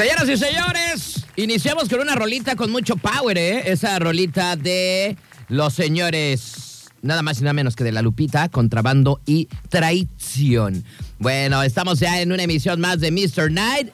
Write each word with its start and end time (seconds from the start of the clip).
Señoras 0.00 0.30
y 0.30 0.36
señores, 0.38 1.26
iniciamos 1.36 1.90
con 1.90 2.00
una 2.00 2.14
rolita 2.14 2.56
con 2.56 2.70
mucho 2.70 2.96
power, 2.96 3.36
¿eh? 3.36 3.70
Esa 3.70 3.98
rolita 3.98 4.56
de 4.56 5.14
los 5.48 5.74
señores, 5.74 6.86
nada 7.02 7.20
más 7.20 7.38
y 7.38 7.42
nada 7.42 7.52
menos 7.52 7.76
que 7.76 7.84
de 7.84 7.92
La 7.92 8.00
Lupita, 8.00 8.48
Contrabando 8.48 9.20
y 9.26 9.46
Traición. 9.68 10.86
Bueno, 11.18 11.62
estamos 11.62 12.00
ya 12.00 12.18
en 12.22 12.32
una 12.32 12.44
emisión 12.44 12.80
más 12.80 12.98
de 13.00 13.10
Mr. 13.10 13.52
Night. 13.52 13.90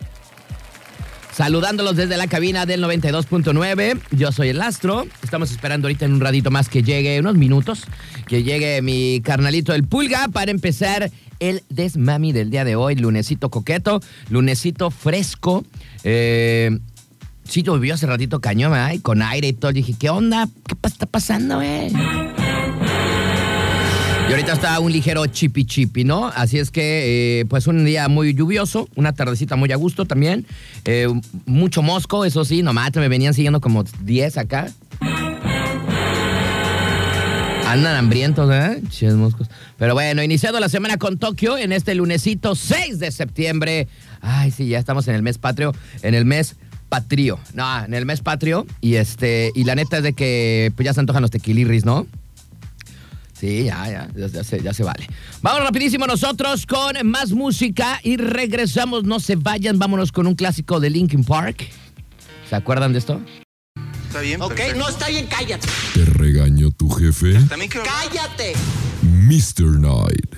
Saludándolos 1.36 1.96
desde 1.96 2.16
la 2.16 2.28
cabina 2.28 2.64
del 2.64 2.82
92.9. 2.82 4.00
Yo 4.12 4.32
soy 4.32 4.48
el 4.48 4.62
Astro. 4.62 5.06
Estamos 5.22 5.50
esperando 5.50 5.86
ahorita 5.86 6.06
en 6.06 6.14
un 6.14 6.20
ratito 6.20 6.50
más 6.50 6.70
que 6.70 6.82
llegue, 6.82 7.20
unos 7.20 7.34
minutos, 7.34 7.84
que 8.26 8.42
llegue 8.42 8.80
mi 8.80 9.20
carnalito 9.22 9.74
el 9.74 9.84
Pulga 9.84 10.28
para 10.28 10.50
empezar 10.50 11.10
el 11.38 11.62
desmami 11.68 12.32
del 12.32 12.48
día 12.48 12.64
de 12.64 12.74
hoy. 12.74 12.94
Lunesito 12.94 13.50
coqueto, 13.50 14.00
lunesito 14.30 14.91
fresco. 14.91 15.62
Eh, 16.04 16.78
sí, 17.44 17.62
llovió 17.62 17.92
hace 17.92 18.06
ratito 18.06 18.41
cañón. 18.41 18.72
Y 18.94 19.00
con 19.00 19.20
aire 19.20 19.48
y 19.48 19.52
todo. 19.52 19.72
dije, 19.72 19.94
¿qué 19.98 20.08
onda? 20.08 20.48
¿Qué 20.66 20.74
está 20.84 21.05
pasando, 21.05 21.60
eh? 21.60 21.92
Y 24.28 24.32
ahorita 24.32 24.54
está 24.54 24.80
un 24.80 24.90
ligero 24.90 25.24
chipi 25.26 25.64
chipi, 25.64 26.02
¿no? 26.02 26.26
Así 26.26 26.58
es 26.58 26.72
que, 26.72 27.40
eh, 27.40 27.44
pues 27.46 27.68
un 27.68 27.84
día 27.84 28.08
muy 28.08 28.34
lluvioso, 28.34 28.88
una 28.96 29.12
tardecita 29.12 29.54
muy 29.54 29.70
a 29.70 29.76
gusto 29.76 30.04
también. 30.04 30.46
eh, 30.84 31.06
mucho 31.44 31.80
mosco, 31.82 32.24
eso 32.24 32.44
sí, 32.44 32.62
nomás 32.62 32.90
me 32.96 33.08
venían 33.08 33.34
siguiendo 33.34 33.60
como 33.60 33.84
10 34.02 34.38
acá. 34.38 34.68
Andan 37.66 37.96
hambrientos, 37.96 38.52
¿eh? 38.52 38.82
Chidos 38.90 39.14
moscos. 39.16 39.48
Pero 39.76 39.94
bueno, 39.94 40.22
iniciando 40.22 40.58
la 40.58 40.68
semana 40.68 40.98
con 40.98 41.18
Tokio 41.18 41.56
en 41.56 41.72
este 41.72 41.94
lunesito 41.94 42.54
6 42.54 42.98
de 42.98 43.10
septiembre. 43.12 43.86
Ay, 44.22 44.50
sí, 44.50 44.68
ya 44.68 44.78
estamos 44.78 45.06
en 45.08 45.14
el 45.14 45.22
mes 45.22 45.38
patrio, 45.38 45.72
en 46.02 46.14
el 46.14 46.24
mes 46.24 46.56
patrio. 46.88 47.38
No, 47.55 47.84
en 47.84 47.94
el 47.94 48.06
mes 48.06 48.20
patrio. 48.22 48.66
Y 48.80 48.94
este, 48.96 49.50
y 49.55 49.64
la 49.64 49.74
neta 49.74 49.98
es 49.98 50.02
de 50.02 50.12
que 50.14 50.72
pues 50.74 50.84
ya 50.84 50.94
se 50.94 51.00
antojan 51.00 51.22
los 51.22 51.30
tequilirris, 51.30 51.84
¿no? 51.84 52.06
Sí, 53.39 53.65
ya, 53.65 53.87
ya, 53.91 54.09
ya, 54.17 54.27
ya 54.29 54.45
se, 54.45 54.62
ya 54.62 54.73
se 54.73 54.83
vale. 54.83 55.06
Vamos 55.42 55.62
rapidísimo 55.62 56.06
nosotros 56.06 56.65
con 56.65 57.06
más 57.06 57.33
música 57.33 58.01
y 58.03 58.17
regresamos. 58.17 59.05
No 59.05 59.20
se 59.20 59.37
vayan, 59.37 59.79
vámonos 59.79 60.11
con 60.11 60.27
un 60.27 60.34
clásico 60.34 60.81
de 60.81 60.89
Linkin 60.91 61.23
Park. 61.25 61.69
¿Se 62.48 62.57
acuerdan 62.57 62.92
de 62.92 62.98
esto? 63.01 63.20
Está 64.09 64.20
bien, 64.20 64.41
Ok, 64.41 64.55
perfecto. 64.55 64.79
no 64.79 64.89
está 64.89 65.09
bien, 65.09 65.27
cállate. 65.27 65.69
¿Te 65.92 66.05
regañó 66.07 66.70
tu 66.70 66.89
jefe? 66.91 67.34
También 67.48 67.70
quiero 67.70 67.84
Cállate. 67.87 68.55
Mr. 69.03 69.77
Knight. 69.77 70.37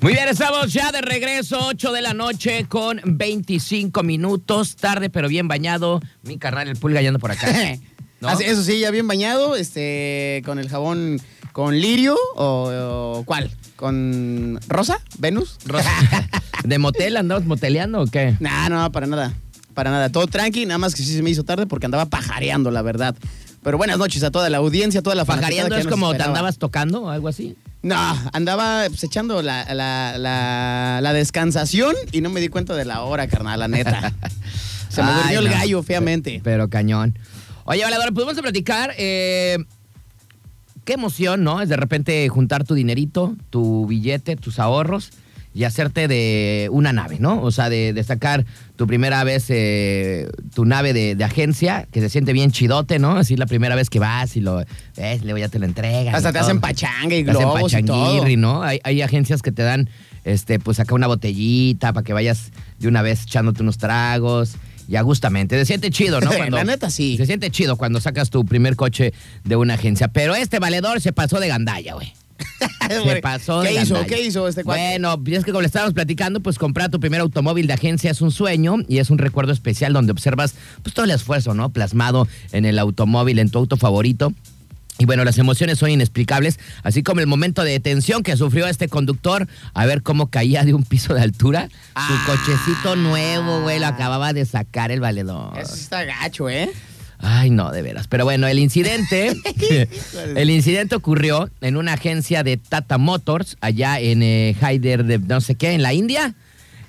Muy 0.00 0.14
bien, 0.14 0.28
estamos 0.28 0.72
ya 0.72 0.90
de 0.92 1.02
regreso, 1.02 1.58
8 1.66 1.92
de 1.92 2.00
la 2.00 2.14
noche 2.14 2.64
con 2.68 3.00
25 3.04 4.02
minutos. 4.02 4.74
Tarde, 4.76 5.10
pero 5.10 5.28
bien 5.28 5.46
bañado. 5.46 6.00
Mi 6.22 6.38
carnal, 6.38 6.68
el 6.68 6.76
pulga, 6.76 7.02
yendo 7.02 7.18
por 7.18 7.30
acá. 7.30 7.46
¿No? 8.20 8.30
Eso 8.38 8.62
sí, 8.62 8.80
ya 8.80 8.90
bien 8.90 9.06
bañado, 9.08 9.56
este, 9.56 10.42
con 10.44 10.58
el 10.58 10.68
jabón 10.68 11.20
con 11.52 11.78
lirio 11.80 12.16
o, 12.36 13.16
o 13.18 13.24
¿cuál? 13.24 13.50
¿Con 13.76 14.60
rosa? 14.68 14.98
¿Venus? 15.18 15.56
Rosa. 15.64 15.90
¿De 16.64 16.78
motel 16.78 17.16
andabas 17.16 17.44
moteleando 17.46 18.02
o 18.02 18.06
qué? 18.06 18.36
Nah, 18.40 18.68
no, 18.68 18.92
para 18.92 19.06
nada. 19.06 19.32
Para 19.74 19.90
nada. 19.90 20.10
Todo 20.10 20.26
tranqui, 20.26 20.66
nada 20.66 20.78
más 20.78 20.94
que 20.94 21.02
sí 21.02 21.14
se 21.14 21.22
me 21.22 21.30
hizo 21.30 21.44
tarde 21.44 21.66
porque 21.66 21.86
andaba 21.86 22.04
pajareando, 22.06 22.70
la 22.70 22.82
verdad. 22.82 23.14
Pero 23.62 23.78
buenas 23.78 23.98
noches 23.98 24.22
a 24.22 24.30
toda 24.30 24.48
la 24.50 24.58
audiencia, 24.58 25.00
a 25.00 25.02
toda 25.02 25.16
la 25.16 25.24
Pajareando 25.24 25.74
que 25.74 25.80
es 25.82 25.86
como 25.86 26.08
te 26.10 26.16
esperaba. 26.16 26.30
andabas 26.38 26.58
tocando 26.58 27.02
o 27.02 27.08
algo 27.10 27.28
así. 27.28 27.56
No, 27.82 27.96
andaba 28.32 28.84
pues, 28.88 29.02
echando 29.04 29.40
la, 29.42 29.64
la, 29.74 30.16
la, 30.18 31.00
la 31.02 31.12
descansación 31.14 31.94
y 32.12 32.20
no 32.20 32.28
me 32.30 32.40
di 32.40 32.48
cuenta 32.48 32.74
de 32.74 32.84
la 32.84 33.02
hora, 33.02 33.26
carnal, 33.28 33.60
la 33.60 33.68
neta. 33.68 34.12
Se 34.90 35.02
me 35.02 35.08
Ay, 35.10 35.16
durmió 35.18 35.38
el 35.40 35.44
no. 35.46 35.50
gallo 35.52 35.82
feamente. 35.82 36.40
Pero 36.42 36.68
cañón. 36.68 37.16
Oye, 37.70 37.84
Valedor, 37.84 38.12
pues 38.12 38.26
vamos 38.26 38.36
a 38.38 38.42
platicar. 38.42 38.92
eh, 38.98 39.56
qué 40.84 40.94
emoción, 40.94 41.44
¿no? 41.44 41.60
Es 41.62 41.68
de 41.68 41.76
repente 41.76 42.28
juntar 42.28 42.64
tu 42.64 42.74
dinerito, 42.74 43.36
tu 43.50 43.86
billete, 43.86 44.34
tus 44.34 44.58
ahorros 44.58 45.10
y 45.54 45.62
hacerte 45.64 46.08
de 46.08 46.68
una 46.72 46.92
nave, 46.92 47.18
¿no? 47.20 47.40
O 47.42 47.52
sea, 47.52 47.68
de, 47.70 47.92
de 47.92 48.02
sacar 48.02 48.44
tu 48.74 48.88
primera 48.88 49.22
vez 49.22 49.46
eh, 49.50 50.28
tu 50.52 50.64
nave 50.64 50.92
de, 50.92 51.14
de 51.14 51.22
agencia, 51.24 51.86
que 51.92 52.00
se 52.00 52.08
siente 52.08 52.32
bien 52.32 52.50
chidote, 52.50 52.98
¿no? 52.98 53.16
Así 53.16 53.36
la 53.36 53.46
primera 53.46 53.76
vez 53.76 53.88
que 53.88 54.00
vas 54.00 54.36
y 54.36 54.40
lo 54.40 54.64
ves, 54.96 55.22
luego 55.22 55.38
ya 55.38 55.48
te 55.48 55.60
lo 55.60 55.66
entregan. 55.66 56.12
Hasta 56.14 56.32
te 56.32 56.38
todo. 56.38 56.48
hacen 56.48 56.60
pachanga 56.60 57.14
y 57.14 57.22
Te 57.24 57.30
hacen 57.30 57.42
globos 57.42 57.72
y 57.72 57.82
todo. 57.84 57.96
pachanguirri, 58.04 58.36
¿no? 58.36 58.62
Hay, 58.64 58.80
hay 58.82 59.00
agencias 59.02 59.42
que 59.42 59.52
te 59.52 59.62
dan, 59.62 59.88
este, 60.24 60.58
pues 60.58 60.80
acá 60.80 60.94
una 60.96 61.06
botellita 61.06 61.92
para 61.92 62.02
que 62.04 62.12
vayas 62.14 62.50
de 62.80 62.88
una 62.88 63.02
vez 63.02 63.22
echándote 63.24 63.62
unos 63.62 63.78
tragos. 63.78 64.54
Y 64.90 64.96
agustamente. 64.96 65.56
Se 65.56 65.64
siente 65.64 65.90
chido, 65.90 66.20
¿no? 66.20 66.30
La 66.50 66.64
neta, 66.64 66.90
sí. 66.90 67.16
Se 67.16 67.24
siente 67.24 67.50
chido 67.50 67.76
cuando 67.76 68.00
sacas 68.00 68.28
tu 68.28 68.44
primer 68.44 68.74
coche 68.74 69.14
de 69.44 69.54
una 69.54 69.74
agencia. 69.74 70.08
Pero 70.08 70.34
este 70.34 70.58
valedor 70.58 71.00
se 71.00 71.12
pasó 71.12 71.38
de 71.38 71.46
gandalla, 71.46 71.94
güey. 71.94 72.12
Se 73.04 73.16
pasó 73.20 73.60
de 73.60 73.68
¿Qué 73.68 73.82
hizo? 73.82 73.94
gandalla. 73.94 74.16
¿Qué 74.16 74.22
hizo 74.22 74.48
este 74.48 74.64
cuate? 74.64 74.80
Bueno, 74.80 75.22
es 75.26 75.44
que 75.44 75.52
como 75.52 75.60
le 75.60 75.66
estábamos 75.66 75.94
platicando, 75.94 76.40
pues 76.40 76.58
comprar 76.58 76.90
tu 76.90 76.98
primer 76.98 77.20
automóvil 77.20 77.66
de 77.66 77.74
agencia 77.74 78.10
es 78.10 78.20
un 78.20 78.32
sueño 78.32 78.76
y 78.88 78.98
es 78.98 79.10
un 79.10 79.18
recuerdo 79.18 79.52
especial 79.52 79.92
donde 79.92 80.10
observas 80.10 80.54
pues 80.82 80.94
todo 80.94 81.04
el 81.04 81.10
esfuerzo, 81.12 81.54
¿no? 81.54 81.70
Plasmado 81.70 82.26
en 82.50 82.64
el 82.64 82.78
automóvil, 82.78 83.38
en 83.38 83.50
tu 83.50 83.58
auto 83.58 83.76
favorito. 83.76 84.32
Y 85.00 85.06
bueno, 85.06 85.24
las 85.24 85.38
emociones 85.38 85.78
son 85.78 85.88
inexplicables, 85.90 86.60
así 86.82 87.02
como 87.02 87.20
el 87.22 87.26
momento 87.26 87.64
de 87.64 87.80
tensión 87.80 88.22
que 88.22 88.36
sufrió 88.36 88.66
este 88.66 88.86
conductor 88.88 89.48
a 89.72 89.86
ver 89.86 90.02
cómo 90.02 90.26
caía 90.28 90.62
de 90.64 90.74
un 90.74 90.84
piso 90.84 91.14
de 91.14 91.22
altura. 91.22 91.68
Su 91.70 91.74
Ah. 91.94 92.22
cochecito 92.26 92.96
nuevo, 92.96 93.62
güey, 93.62 93.78
lo 93.80 93.86
acababa 93.86 94.34
de 94.34 94.44
sacar 94.44 94.90
el 94.92 95.00
valedor. 95.00 95.58
Eso 95.58 95.74
está 95.74 96.04
gacho, 96.04 96.50
¿eh? 96.50 96.70
Ay, 97.18 97.48
no, 97.48 97.70
de 97.70 97.80
veras. 97.80 98.08
Pero 98.08 98.24
bueno, 98.24 98.46
el 98.46 98.58
incidente, 98.58 99.34
el 100.36 100.50
incidente 100.50 100.94
ocurrió 100.96 101.48
en 101.62 101.78
una 101.78 101.94
agencia 101.94 102.42
de 102.42 102.58
Tata 102.58 102.98
Motors 102.98 103.56
allá 103.62 103.98
en 104.00 104.22
eh, 104.22 104.54
Hyder 104.60 105.04
de 105.04 105.18
no 105.18 105.40
sé 105.40 105.54
qué, 105.54 105.72
en 105.72 105.82
la 105.82 105.94
India. 105.94 106.34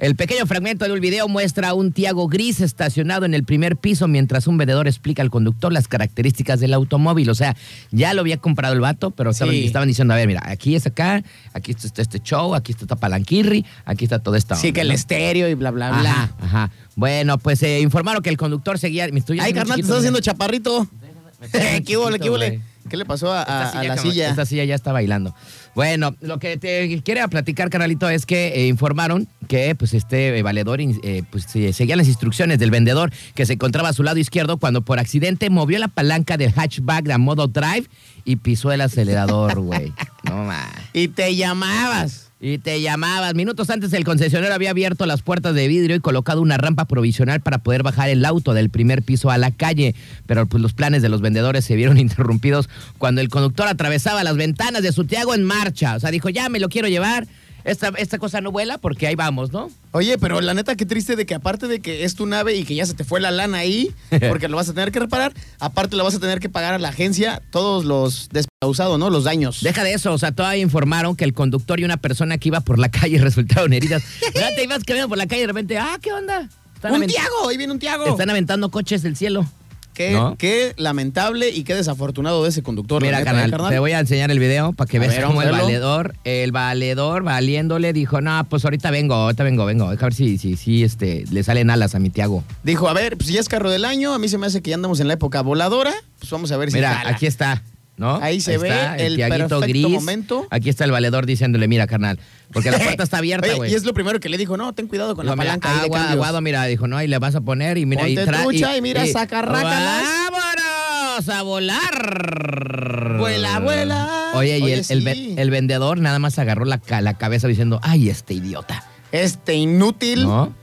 El 0.02 0.16
pequeño 0.16 0.48
fragmento 0.48 0.84
del 0.86 1.00
video 1.00 1.28
muestra 1.28 1.76
un 1.76 1.92
Tiago 1.92 2.28
gris 2.28 2.60
estacionado 2.60 3.24
en 3.24 3.36
el 3.36 3.44
primer 3.44 3.78
piso 3.78 4.08
mientras 4.08 4.48
un 4.48 4.58
vendedor 4.58 4.88
explica 4.88 5.22
al 5.22 5.30
conductor 5.30 5.72
las 5.72 5.88
características 5.88 6.60
del 6.60 6.74
automóvil. 6.74 7.30
O 7.30 7.36
sea, 7.36 7.56
ya 7.92 8.16
lo 8.16 8.22
había 8.22 8.38
comprado 8.38 8.74
el 8.74 8.80
vato, 8.80 9.12
pero 9.12 9.30
estaban, 9.30 9.54
Sí. 9.54 9.64
estaban 9.68 9.88
diciendo, 9.88 10.16
a 10.16 10.18
ver, 10.18 10.26
mira, 10.28 10.42
aquí 10.44 10.74
es 10.76 10.88
acá, 10.88 11.22
aquí 11.54 11.72
está 11.74 12.02
este 12.02 12.20
show, 12.20 12.56
aquí 12.56 12.72
está 12.72 12.86
esta 12.86 12.96
palanquirri, 12.96 13.64
aquí 13.86 14.06
está 14.06 14.18
todo 14.18 14.36
esto. 14.36 14.56
Sí, 14.56 14.74
que 14.74 14.82
el 14.82 14.90
estéreo 14.90 15.48
y 15.48 15.54
bla, 15.54 15.70
bla, 15.70 15.92
bla. 15.92 16.34
Ajá. 16.42 16.72
Bueno, 16.96 17.38
pues 17.38 17.62
eh, 17.62 17.80
informaron 17.82 18.24
que 18.24 18.32
el 18.32 18.38
conductor 18.38 18.80
seguía... 18.80 19.08
Me 19.10 19.20
estoy 19.20 19.40
Ay, 19.40 19.54
carnal, 19.54 19.76
te 19.76 19.82
estás 19.84 20.00
haciendo 20.00 20.20
chaparrito. 20.20 20.88
¿Qué 21.42 21.48
qué 21.52 21.78
chiquito, 21.78 22.02
hubo? 22.02 22.38
güey. 22.38 22.60
¿Qué 22.90 22.98
le 22.98 23.06
pasó 23.06 23.32
a, 23.32 23.42
a- 23.44 23.66
Esta 23.68 23.80
a 23.82 23.84
la 23.84 23.98
silla? 23.98 24.30
Esta 24.32 24.46
silla 24.48 24.64
ya 24.66 24.74
está 24.74 24.92
bailando. 24.92 25.36
Bueno, 25.74 26.16
lo 26.22 26.38
que 26.40 26.58
te 26.58 27.02
quiere 27.04 27.26
platicar, 27.30 27.70
canalito, 27.70 28.10
es 28.10 28.26
que 28.26 28.50
eh, 28.50 28.68
informaron 28.68 29.28
que 29.48 29.74
pues 29.76 29.94
este 29.94 30.38
eh, 30.38 30.42
valedor 30.44 30.82
eh, 30.82 31.24
pues, 31.32 31.46
se- 31.46 31.72
seguía 31.74 31.96
las 31.96 32.08
instrucciones 32.08 32.60
del 32.60 32.72
vendedor 32.72 33.12
que 33.36 33.46
se 33.46 33.54
encontraba 33.54 33.90
a 33.90 33.94
su 33.94 34.04
lado 34.04 34.18
izquierdo 34.18 34.58
cuando 34.58 34.82
por 34.82 35.00
accidente 35.00 35.50
movió 35.50 35.80
la 35.80 35.88
palanca 35.88 36.36
del 36.38 36.52
hatchback 36.52 37.06
de 37.06 37.18
modo 37.18 37.48
drive 37.48 37.86
y 38.26 38.36
pisó 38.38 38.72
el 38.72 38.82
acelerador, 38.82 39.60
güey. 39.62 39.94
No 40.24 40.44
más. 40.44 40.70
Y 40.94 41.08
te 41.08 41.36
llamabas. 41.36 42.31
Y 42.44 42.58
te 42.58 42.82
llamabas. 42.82 43.36
Minutos 43.36 43.70
antes 43.70 43.94
el 43.94 44.04
concesionario 44.04 44.56
había 44.56 44.72
abierto 44.72 45.06
las 45.06 45.22
puertas 45.22 45.54
de 45.54 45.68
vidrio 45.68 45.96
y 45.96 46.00
colocado 46.00 46.42
una 46.42 46.58
rampa 46.58 46.86
provisional 46.86 47.40
para 47.40 47.60
poder 47.60 47.84
bajar 47.84 48.10
el 48.10 48.26
auto 48.26 48.56
del 48.56 48.72
primer 48.72 49.04
piso 49.04 49.30
a 49.30 49.38
la 49.38 49.52
calle. 49.52 49.94
Pero 50.26 50.48
pues 50.48 50.60
los 50.60 50.74
planes 50.74 51.04
de 51.04 51.10
los 51.10 51.22
vendedores 51.22 51.66
se 51.66 51.76
vieron 51.76 51.98
interrumpidos 52.00 52.68
cuando 52.98 53.22
el 53.22 53.30
conductor 53.30 53.68
atravesaba 53.68 54.24
las 54.24 54.38
ventanas 54.38 54.82
de 54.82 54.92
su 54.92 55.06
Tiago 55.06 55.36
en 55.36 55.44
marcha. 55.44 55.96
O 55.96 56.00
sea, 56.00 56.10
dijo, 56.10 56.30
ya 56.30 56.50
me 56.50 56.60
lo 56.60 56.68
quiero 56.70 56.88
llevar. 56.88 57.28
Esta, 57.64 57.90
esta 57.98 58.18
cosa 58.18 58.42
no 58.42 58.52
vuela 58.52 58.78
porque 58.78 59.08
ahí 59.08 59.16
vamos, 59.16 59.52
¿no? 59.52 59.70
Oye, 59.92 60.18
pero 60.18 60.42
la 60.42 60.54
neta, 60.54 60.76
qué 60.76 60.86
triste 60.86 61.16
de 61.16 61.26
que 61.26 61.36
aparte 61.36 61.68
de 61.68 61.80
que 61.80 62.04
es 62.04 62.16
tu 62.16 62.26
nave 62.26 62.56
y 62.56 62.64
que 62.64 62.76
ya 62.76 62.86
se 62.86 62.94
te 62.94 63.04
fue 63.04 63.20
la 63.20 63.32
lana 63.32 63.60
ahí, 63.60 63.94
porque 64.30 64.48
lo 64.48 64.58
vas 64.58 64.70
a 64.70 64.74
tener 64.74 64.92
que 64.92 65.00
reparar, 65.00 65.34
aparte 65.60 65.96
le 65.96 66.04
vas 66.04 66.16
a 66.16 66.20
tener 66.20 66.40
que 66.40 66.50
pagar 66.50 66.74
a 66.74 66.80
la 66.80 66.90
agencia 66.90 67.42
todos 67.52 67.86
los 67.86 68.30
despausados, 68.30 68.98
¿no? 68.98 69.10
Los 69.10 69.26
daños. 69.26 69.62
Deja 69.62 69.84
de 69.84 69.94
eso, 69.94 70.14
o 70.14 70.18
sea, 70.18 70.32
todavía 70.32 70.62
informaron 70.62 71.16
que 71.16 71.24
el 71.24 71.34
conductor 71.34 71.80
y 71.80 71.84
una 71.84 71.98
persona 71.98 72.38
que 72.38 72.50
iba 72.50 72.62
por 72.62 72.80
la 72.80 72.90
calle 72.92 73.18
resultaron 73.20 73.74
heridas. 73.74 74.04
Ya 74.34 74.56
te 74.56 74.64
ibas 74.64 74.84
caminando 74.84 75.10
por 75.10 75.18
la 75.18 75.28
calle 75.28 75.40
y 75.40 75.42
de 75.42 75.48
repente, 75.48 75.78
ah, 75.78 75.98
¿qué 76.02 76.12
onda? 76.12 76.50
Están 76.74 76.94
¡Un 76.94 77.06
Tiago! 77.06 77.50
Ahí 77.50 77.58
viene 77.58 77.74
un 77.74 77.80
Tiago. 77.80 78.06
Están 78.06 78.30
aventando 78.30 78.72
coches 78.72 79.04
del 79.04 79.16
cielo. 79.16 79.46
Qué, 79.94 80.12
¿No? 80.12 80.36
qué 80.38 80.74
lamentable 80.78 81.50
y 81.50 81.64
qué 81.64 81.76
desafortunado 81.76 82.44
de 82.44 82.50
ese 82.50 82.64
conductor. 82.64 83.02
Mira, 83.02 83.20
neta, 83.20 83.32
carnal, 83.32 83.54
¿eh, 83.54 83.70
te 83.70 83.80
voy 83.80 83.92
a 83.92 84.00
enseñar 84.00 84.32
el 84.32 84.40
video 84.40 84.74
para 84.74 84.90
que 84.90 84.98
A 84.98 85.00
veas 85.02 85.16
ver, 85.16 85.26
cómo 85.26 85.42
el 85.42 85.50
a 85.50 85.52
valedor, 85.52 86.16
el 86.24 86.52
valedor 86.52 87.24
valiéndole 87.24 87.94
dijo, 87.94 88.22
no, 88.22 88.44
pues 88.50 88.64
ahorita 88.64 88.92
vengo, 88.92 89.16
ahorita 89.16 89.44
vengo, 89.44 89.66
vengo. 89.66 89.90
Deja 89.92 90.06
ver 90.06 90.14
si, 90.14 90.38
si, 90.38 90.56
si 90.56 90.84
este, 90.84 91.26
le 91.32 91.44
salen 91.44 91.70
alas 91.70 91.94
a 91.96 92.00
mi 92.00 92.10
Tiago. 92.10 92.44
Dijo, 92.64 92.88
a 92.88 92.94
ver, 92.94 93.18
pues 93.18 93.30
ya 93.30 93.40
es 93.40 93.50
carro 93.50 93.70
del 93.70 93.86
año, 93.86 94.14
a 94.14 94.20
mí 94.20 94.30
se 94.30 94.38
me 94.38 94.48
hace 94.48 94.62
que 94.62 94.70
ya 94.70 94.76
andamos 94.76 95.00
en 95.00 95.08
la 95.08 95.14
época 95.16 95.42
voladora, 95.42 95.94
pues 96.20 96.32
vamos 96.32 96.52
a 96.52 96.58
ver 96.58 96.72
si 96.72 96.78
Mira, 96.78 96.96
jala. 96.96 97.10
aquí 97.12 97.26
está. 97.26 97.62
¿No? 98.02 98.18
Ahí 98.22 98.42
se 98.42 98.58
ve 98.58 98.68
está, 98.68 98.98
el 98.98 99.16
Tiaguito 99.16 99.60
perfecto 99.60 99.90
momento. 99.90 100.48
Aquí 100.50 100.68
está 100.70 100.84
el 100.84 100.92
valedor 100.92 101.26
diciéndole, 101.26 101.68
mira, 101.70 101.88
carnal, 101.88 102.20
porque 102.52 102.70
la 102.72 102.80
puerta 102.84 103.04
está 103.04 103.20
abierta, 103.20 103.48
Oye, 103.48 103.56
güey. 103.56 103.72
y 103.72 103.76
es 103.76 103.86
lo 103.86 103.94
primero 103.94 104.20
que 104.20 104.28
le 104.28 104.38
dijo, 104.38 104.58
no, 104.58 104.74
ten 104.74 104.88
cuidado 104.88 105.16
con 105.16 105.24
Digo, 105.26 105.36
la 105.36 105.42
mira, 105.42 105.52
palanca 105.52 105.70
ahí 105.70 105.76
de 105.76 105.82
agua, 105.86 105.98
cambios. 106.00 106.14
aguado, 106.16 106.42
mira, 106.42 106.66
dijo, 106.66 106.88
no, 106.88 107.02
y 107.02 107.08
le 107.08 107.18
vas 107.20 107.36
a 107.36 107.42
poner 107.42 107.78
y 107.78 107.86
mira, 107.86 108.10
y 108.10 108.16
Ponte 108.16 108.30
tra- 108.32 108.42
trucha 108.44 108.76
y 108.76 108.82
mira, 108.82 109.06
saca 109.08 109.42
rácalas. 109.44 110.04
¡Vámonos 110.32 111.30
a 111.30 111.42
volar! 111.44 113.18
Vuela, 113.20 113.60
vuela. 113.60 114.32
Oye, 114.34 114.58
y 114.58 114.64
Oye, 114.64 114.74
el, 114.74 114.80
el 114.80 114.86
sí. 115.00 115.04
ve- 115.04 115.36
el 115.42 115.50
vendedor 115.52 116.00
nada 116.00 116.20
más 116.20 116.40
agarró 116.40 116.66
la, 116.66 116.80
ca- 116.80 117.02
la 117.02 117.18
cabeza 117.18 117.48
diciendo, 117.48 117.80
ay, 117.84 118.10
este 118.10 118.34
idiota, 118.34 118.84
Este 119.12 119.54
inútil, 119.54 120.24
¿no? 120.24 120.54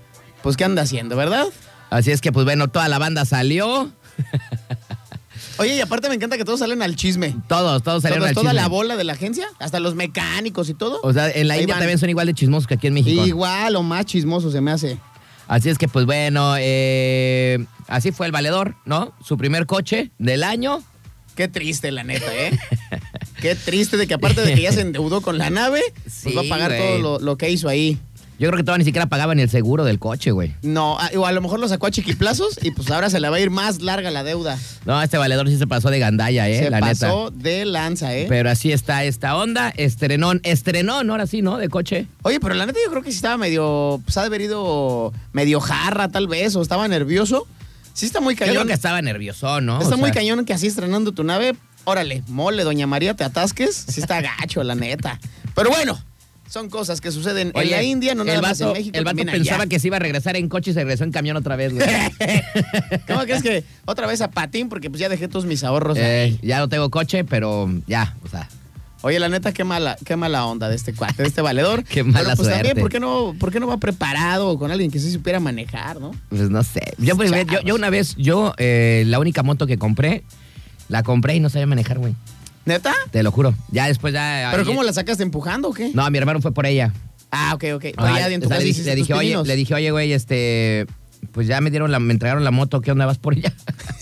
pues 0.42 0.56
¿qué 0.56 0.64
anda 0.64 0.82
haciendo, 0.82 1.16
verdad? 1.16 1.46
Así 1.90 2.10
es 2.10 2.20
que, 2.20 2.32
pues 2.32 2.44
bueno, 2.44 2.68
toda 2.68 2.88
la 2.88 2.98
banda 2.98 3.24
salió, 3.24 3.90
Oye, 5.58 5.76
y 5.76 5.80
aparte 5.80 6.08
me 6.08 6.14
encanta 6.14 6.36
que 6.36 6.44
todos 6.44 6.60
salen 6.60 6.82
al 6.82 6.94
chisme. 6.96 7.34
todos, 7.48 7.82
todos 7.82 8.02
salieron 8.02 8.22
Todos- 8.24 8.28
al 8.30 8.34
toda 8.34 8.50
chisme. 8.50 8.62
la 8.62 8.68
bola 8.68 8.96
de 8.96 9.04
la 9.04 9.12
agencia, 9.14 9.46
hasta 9.58 9.80
los 9.80 9.94
mecánicos 9.94 10.68
y 10.68 10.74
todo. 10.74 11.00
O 11.02 11.12
sea, 11.12 11.30
en 11.30 11.48
la 11.48 11.54
Ahí 11.54 11.60
India 11.62 11.74
van. 11.74 11.80
también 11.80 11.98
son 11.98 12.10
igual 12.10 12.26
de 12.28 12.34
chismosos 12.34 12.66
que 12.66 12.74
aquí 12.74 12.86
en 12.86 12.94
México. 12.94 13.26
Igual 13.26 13.76
o 13.76 13.82
más 13.82 14.06
chismoso 14.06 14.50
se 14.50 14.60
me 14.60 14.70
hace. 14.70 14.98
Así 15.48 15.68
es 15.70 15.78
que, 15.78 15.88
pues 15.88 16.04
bueno, 16.06 16.54
eh, 16.58 17.64
así 17.86 18.12
fue 18.12 18.26
el 18.26 18.32
valedor, 18.32 18.76
¿no? 18.84 19.12
Su 19.24 19.36
primer 19.38 19.66
coche 19.66 20.10
del 20.18 20.44
año. 20.44 20.82
Qué 21.34 21.48
triste, 21.48 21.90
la 21.92 22.04
neta, 22.04 22.26
¿eh? 22.34 22.58
Qué 23.40 23.54
triste 23.54 23.96
de 23.96 24.06
que 24.08 24.14
aparte 24.14 24.40
de 24.42 24.54
que 24.54 24.62
ya 24.62 24.72
se 24.72 24.80
endeudó 24.80 25.20
con 25.20 25.38
la 25.38 25.48
nave, 25.50 25.80
Sí, 26.06 26.24
pues 26.24 26.36
va 26.36 26.40
a 26.42 26.48
pagar 26.48 26.72
güey. 26.72 26.80
todo 26.82 26.98
lo, 26.98 27.18
lo 27.20 27.38
que 27.38 27.48
hizo 27.50 27.68
ahí. 27.68 27.96
Yo 28.38 28.46
creo 28.48 28.56
que 28.56 28.62
todavía 28.62 28.78
ni 28.78 28.84
siquiera 28.84 29.06
pagaban 29.06 29.40
el 29.40 29.50
seguro 29.50 29.84
del 29.84 29.98
coche, 29.98 30.30
güey. 30.30 30.54
No, 30.62 30.98
a- 30.98 31.10
o 31.16 31.26
a 31.26 31.32
lo 31.32 31.40
mejor 31.40 31.58
lo 31.58 31.66
sacó 31.68 31.86
a 31.88 31.90
chiquiplazos 31.90 32.58
y 32.62 32.70
pues 32.70 32.88
ahora 32.90 33.10
se 33.10 33.18
le 33.18 33.28
va 33.28 33.36
a 33.36 33.40
ir 33.40 33.50
más 33.50 33.80
larga 33.82 34.10
la 34.12 34.22
deuda. 34.22 34.56
No, 34.84 35.02
este 35.02 35.18
valedor 35.18 35.48
sí 35.48 35.58
se 35.58 35.66
pasó 35.66 35.90
de 35.90 35.98
gandalla, 35.98 36.48
¿eh? 36.48 36.58
se 36.60 36.70
la 36.70 36.80
neta. 36.80 36.88
pasó 37.08 37.30
de 37.30 37.64
lanza, 37.64 38.14
¿eh? 38.14 38.26
Pero 38.28 38.48
así 38.48 38.70
está 38.70 39.02
esta 39.04 39.34
onda. 39.36 39.70
Estrenón, 39.76 40.40
estrenón, 40.44 41.10
ahora 41.10 41.26
sí, 41.26 41.42
¿no? 41.42 41.56
De 41.58 41.68
coche. 41.68 42.06
Oye, 42.22 42.38
pero 42.38 42.54
la 42.54 42.66
neta 42.66 42.78
yo 42.84 42.90
creo 42.90 43.02
que 43.02 43.10
sí 43.10 43.16
estaba 43.16 43.36
medio, 43.36 44.00
pues 44.04 44.16
ha 44.16 44.20
de 44.20 44.26
haber 44.28 44.42
ido 44.42 45.12
medio 45.32 45.60
jarra 45.60 46.08
tal 46.08 46.28
vez, 46.28 46.54
o 46.54 46.62
estaba 46.62 46.86
nervioso. 46.86 47.46
Sí 47.92 48.06
está 48.06 48.20
muy 48.20 48.34
Yo 48.34 48.38
creo 48.38 48.48
cañón. 48.54 48.66
que 48.68 48.74
estaba 48.74 49.02
nervioso, 49.02 49.60
¿no? 49.60 49.82
Está 49.82 49.96
O 49.96 49.98
muy 49.98 50.10
sea, 50.12 50.20
cañón 50.20 50.44
que 50.44 50.52
así 50.52 50.68
estrenando 50.68 51.10
tu 51.10 51.24
nave, 51.24 51.56
órale, 51.82 52.22
mole, 52.28 52.62
doña 52.62 52.86
María, 52.86 53.14
te 53.14 53.24
atasques. 53.24 53.84
Sí 53.88 54.00
está 54.00 54.20
gacho, 54.20 54.62
la 54.62 54.76
neta. 54.76 55.18
Pero 55.56 55.70
bueno, 55.70 55.98
son 56.48 56.68
cosas 56.70 57.00
que 57.00 57.10
suceden 57.12 57.52
en 57.54 57.70
la 57.70 57.82
India, 57.82 58.14
no 58.14 58.24
nada 58.24 58.36
el 58.38 58.42
más 58.42 58.60
en 58.60 58.66
vato, 58.68 58.78
México. 58.78 58.98
el 58.98 59.04
vato 59.04 59.24
pensaba 59.24 59.62
allá. 59.62 59.68
que 59.68 59.78
se 59.78 59.86
iba 59.88 59.96
a 59.96 60.00
regresar 60.00 60.36
en 60.36 60.48
coche 60.48 60.70
y 60.70 60.74
se 60.74 60.80
regresó 60.80 61.04
en 61.04 61.12
camión 61.12 61.36
otra 61.36 61.56
vez, 61.56 61.74
güey. 61.74 61.86
¿Cómo 63.06 63.20
crees 63.22 63.42
que 63.42 63.64
otra 63.84 64.06
vez 64.06 64.20
a 64.20 64.30
patín? 64.30 64.68
Porque 64.68 64.90
pues 64.90 65.00
ya 65.00 65.08
dejé 65.08 65.28
todos 65.28 65.44
mis 65.46 65.62
ahorros 65.64 65.96
Eh, 65.98 66.02
ahí. 66.02 66.38
ya 66.42 66.58
no 66.58 66.68
tengo 66.68 66.90
coche, 66.90 67.24
pero 67.24 67.70
ya, 67.86 68.16
o 68.24 68.28
sea. 68.28 68.48
Oye, 69.02 69.20
la 69.20 69.28
neta, 69.28 69.52
qué 69.52 69.62
mala, 69.62 69.96
qué 70.04 70.16
mala 70.16 70.44
onda 70.46 70.68
de 70.68 70.74
este 70.74 70.92
cuate, 70.92 71.22
de 71.22 71.28
este 71.28 71.40
valedor. 71.40 71.84
Qué 71.88 72.02
mala 72.02 72.20
Pero, 72.30 72.36
pues 72.36 72.48
también, 72.48 72.64
suerte. 72.74 72.80
¿por 72.80 72.90
qué, 72.90 72.98
no, 72.98 73.34
¿por 73.38 73.52
qué 73.52 73.60
no 73.60 73.68
va 73.68 73.76
preparado 73.76 74.58
con 74.58 74.72
alguien 74.72 74.90
que 74.90 74.98
sí 74.98 75.12
supiera 75.12 75.38
manejar, 75.38 76.00
no? 76.00 76.10
Pues 76.30 76.50
no 76.50 76.64
sé. 76.64 76.82
Yo, 76.98 77.14
pues, 77.16 77.30
yo, 77.30 77.60
yo 77.64 77.76
una 77.76 77.90
vez, 77.90 78.16
yo, 78.16 78.54
eh, 78.58 79.04
la 79.06 79.20
única 79.20 79.44
moto 79.44 79.68
que 79.68 79.78
compré, 79.78 80.24
la 80.88 81.04
compré 81.04 81.36
y 81.36 81.40
no 81.40 81.48
sabía 81.48 81.68
manejar, 81.68 81.98
güey. 82.00 82.16
¿Neta? 82.68 82.94
Te 83.10 83.22
lo 83.22 83.32
juro. 83.32 83.54
Ya 83.72 83.86
después 83.86 84.12
ya. 84.14 84.48
¿Pero 84.52 84.62
ahí- 84.62 84.68
cómo 84.68 84.82
la 84.84 84.92
sacaste 84.92 85.22
empujando 85.22 85.70
o 85.70 85.72
qué? 85.74 85.90
No, 85.94 86.08
mi 86.10 86.18
hermano 86.18 86.40
fue 86.42 86.52
por 86.52 86.66
ella. 86.66 86.92
Ah, 87.30 87.52
ok, 87.54 87.64
ok. 87.74 87.84
Ah, 87.96 88.18
ya 88.20 88.28
en 88.28 88.40
tu 88.40 88.46
o 88.46 88.48
sea, 88.48 88.56
casa 88.56 88.64
le, 88.64 88.68
hiciste 88.70 88.90
le 88.90 88.96
dije, 88.96 89.14
oye, 89.14 89.36
le 89.44 89.56
dije, 89.56 89.74
oye, 89.74 89.90
güey, 89.90 90.12
este, 90.12 90.86
pues 91.32 91.46
ya 91.46 91.60
me 91.60 91.70
dieron 91.70 91.90
la, 91.90 91.98
me 91.98 92.12
entregaron 92.12 92.44
la 92.44 92.50
moto, 92.50 92.80
¿qué 92.80 92.92
onda 92.92 93.06
vas 93.06 93.18
por 93.18 93.34
ella? 93.34 93.52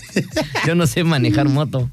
Yo 0.67 0.75
no 0.75 0.85
sé 0.87 1.03
manejar 1.03 1.49
moto. 1.49 1.89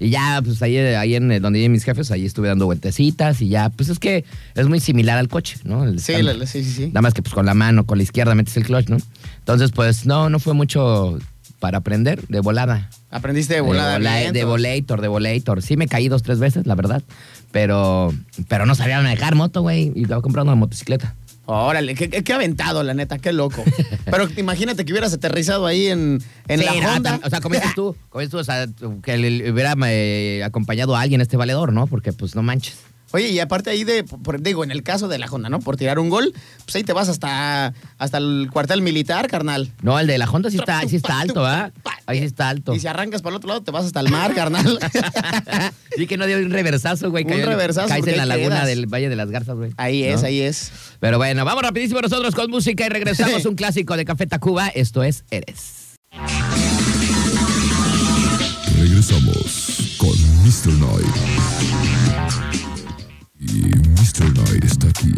Y 0.00 0.10
ya, 0.10 0.40
pues 0.44 0.62
ahí, 0.62 0.76
ahí 0.78 1.16
en 1.16 1.32
eh, 1.32 1.40
donde 1.40 1.58
viven 1.58 1.72
mis 1.72 1.82
jefes, 1.84 2.10
ahí 2.12 2.24
estuve 2.24 2.46
dando 2.48 2.66
vueltecitas 2.66 3.40
y 3.42 3.48
ya, 3.48 3.68
pues 3.70 3.88
es 3.88 3.98
que 3.98 4.24
es 4.54 4.68
muy 4.68 4.78
similar 4.80 5.18
al 5.18 5.28
coche, 5.28 5.56
¿no? 5.64 5.82
El 5.84 5.98
Sí, 6.00 6.22
la- 6.22 6.34
sí, 6.46 6.62
sí, 6.62 6.70
sí. 6.70 6.86
Nada 6.88 7.02
más 7.02 7.14
que 7.14 7.22
pues 7.22 7.34
con 7.34 7.46
la 7.46 7.54
mano, 7.54 7.84
con 7.84 7.98
la 7.98 8.04
izquierda 8.04 8.34
metes 8.36 8.56
el 8.56 8.64
clutch, 8.64 8.88
¿no? 8.90 8.98
Entonces, 9.40 9.72
pues 9.72 10.06
no, 10.06 10.30
no 10.30 10.38
fue 10.38 10.54
mucho 10.54 11.18
para 11.60 11.78
aprender 11.78 12.26
de 12.28 12.40
volada. 12.40 12.88
Aprendiste 13.10 13.54
de 13.54 13.60
volada 13.60 13.94
De, 13.94 13.98
vola- 13.98 14.32
de 14.32 14.44
volator, 14.44 15.00
de 15.00 15.08
volator. 15.08 15.62
Sí 15.62 15.76
me 15.76 15.88
caí 15.88 16.08
dos, 16.08 16.22
tres 16.22 16.38
veces, 16.38 16.66
la 16.66 16.74
verdad. 16.74 17.02
Pero, 17.52 18.12
pero 18.48 18.66
no 18.66 18.74
sabía 18.74 19.00
manejar 19.00 19.34
moto, 19.34 19.62
güey. 19.62 19.92
Y 19.94 20.02
estaba 20.02 20.20
comprando 20.22 20.52
una 20.52 20.58
motocicleta. 20.60 21.14
Órale, 21.46 21.94
qué, 21.94 22.10
qué- 22.10 22.22
qué 22.22 22.32
aventado, 22.34 22.82
la 22.82 22.92
neta, 22.92 23.18
qué 23.18 23.32
loco. 23.32 23.64
Pero 24.04 24.28
imagínate 24.36 24.84
que 24.84 24.92
hubieras 24.92 25.14
aterrizado 25.14 25.64
ahí 25.66 25.86
en, 25.86 26.22
en 26.46 26.60
Sí, 26.60 26.66
la 26.66 26.72
Honda. 26.94 27.20
o 27.24 27.30
sea, 27.30 27.40
como 27.40 27.54
dices 27.54 27.74
tú, 27.74 27.96
como 28.10 28.20
dices 28.20 28.30
tú, 28.32 28.36
o 28.38 28.44
sea, 28.44 28.66
que 29.02 29.16
le 29.16 29.50
hubiera 29.50 29.74
eh, 29.86 30.42
acompañado 30.44 30.94
a 30.94 31.00
alguien 31.00 31.22
este 31.22 31.38
valedor, 31.38 31.72
¿no? 31.72 31.86
Porque 31.86 32.12
pues 32.12 32.34
no 32.34 32.42
manches. 32.42 32.76
Oye, 33.12 33.28
y 33.28 33.40
aparte 33.40 33.70
ahí 33.70 33.84
de, 33.84 34.04
por- 34.04 34.42
digo, 34.42 34.64
en 34.64 34.70
el 34.70 34.82
caso 34.82 35.08
de 35.08 35.18
la 35.18 35.26
Honda, 35.26 35.48
¿no? 35.48 35.60
Por 35.60 35.76
tirar 35.76 35.98
un 35.98 36.10
gol, 36.10 36.34
pues 36.64 36.76
ahí 36.76 36.84
te 36.84 36.92
vas 36.92 37.08
hasta, 37.08 37.72
hasta 37.96 38.18
el 38.18 38.48
cuartel 38.52 38.82
militar, 38.82 39.28
carnal. 39.28 39.72
No, 39.82 39.98
el 39.98 40.06
de 40.06 40.18
la 40.18 40.28
Honda 40.30 40.50
sí 40.50 40.58
está, 40.58 40.82
sí 40.86 40.96
está 40.96 41.20
alto, 41.20 41.46
¿ah? 41.46 41.70
Ahí 42.06 42.18
sí 42.18 42.24
está 42.26 42.48
alto. 42.50 42.74
Y 42.74 42.80
si 42.80 42.86
arrancas 42.86 43.22
para 43.22 43.30
el 43.34 43.36
otro 43.38 43.48
lado, 43.48 43.62
te 43.62 43.70
vas 43.70 43.86
hasta 43.86 44.00
el 44.00 44.10
mar, 44.10 44.34
carnal. 44.34 44.78
Sí 45.96 46.06
que 46.06 46.16
no 46.16 46.26
dio 46.26 46.36
un 46.38 46.50
reversazo, 46.50 47.10
güey. 47.10 47.24
Un 47.24 47.30
cayó- 47.30 47.46
reversazo, 47.46 47.88
Caes 47.88 48.06
en 48.06 48.16
la 48.18 48.26
laguna 48.26 48.56
quedas. 48.56 48.66
del 48.68 48.86
Valle 48.86 49.08
de 49.08 49.16
las 49.16 49.30
Garzas, 49.30 49.56
güey. 49.56 49.72
ahí 49.78 50.04
es, 50.04 50.20
¿No? 50.20 50.28
ahí 50.28 50.40
es. 50.42 50.70
Pero 51.00 51.18
bueno, 51.18 51.44
vamos 51.44 51.62
rapidísimo 51.62 52.00
nosotros 52.00 52.34
con 52.36 52.50
música 52.50 52.86
y 52.86 52.88
regresamos. 52.88 53.44
un 53.46 53.56
clásico 53.56 53.96
de 53.96 54.04
Café 54.04 54.26
Tacuba. 54.28 54.68
Esto 54.68 55.02
es 55.02 55.24
Eres. 55.32 55.96
Regresamos 58.78 59.94
con 59.98 60.10
Mr. 60.44 60.76
Knight. 60.78 62.57
Mr. 64.08 64.32
Knight 64.32 64.64
está 64.64 64.88
aquí. 64.88 65.12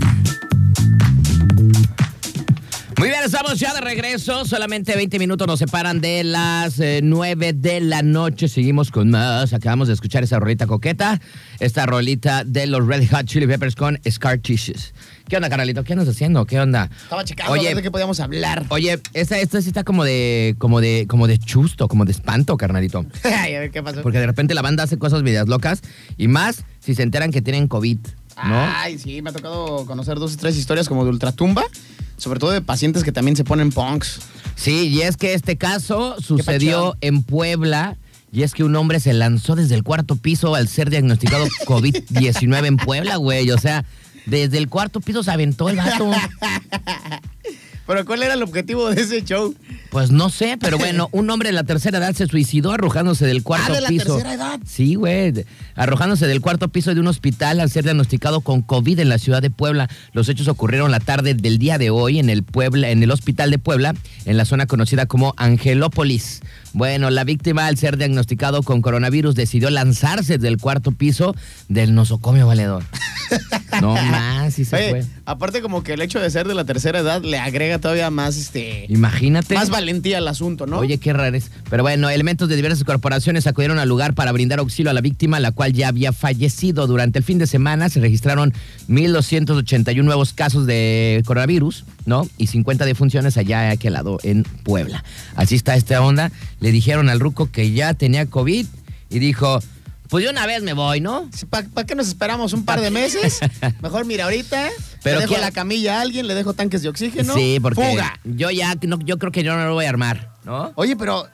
Muy 2.98 3.08
bien, 3.08 3.20
estamos 3.24 3.58
ya 3.60 3.72
de 3.72 3.80
regreso. 3.80 4.44
Solamente 4.44 4.96
20 4.96 5.18
minutos 5.20 5.46
nos 5.46 5.60
separan 5.60 6.00
de 6.00 6.24
las 6.24 6.80
eh, 6.80 7.00
9 7.00 7.52
de 7.52 7.80
la 7.80 8.02
noche. 8.02 8.48
Seguimos 8.48 8.90
con 8.90 9.10
más. 9.10 9.52
Acabamos 9.52 9.86
de 9.86 9.94
escuchar 9.94 10.24
esa 10.24 10.40
rolita 10.40 10.66
coqueta. 10.66 11.20
Esta 11.60 11.86
rolita 11.86 12.42
de 12.42 12.66
los 12.66 12.84
Red 12.84 13.08
Hot 13.10 13.26
Chili 13.26 13.46
Peppers 13.46 13.76
con 13.76 14.00
Scar 14.10 14.38
Tissues. 14.38 14.92
¿Qué 15.28 15.36
onda, 15.36 15.48
carnalito? 15.48 15.84
¿Qué 15.84 15.92
andas 15.92 16.08
haciendo? 16.08 16.44
¿Qué 16.44 16.58
onda? 16.58 16.90
Estaba 17.04 17.22
checando 17.24 17.52
a 17.54 17.56
Oye, 17.56 17.68
ver 17.68 17.76
de 17.76 17.82
qué 17.82 17.90
podíamos 17.92 18.18
hablar. 18.18 18.66
oye, 18.70 18.98
esta, 19.14 19.38
esta 19.38 19.62
sí 19.62 19.68
está 19.68 19.84
como 19.84 20.02
de, 20.02 20.56
como 20.58 20.80
de, 20.80 21.06
como 21.08 21.28
de 21.28 21.38
chusto, 21.38 21.86
como 21.86 22.04
de 22.06 22.10
espanto, 22.10 22.56
carnalito. 22.56 23.06
Ay, 23.22 23.54
a 23.54 23.60
ver 23.60 23.70
qué 23.70 23.84
pasó. 23.84 24.02
Porque 24.02 24.18
de 24.18 24.26
repente 24.26 24.52
la 24.52 24.62
banda 24.62 24.82
hace 24.82 24.98
cosas 24.98 25.22
medias 25.22 25.46
locas 25.46 25.80
y 26.18 26.26
más 26.26 26.64
si 26.80 26.96
se 26.96 27.04
enteran 27.04 27.30
que 27.30 27.40
tienen 27.40 27.68
COVID, 27.68 27.98
¿no? 28.44 28.54
Ay, 28.76 28.98
sí, 28.98 29.22
me 29.22 29.30
ha 29.30 29.32
tocado 29.32 29.86
conocer 29.86 30.18
dos 30.18 30.34
o 30.34 30.36
tres 30.36 30.56
historias 30.56 30.88
como 30.88 31.04
de 31.04 31.10
ultratumba, 31.10 31.64
sobre 32.16 32.38
todo 32.38 32.50
de 32.50 32.60
pacientes 32.60 33.04
que 33.04 33.12
también 33.12 33.36
se 33.36 33.44
ponen 33.44 33.70
punks. 33.70 34.20
Sí, 34.56 34.88
y 34.88 35.02
es 35.02 35.16
que 35.16 35.34
este 35.34 35.56
caso 35.56 36.16
sucedió 36.20 36.96
en 37.00 37.22
Puebla. 37.22 37.96
Y 38.32 38.44
es 38.44 38.54
que 38.54 38.62
un 38.62 38.76
hombre 38.76 39.00
se 39.00 39.12
lanzó 39.12 39.56
desde 39.56 39.74
el 39.74 39.82
cuarto 39.82 40.14
piso 40.14 40.54
al 40.54 40.68
ser 40.68 40.88
diagnosticado 40.88 41.46
COVID-19 41.66 42.66
en 42.66 42.76
Puebla, 42.76 43.16
güey. 43.16 43.50
O 43.50 43.58
sea, 43.58 43.84
desde 44.26 44.58
el 44.58 44.68
cuarto 44.68 45.00
piso 45.00 45.24
se 45.24 45.32
aventó 45.32 45.68
el 45.68 45.76
vato. 45.76 46.12
Pero 47.90 48.04
¿cuál 48.04 48.22
era 48.22 48.34
el 48.34 48.42
objetivo 48.44 48.88
de 48.88 49.02
ese 49.02 49.24
show? 49.24 49.52
Pues 49.90 50.12
no 50.12 50.30
sé, 50.30 50.56
pero 50.60 50.78
bueno, 50.78 51.08
un 51.10 51.28
hombre 51.28 51.48
de 51.48 51.52
la 51.54 51.64
tercera 51.64 51.98
edad 51.98 52.14
se 52.14 52.28
suicidó 52.28 52.70
arrojándose 52.70 53.26
del 53.26 53.42
cuarto 53.42 53.72
Ah, 53.72 53.74
de 53.74 53.80
la 53.80 53.88
piso. 53.88 54.14
tercera 54.14 54.34
edad. 54.34 54.60
Sí, 54.64 54.94
güey. 54.94 55.32
Arrojándose 55.74 56.28
del 56.28 56.40
cuarto 56.40 56.68
piso 56.68 56.94
de 56.94 57.00
un 57.00 57.08
hospital 57.08 57.58
al 57.58 57.68
ser 57.68 57.82
diagnosticado 57.82 58.42
con 58.42 58.62
COVID 58.62 59.00
en 59.00 59.08
la 59.08 59.18
ciudad 59.18 59.42
de 59.42 59.50
Puebla. 59.50 59.88
Los 60.12 60.28
hechos 60.28 60.46
ocurrieron 60.46 60.92
la 60.92 61.00
tarde 61.00 61.34
del 61.34 61.58
día 61.58 61.78
de 61.78 61.90
hoy 61.90 62.20
en 62.20 62.30
el 62.30 62.44
Puebla, 62.44 62.90
en 62.90 63.02
el 63.02 63.10
hospital 63.10 63.50
de 63.50 63.58
Puebla, 63.58 63.96
en 64.24 64.36
la 64.36 64.44
zona 64.44 64.66
conocida 64.66 65.06
como 65.06 65.34
Angelópolis. 65.36 66.42
Bueno, 66.72 67.10
la 67.10 67.24
víctima 67.24 67.66
al 67.66 67.76
ser 67.76 67.96
diagnosticado 67.96 68.62
con 68.62 68.80
coronavirus 68.82 69.34
decidió 69.34 69.70
lanzarse 69.70 70.38
del 70.38 70.58
cuarto 70.58 70.92
piso 70.92 71.34
del 71.68 71.94
nosocomio 71.94 72.46
valedor. 72.46 72.84
No 73.80 73.94
más, 73.94 74.54
sí 74.54 74.64
se 74.64 74.74
Oye, 74.74 74.90
fue. 74.90 75.04
aparte 75.24 75.62
como 75.62 75.84
que 75.84 75.92
el 75.92 76.02
hecho 76.02 76.18
de 76.18 76.28
ser 76.30 76.48
de 76.48 76.54
la 76.54 76.64
tercera 76.64 76.98
edad 76.98 77.22
le 77.22 77.38
agrega 77.38 77.78
todavía 77.78 78.10
más 78.10 78.36
este 78.36 78.86
Imagínate. 78.88 79.54
más 79.54 79.70
valentía 79.70 80.18
al 80.18 80.26
asunto, 80.26 80.66
¿no? 80.66 80.78
Oye, 80.80 80.98
qué 80.98 81.12
raro 81.12 81.36
es. 81.36 81.52
Pero 81.70 81.84
bueno, 81.84 82.10
elementos 82.10 82.48
de 82.48 82.56
diversas 82.56 82.82
corporaciones 82.82 83.46
acudieron 83.46 83.78
al 83.78 83.88
lugar 83.88 84.14
para 84.14 84.32
brindar 84.32 84.58
auxilio 84.58 84.90
a 84.90 84.94
la 84.94 85.00
víctima, 85.00 85.38
la 85.38 85.52
cual 85.52 85.72
ya 85.72 85.86
había 85.86 86.12
fallecido. 86.12 86.88
Durante 86.88 87.20
el 87.20 87.24
fin 87.24 87.38
de 87.38 87.46
semana 87.46 87.88
se 87.88 88.00
registraron 88.00 88.52
1.281 88.88 90.02
nuevos 90.02 90.32
casos 90.32 90.66
de 90.66 91.22
coronavirus, 91.24 91.84
¿no? 92.06 92.28
Y 92.38 92.46
50 92.48 92.84
defunciones 92.84 93.36
allá 93.36 93.68
a 93.68 93.70
aquel 93.72 93.92
lado, 93.94 94.18
en 94.22 94.42
Puebla. 94.44 95.04
Así 95.36 95.54
está 95.54 95.74
esta 95.76 96.00
onda. 96.02 96.30
Le 96.60 96.72
dijeron 96.72 97.08
al 97.08 97.20
ruco 97.20 97.50
que 97.50 97.72
ya 97.72 97.94
tenía 97.94 98.26
COVID 98.26 98.66
y 99.10 99.18
dijo, 99.18 99.60
pues 100.08 100.24
yo 100.24 100.30
una 100.30 100.46
vez 100.46 100.62
me 100.62 100.72
voy, 100.72 101.00
¿no? 101.00 101.28
¿Para 101.50 101.86
qué 101.86 101.94
nos 101.94 102.08
esperamos 102.08 102.52
un 102.52 102.64
par 102.64 102.80
de 102.80 102.90
meses? 102.90 103.40
Mejor 103.82 104.04
mira 104.06 104.24
ahorita, 104.24 104.68
Pero 105.02 105.16
le 105.16 105.22
dejo 105.22 105.34
¿qué- 105.36 105.40
la 105.40 105.50
camilla 105.52 105.98
a 105.98 106.00
alguien, 106.02 106.26
le 106.26 106.34
dejo 106.34 106.54
tanques 106.54 106.82
de 106.82 106.88
oxígeno. 106.88 107.34
Sí, 107.34 107.58
porque 107.62 107.80
Fuga. 107.82 108.18
yo 108.24 108.50
ya, 108.50 108.74
no, 108.86 108.98
yo 109.00 109.18
creo 109.18 109.30
que 109.32 109.42
yo 109.44 109.56
no 109.56 109.64
lo 109.66 109.74
voy 109.74 109.84
a 109.84 109.88
armar, 109.88 110.32
¿no? 110.44 110.72
Oye, 110.74 110.96
pero, 110.96 111.26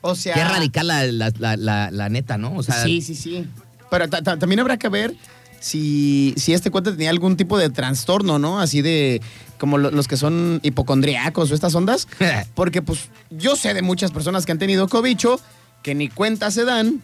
o 0.00 0.14
sea... 0.14 0.34
Qué 0.34 0.44
radical 0.44 0.86
la, 0.86 1.04
la, 1.06 1.32
la, 1.38 1.56
la- 1.56 1.90
la 1.90 2.08
neta, 2.08 2.38
¿no? 2.38 2.54
O 2.56 2.62
sea, 2.62 2.82
sí, 2.82 3.02
sí, 3.02 3.14
sí. 3.14 3.46
Pero 3.90 4.08
ta- 4.08 4.22
ta- 4.22 4.38
también 4.38 4.60
habrá 4.60 4.78
que 4.78 4.88
ver 4.88 5.14
si, 5.60 6.34
si 6.36 6.52
este 6.54 6.70
cuate 6.70 6.92
tenía 6.92 7.10
algún 7.10 7.36
tipo 7.36 7.58
de 7.58 7.70
trastorno, 7.70 8.38
¿no? 8.38 8.60
Así 8.60 8.82
de 8.82 9.20
como 9.62 9.78
lo- 9.78 9.92
los 9.92 10.08
que 10.08 10.16
son 10.16 10.58
hipocondriacos 10.64 11.52
o 11.52 11.54
estas 11.54 11.72
ondas. 11.76 12.08
Porque 12.56 12.82
pues 12.82 13.10
yo 13.30 13.54
sé 13.54 13.74
de 13.74 13.82
muchas 13.82 14.10
personas 14.10 14.44
que 14.44 14.50
han 14.50 14.58
tenido 14.58 14.88
cobicho 14.88 15.38
que 15.84 15.94
ni 15.94 16.08
cuenta 16.08 16.50
se 16.50 16.64
dan. 16.64 17.00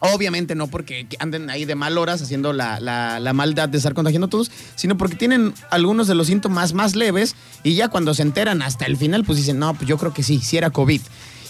Obviamente 0.00 0.56
no 0.56 0.66
porque 0.66 1.06
anden 1.20 1.48
ahí 1.50 1.64
de 1.64 1.76
mal 1.76 1.96
horas 1.96 2.20
haciendo 2.20 2.52
la, 2.52 2.80
la- 2.80 3.20
la 3.20 3.32
maldad 3.32 3.68
de 3.68 3.78
estar 3.78 3.94
contagiando 3.94 4.26
a 4.26 4.30
todos, 4.30 4.50
sino 4.74 4.96
porque 4.98 5.14
tienen 5.14 5.54
algunos 5.70 6.08
de 6.08 6.16
los 6.16 6.26
síntomas 6.26 6.72
más 6.74 6.96
leves 6.96 7.36
y 7.62 7.74
ya 7.76 7.86
cuando 7.88 8.12
se 8.12 8.22
enteran 8.22 8.60
hasta 8.60 8.86
el 8.86 8.96
final, 8.96 9.22
pues 9.24 9.38
dicen, 9.38 9.60
no, 9.60 9.72
pues 9.74 9.88
yo 9.88 9.96
creo 9.96 10.12
que 10.12 10.24
sí, 10.24 10.40
sí 10.40 10.56
era 10.56 10.70
COVID. 10.70 11.00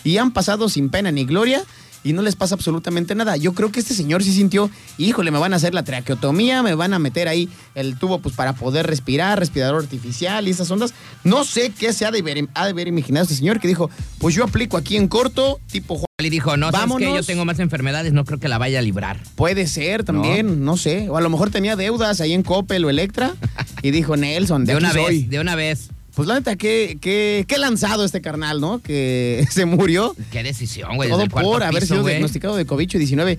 Y 0.04 0.18
han 0.18 0.30
pasado 0.34 0.68
sin 0.68 0.90
pena 0.90 1.10
ni 1.10 1.24
gloria 1.24 1.62
y 2.04 2.12
no 2.12 2.22
les 2.22 2.36
pasa 2.36 2.54
absolutamente 2.54 3.14
nada. 3.14 3.36
Yo 3.36 3.54
creo 3.54 3.72
que 3.72 3.80
este 3.80 3.94
señor 3.94 4.22
sí 4.22 4.32
sintió, 4.32 4.70
híjole, 4.98 5.30
me 5.30 5.38
van 5.38 5.54
a 5.54 5.56
hacer 5.56 5.74
la 5.74 5.82
traqueotomía, 5.82 6.62
me 6.62 6.74
van 6.74 6.94
a 6.94 6.98
meter 6.98 7.26
ahí 7.26 7.48
el 7.74 7.98
tubo 7.98 8.20
pues 8.20 8.36
para 8.36 8.52
poder 8.52 8.86
respirar, 8.86 9.38
respirador 9.38 9.82
artificial 9.82 10.46
y 10.46 10.50
esas 10.50 10.70
ondas. 10.70 10.94
No 11.24 11.44
sé 11.44 11.72
qué 11.76 11.92
se 11.92 12.04
ha 12.04 12.10
de, 12.10 12.20
haber, 12.20 12.48
ha 12.54 12.64
de 12.66 12.70
haber 12.70 12.88
imaginado 12.88 13.24
este 13.24 13.34
señor 13.34 13.58
que 13.58 13.66
dijo, 13.66 13.90
pues 14.18 14.34
yo 14.34 14.44
aplico 14.44 14.76
aquí 14.76 14.96
en 14.96 15.08
corto, 15.08 15.58
tipo 15.70 15.96
Juan. 15.96 16.04
Y 16.18 16.30
dijo, 16.30 16.56
no, 16.56 16.66
¿sabes? 16.70 16.80
Vámonos. 16.80 17.14
Yo 17.16 17.22
tengo 17.24 17.44
más 17.44 17.58
enfermedades, 17.58 18.12
no 18.12 18.24
creo 18.24 18.38
que 18.38 18.48
la 18.48 18.58
vaya 18.58 18.78
a 18.78 18.82
librar. 18.82 19.20
Puede 19.34 19.66
ser 19.66 20.04
también, 20.04 20.64
no, 20.64 20.76
sé. 20.76 21.08
O 21.08 21.16
a 21.16 21.20
lo 21.20 21.28
mejor 21.28 21.50
tenía 21.50 21.74
deudas 21.74 22.20
ahí 22.20 22.32
en 22.32 22.42
Coppel 22.42 22.84
o 22.84 22.90
Electra 22.90 23.34
y 23.82 23.90
dijo 23.90 24.16
Nelson, 24.16 24.64
de, 24.64 24.74
De 24.74 24.78
una 24.78 24.92
vez, 24.92 25.06
soy". 25.06 25.22
de 25.24 25.40
una 25.40 25.56
vez. 25.56 25.88
Pues 26.14 26.28
la 26.28 26.34
neta, 26.34 26.54
qué, 26.56 26.96
qué, 27.00 27.44
qué 27.48 27.58
lanzado 27.58 28.04
este 28.04 28.20
carnal, 28.20 28.60
¿no? 28.60 28.80
Que 28.80 29.46
se 29.50 29.64
murió. 29.66 30.14
Qué 30.30 30.42
decisión, 30.42 30.96
güey. 30.96 31.10
Todo 31.10 31.26
por 31.26 31.62
haber 31.62 31.82
piso, 31.82 31.94
sido 31.94 32.02
güey. 32.02 32.14
diagnosticado 32.14 32.56
de 32.56 32.66
COVID-19. 32.66 33.38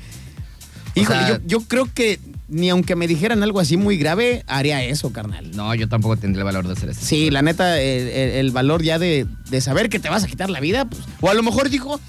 Híjole, 0.96 1.20
sea- 1.20 1.30
yo, 1.30 1.40
yo 1.46 1.62
creo 1.62 1.90
que 1.94 2.20
ni 2.48 2.70
aunque 2.70 2.96
me 2.96 3.08
dijeran 3.08 3.44
algo 3.44 3.60
así 3.60 3.76
muy 3.76 3.98
grave, 3.98 4.44
haría 4.48 4.84
eso, 4.84 5.12
carnal. 5.12 5.52
No, 5.56 5.74
yo 5.74 5.90
tampoco 5.90 6.16
tendría 6.18 6.42
el 6.42 6.46
valor 6.46 6.68
de 6.68 6.74
hacer 6.74 6.90
eso. 6.90 7.00
Sí, 7.04 7.32
la 7.32 7.42
neta, 7.42 7.80
el, 7.80 8.52
valor 8.52 8.84
ya 8.84 9.00
de, 9.00 9.26
de 9.50 9.62
saber 9.62 9.90
que 9.90 10.00
te 10.00 10.10
vas 10.10 10.24
a 10.24 10.28
quitar 10.28 10.50
la 10.50 10.60
vida, 10.60 10.86
pues, 10.86 11.02
o 11.22 11.30
a 11.30 11.34
lo 11.34 11.42
mejor 11.44 11.70
dijo, 11.70 12.00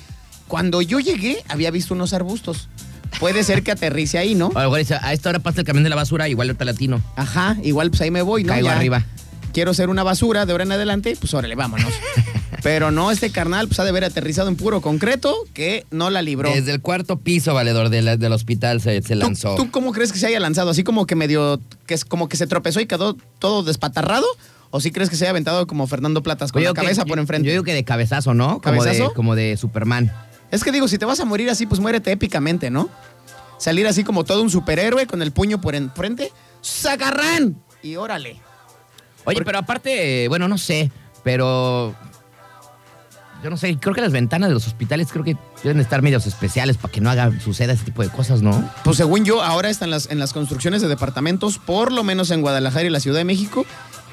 cuando 0.47 0.83
yo 0.83 1.01
llegué 1.01 1.39
había 1.49 1.71
visto 1.71 1.95
unos 1.95 2.13
arbustos. 2.13 2.69
Puede 3.19 3.45
ser 3.45 3.63
que 3.63 3.71
aterrice 3.71 4.19
ahí, 4.19 4.35
¿no? 4.35 4.47
A 4.55 4.65
lo 4.65 4.69
mejor 4.69 4.79
dice, 4.81 4.99
a 5.01 5.13
esta 5.15 5.31
hora 5.31 5.39
pasa 5.39 5.61
el 5.61 5.67
camión 5.67 5.85
de 5.85 5.91
la 5.91 5.97
basura, 5.97 6.29
igual 6.29 6.49
ahorita 6.49 6.65
latino. 6.67 7.01
Ajá, 7.17 7.57
igual 7.63 7.89
pues 7.91 8.03
ahí 8.03 8.11
me 8.11 8.21
voy, 8.21 8.43
¿no? 8.45 8.49
Caigo 8.53 8.67
Ya 8.69 8.77
arriba. 8.77 9.07
Quiero 9.57 9.73
ser 9.73 9.89
una 9.89 10.03
basura 10.03 10.45
de 10.45 10.53
ahora 10.53 10.65
en 10.65 10.73
adelante, 10.73 11.17
pues 11.19 11.33
órale, 11.33 11.55
vámonos. 11.55 11.91
Pero 12.63 12.91
no, 12.91 13.11
este 13.11 13.31
carnal 13.31 13.69
pues 13.69 13.81
ha 13.81 13.85
de 13.85 13.89
haber 13.89 14.05
aterrizado 14.05 14.49
en 14.49 14.57
puro 14.57 14.83
concreto 14.83 15.35
que 15.55 15.87
no 15.91 16.11
la 16.11 16.21
libró. 16.21 16.51
Desde 16.53 16.73
el 16.73 16.83
cuarto 16.83 17.17
piso, 17.21 17.55
valedor, 17.55 17.89
de 17.89 18.03
la- 18.03 18.19
del 18.19 18.33
hospital 18.35 18.83
se, 18.83 19.01
se 19.01 19.15
¿Tú, 19.15 19.21
lanzó. 19.21 19.55
tú 19.55 19.71
cómo 19.71 19.93
crees 19.93 20.13
que 20.13 20.19
se 20.19 20.27
haya 20.27 20.41
lanzado? 20.41 20.69
¿Así 20.69 20.85
como 20.85 21.07
que 21.07 21.15
medio, 21.15 21.59
que 21.87 21.95
es 21.95 22.05
como 22.05 22.29
que 22.29 22.37
se 22.37 22.47
tropezó 22.47 22.81
y 22.81 22.87
quedó 22.87 23.17
todo 23.39 23.63
despatarrado? 23.63 24.27
¿O 24.71 24.81
sí 24.81 24.91
crees 24.91 25.09
que 25.09 25.17
se 25.17 25.25
haya 25.25 25.31
aventado 25.31 25.67
como 25.67 25.87
Fernando 25.87 26.23
Platas 26.23 26.53
con 26.53 26.61
Yo 26.63 26.69
la 26.69 26.75
que- 26.75 26.83
cabeza 26.83 27.07
por 27.07 27.19
enfrente? 27.19 27.47
Yo 27.47 27.53
digo 27.53 27.65
que 27.65 27.73
de 27.73 27.83
cabezazo, 27.83 28.35
¿no? 28.35 28.61
Como 28.61 28.83
de, 28.85 28.91
¿Cabezazo? 28.91 29.15
como 29.15 29.35
de 29.37 29.57
Superman. 29.57 30.13
Es 30.51 30.65
que 30.65 30.71
digo, 30.71 30.87
si 30.87 30.99
te 30.99 31.07
vas 31.07 31.21
a 31.21 31.25
morir 31.25 31.49
así, 31.49 31.65
pues 31.65 31.81
muérete 31.81 32.13
épicamente, 32.13 32.69
¿no? 32.69 32.91
Salir 33.57 33.87
así 33.87 34.05
como 34.05 34.25
todo 34.25 34.43
un 34.43 34.51
superhéroe 34.51 35.07
con 35.07 35.23
el 35.23 35.33
puño 35.33 35.63
por 35.63 35.75
enfrente. 35.77 36.31
¡Sagarrán! 36.61 37.57
Y 37.83 37.97
órale. 37.97 38.37
Oye, 39.27 39.43
pero 39.45 39.59
aparte, 39.59 40.29
bueno, 40.29 40.49
no 40.49 40.57
sé, 40.57 40.91
pero. 41.23 41.95
Yo 43.45 43.51
no 43.51 43.59
sé, 43.59 43.77
creo 43.79 43.95
que 43.95 44.01
las 44.01 44.13
ventanas 44.13 44.49
de 44.49 44.55
los 44.55 44.67
hospitales 44.67 45.09
creo 45.13 45.23
que 45.23 45.37
deben 45.63 45.79
estar 45.79 46.01
medios 46.01 46.27
especiales 46.27 46.79
para 46.79 46.91
que 46.91 47.03
no 47.03 47.11
haga, 47.11 47.39
suceda 47.39 47.75
ese 47.75 47.85
tipo 47.85 48.03
de 48.03 48.09
cosas, 48.09 48.41
¿no? 48.41 48.71
Pues 48.83 48.97
según 48.97 49.25
yo, 49.25 49.43
ahora 49.43 49.69
están 49.69 49.91
las, 49.91 50.11
en 50.11 50.19
las 50.19 50.33
construcciones 50.33 50.81
de 50.81 50.89
departamentos, 50.89 51.59
por 51.59 51.93
lo 51.93 52.03
menos 52.03 52.31
en 52.31 52.41
Guadalajara 52.41 52.87
y 52.87 52.91
la 52.91 52.99
Ciudad 52.99 53.19
de 53.19 53.25
México, 53.25 53.67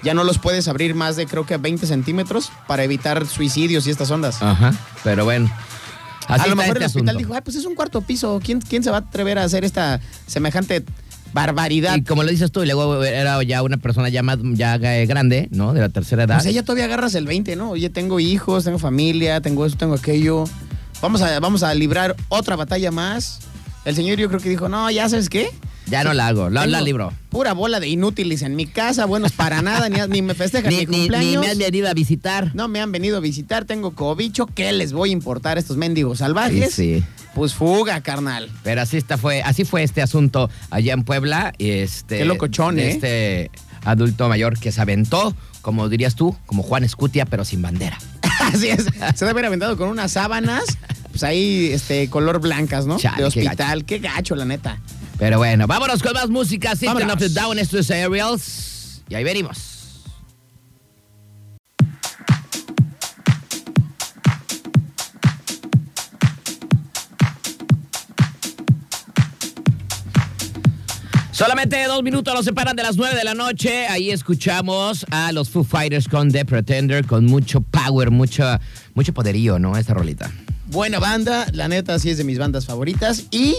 ya 0.03 0.13
no 0.13 0.25
los 0.25 0.39
puedes 0.39 0.67
abrir 0.67 0.93
más 0.93 1.15
de 1.15 1.25
creo 1.25 1.46
que 1.46 1.58
20 1.58 1.88
centímetros 1.88 2.51
para 2.67 2.84
evitar 2.84 3.25
suicidios 3.25 3.88
y 3.88 3.91
estas 3.91 4.12
ondas. 4.12 4.41
Ajá. 4.41 4.74
Pero 5.03 5.24
bueno. 5.24 5.51
Así 6.27 6.46
a 6.46 6.48
lo 6.48 6.55
mejor 6.55 6.77
este 6.77 6.79
el 6.79 6.86
hospital 6.86 7.10
asunto. 7.10 7.20
dijo, 7.20 7.34
ay, 7.34 7.41
pues 7.41 7.55
es 7.55 7.65
un 7.65 7.75
cuarto 7.75 8.01
piso, 8.01 8.39
¿quién, 8.43 8.62
quién 8.62 8.84
se 8.84 8.91
va 8.91 8.98
a 8.98 9.00
atrever 9.01 9.39
a 9.39 9.43
hacer 9.43 9.63
esta 9.63 10.00
semejante 10.27 10.84
barbaridad? 11.33 11.97
Y 11.97 12.03
como 12.03 12.23
lo 12.23 12.29
dices 12.29 12.51
tú, 12.51 12.63
y 12.63 12.65
luego 12.65 13.03
era 13.03 13.41
ya 13.43 13.63
una 13.63 13.77
persona 13.77 14.09
ya 14.09 14.23
más 14.23 14.37
ya 14.53 14.77
grande, 14.77 15.47
¿no? 15.51 15.73
De 15.73 15.81
la 15.81 15.89
tercera 15.89 16.23
edad. 16.23 16.35
Pues 16.37 16.45
ella 16.45 16.63
todavía 16.63 16.85
agarras 16.85 17.15
el 17.15 17.25
20, 17.25 17.55
¿no? 17.55 17.71
Oye, 17.71 17.89
tengo 17.89 18.19
hijos, 18.19 18.63
tengo 18.63 18.79
familia, 18.79 19.41
tengo 19.41 19.65
eso, 19.65 19.75
tengo 19.75 19.95
aquello. 19.95 20.45
Vamos 21.01 21.21
a, 21.21 21.39
vamos 21.39 21.63
a 21.63 21.73
librar 21.73 22.15
otra 22.29 22.55
batalla 22.55 22.91
más. 22.91 23.39
El 23.85 23.95
señor 23.95 24.17
yo 24.17 24.27
creo 24.29 24.39
que 24.39 24.49
dijo, 24.49 24.69
no, 24.69 24.89
ya 24.91 25.09
sabes 25.09 25.27
qué. 25.29 25.49
ya 25.87 26.03
no 26.05 26.13
la 26.13 26.27
hago, 26.27 26.49
la, 26.49 26.65
la 26.65 26.79
libro. 26.81 27.11
Pura 27.29 27.53
bola 27.53 27.79
de 27.81 27.87
inútiles 27.89 28.41
en 28.41 28.55
mi 28.55 28.65
casa, 28.65 29.05
buenos 29.05 29.33
para 29.33 29.61
nada, 29.61 29.89
ni, 29.89 29.99
ni 30.07 30.21
me 30.21 30.33
festejan 30.35 30.69
Ni, 30.71 30.77
mi 30.79 30.85
ni- 30.85 30.91
ni 30.91 30.97
cumpleaños. 30.99 31.41
me 31.45 31.51
han 31.51 31.57
venido 31.57 31.89
a 31.89 31.93
visitar. 31.93 32.51
No 32.55 32.67
me 32.69 32.79
han 32.79 32.91
venido 32.93 33.17
a 33.17 33.19
visitar, 33.19 33.65
tengo 33.65 33.91
cobicho, 33.93 34.45
¿qué 34.47 34.71
les 34.71 34.93
voy 34.93 35.09
a 35.09 35.13
importar 35.13 35.57
a 35.57 35.59
estos 35.59 35.75
mendigos 35.77 36.19
salvajes? 36.19 36.73
Sí, 36.73 36.99
sí. 36.99 37.03
Pues 37.35 37.53
fuga, 37.55 37.99
carnal. 38.01 38.49
Pero 38.63 38.81
así 38.81 38.95
está 38.95 39.17
fue, 39.17 39.41
así 39.41 39.65
fue 39.65 39.83
este 39.83 40.01
asunto 40.01 40.49
allá 40.69 40.93
en 40.93 41.03
Puebla. 41.03 41.51
y 41.57 41.71
Este, 41.71 42.19
Qué 42.19 42.25
locochón, 42.25 42.77
¿eh? 42.79 42.91
Este 42.91 43.51
adulto 43.83 44.29
mayor 44.29 44.57
que 44.59 44.71
se 44.71 44.79
aventó, 44.79 45.35
como 45.61 45.89
dirías 45.89 46.15
tú, 46.15 46.37
como 46.45 46.63
Juan 46.63 46.83
Escutia, 46.85 47.25
pero 47.25 47.43
sin 47.43 47.61
bandera. 47.61 47.97
Así 48.39 48.69
es. 48.69 48.85
Se 49.15 49.25
debe 49.25 49.31
haber 49.31 49.45
aventado 49.47 49.75
con 49.77 49.89
unas 49.89 50.11
sábanas, 50.11 50.63
pues 51.13 51.22
ahí, 51.22 51.70
este, 51.72 52.10
color 52.10 52.41
blancas, 52.41 52.88
¿no? 52.88 52.98
Chale, 52.98 53.24
de 53.24 53.29
qué 53.29 53.41
hospital. 53.41 53.86
Qué 53.86 54.00
gacho. 54.00 54.36
la 54.36 54.46
neta. 54.46 54.79
Pero 55.20 55.38
bueno, 55.38 55.67
vámonos 55.67 56.01
con 56.01 56.13
más 56.13 56.27
música. 56.27 56.72
System 56.72 56.96
Vámonos. 56.96 57.13
of 57.13 57.20
the 57.20 57.29
Down, 57.29 57.60
esto 57.60 57.77
es 57.77 57.91
Aerials. 57.91 59.03
Y 59.10 59.13
ahí 59.13 59.24
venimos. 59.24 59.74
Solamente 71.32 71.84
dos 71.86 72.01
minutos 72.01 72.34
nos 72.34 72.46
separan 72.46 72.75
de 72.75 72.82
las 72.82 72.98
nueve 72.98 73.15
de 73.15 73.24
la 73.24 73.36
noche. 73.36 73.86
Ahí 73.86 74.10
escuchamos 74.10 75.05
a 75.12 75.32
los 75.32 75.50
Foo 75.50 75.63
Fighters 75.63 76.08
con 76.08 76.32
The 76.32 76.43
Pretender, 76.46 77.05
con 77.05 77.25
mucho 77.25 77.62
power, 77.62 78.10
mucho, 78.10 78.43
mucho 78.96 79.13
poderío, 79.13 79.60
¿no? 79.60 79.77
Esta 79.77 79.93
rolita. 79.93 80.32
Buena 80.74 80.98
banda, 80.98 81.46
la 81.53 81.68
neta 81.68 82.00
sí 82.00 82.10
es 82.10 82.18
de 82.18 82.24
mis 82.24 82.39
bandas 82.39 82.65
favoritas. 82.65 83.25
Y 83.30 83.56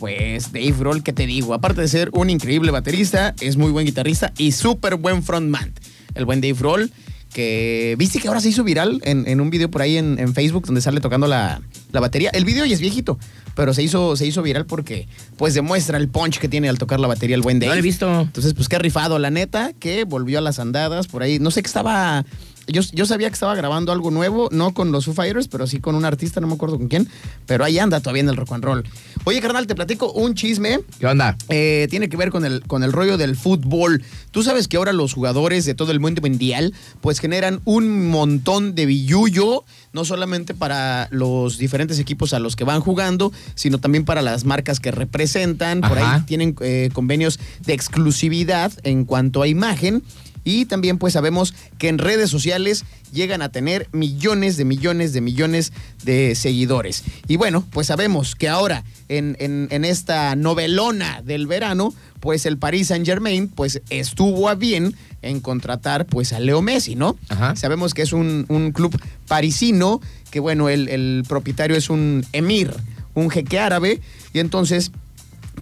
pues 0.00 0.52
Dave 0.52 0.74
Grohl, 0.76 1.02
¿qué 1.04 1.12
te 1.12 1.24
digo? 1.26 1.54
Aparte 1.54 1.80
de 1.80 1.86
ser 1.88 2.10
un 2.12 2.28
increíble 2.28 2.72
baterista, 2.72 3.34
es 3.40 3.56
muy 3.56 3.70
buen 3.70 3.86
guitarrista 3.86 4.32
y 4.36 4.50
súper 4.50 4.96
buen 4.96 5.22
frontman. 5.22 5.72
El 6.16 6.24
buen 6.24 6.40
Dave 6.40 6.54
Grohl, 6.54 6.90
que 7.32 7.94
viste 7.98 8.18
que 8.18 8.26
ahora 8.26 8.40
se 8.40 8.48
hizo 8.48 8.64
viral 8.64 9.00
en, 9.04 9.28
en 9.28 9.40
un 9.40 9.50
video 9.50 9.70
por 9.70 9.80
ahí 9.82 9.96
en, 9.96 10.18
en 10.18 10.34
Facebook 10.34 10.66
donde 10.66 10.80
sale 10.80 11.00
tocando 11.00 11.28
la, 11.28 11.62
la 11.92 12.00
batería. 12.00 12.30
El 12.32 12.44
video 12.44 12.64
ya 12.66 12.74
es 12.74 12.80
viejito, 12.80 13.16
pero 13.54 13.72
se 13.72 13.84
hizo, 13.84 14.16
se 14.16 14.26
hizo 14.26 14.42
viral 14.42 14.66
porque 14.66 15.06
pues 15.36 15.54
demuestra 15.54 15.98
el 15.98 16.08
punch 16.08 16.38
que 16.40 16.48
tiene 16.48 16.68
al 16.68 16.78
tocar 16.78 16.98
la 16.98 17.06
batería 17.06 17.36
el 17.36 17.42
buen 17.42 17.60
No 17.60 17.66
Dave. 17.66 17.76
lo 17.76 17.78
he 17.78 17.82
visto. 17.82 18.22
Entonces, 18.22 18.54
pues 18.54 18.68
qué 18.68 18.80
rifado, 18.80 19.20
la 19.20 19.30
neta, 19.30 19.72
que 19.78 20.02
volvió 20.02 20.38
a 20.38 20.42
las 20.42 20.58
andadas 20.58 21.06
por 21.06 21.22
ahí. 21.22 21.38
No 21.38 21.52
sé 21.52 21.62
qué 21.62 21.68
estaba. 21.68 22.24
Yo, 22.72 22.82
yo 22.92 23.06
sabía 23.06 23.28
que 23.28 23.34
estaba 23.34 23.54
grabando 23.54 23.92
algo 23.92 24.10
nuevo, 24.10 24.48
no 24.52 24.72
con 24.74 24.92
los 24.92 25.04
Foo 25.04 25.14
Fighters, 25.14 25.48
pero 25.48 25.66
sí 25.66 25.80
con 25.80 25.94
un 25.94 26.04
artista, 26.04 26.40
no 26.40 26.46
me 26.46 26.54
acuerdo 26.54 26.78
con 26.78 26.88
quién. 26.88 27.08
Pero 27.46 27.64
ahí 27.64 27.78
anda 27.78 28.00
todavía 28.00 28.22
en 28.22 28.28
el 28.28 28.36
rock 28.36 28.52
and 28.52 28.64
roll. 28.64 28.84
Oye, 29.24 29.40
carnal, 29.40 29.66
te 29.66 29.74
platico 29.74 30.12
un 30.12 30.34
chisme. 30.34 30.80
¿Qué 30.98 31.06
onda? 31.06 31.36
Eh, 31.48 31.86
tiene 31.90 32.08
que 32.08 32.16
ver 32.16 32.30
con 32.30 32.44
el, 32.44 32.62
con 32.66 32.82
el 32.82 32.92
rollo 32.92 33.16
del 33.18 33.36
fútbol. 33.36 34.02
Tú 34.30 34.42
sabes 34.42 34.68
que 34.68 34.76
ahora 34.76 34.92
los 34.92 35.12
jugadores 35.12 35.64
de 35.64 35.74
todo 35.74 35.92
el 35.92 36.00
mundo 36.00 36.22
mundial 36.22 36.72
pues 37.00 37.18
generan 37.18 37.60
un 37.64 38.08
montón 38.08 38.74
de 38.74 38.86
billullo, 38.86 39.64
no 39.92 40.04
solamente 40.04 40.54
para 40.54 41.08
los 41.10 41.58
diferentes 41.58 41.98
equipos 41.98 42.32
a 42.32 42.38
los 42.38 42.56
que 42.56 42.64
van 42.64 42.80
jugando, 42.80 43.32
sino 43.54 43.78
también 43.78 44.04
para 44.04 44.22
las 44.22 44.44
marcas 44.44 44.80
que 44.80 44.90
representan. 44.90 45.80
Por 45.80 45.98
Ajá. 45.98 46.14
ahí 46.14 46.20
tienen 46.22 46.56
eh, 46.60 46.90
convenios 46.92 47.38
de 47.66 47.72
exclusividad 47.72 48.72
en 48.84 49.04
cuanto 49.04 49.42
a 49.42 49.48
imagen. 49.48 50.02
Y 50.44 50.64
también 50.64 50.98
pues 50.98 51.12
sabemos 51.12 51.54
que 51.78 51.88
en 51.88 51.98
redes 51.98 52.30
sociales 52.30 52.84
llegan 53.12 53.42
a 53.42 53.50
tener 53.50 53.88
millones 53.92 54.56
de 54.56 54.64
millones 54.64 55.12
de 55.12 55.20
millones 55.20 55.72
de 56.04 56.34
seguidores. 56.34 57.02
Y 57.28 57.36
bueno, 57.36 57.64
pues 57.70 57.88
sabemos 57.88 58.34
que 58.34 58.48
ahora 58.48 58.84
en, 59.08 59.36
en- 59.40 59.68
en 59.70 59.84
esta 59.84 60.34
novelona 60.36 61.20
del 61.22 61.46
verano, 61.46 61.92
pues 62.20 62.46
el 62.46 62.56
Paris 62.58 62.88
Saint 62.88 63.04
Germain 63.06 63.48
pues 63.48 63.82
estuvo 63.90 64.48
a 64.48 64.54
bien 64.54 64.94
en 65.22 65.40
contratar 65.40 66.06
pues 66.06 66.32
a 66.32 66.40
Leo 66.40 66.62
Messi, 66.62 66.94
¿no? 66.94 67.18
Ajá. 67.28 67.54
Sabemos 67.56 67.92
que 67.92 68.02
es 68.02 68.12
un, 68.12 68.46
un 68.48 68.72
club 68.72 68.98
parisino, 69.28 70.00
que 70.30 70.40
bueno, 70.40 70.68
el, 70.68 70.88
el 70.88 71.24
propietario 71.28 71.76
es 71.76 71.90
un 71.90 72.24
emir, 72.32 72.72
un 73.14 73.28
jeque 73.30 73.58
árabe, 73.58 74.00
y 74.32 74.38
entonces 74.38 74.92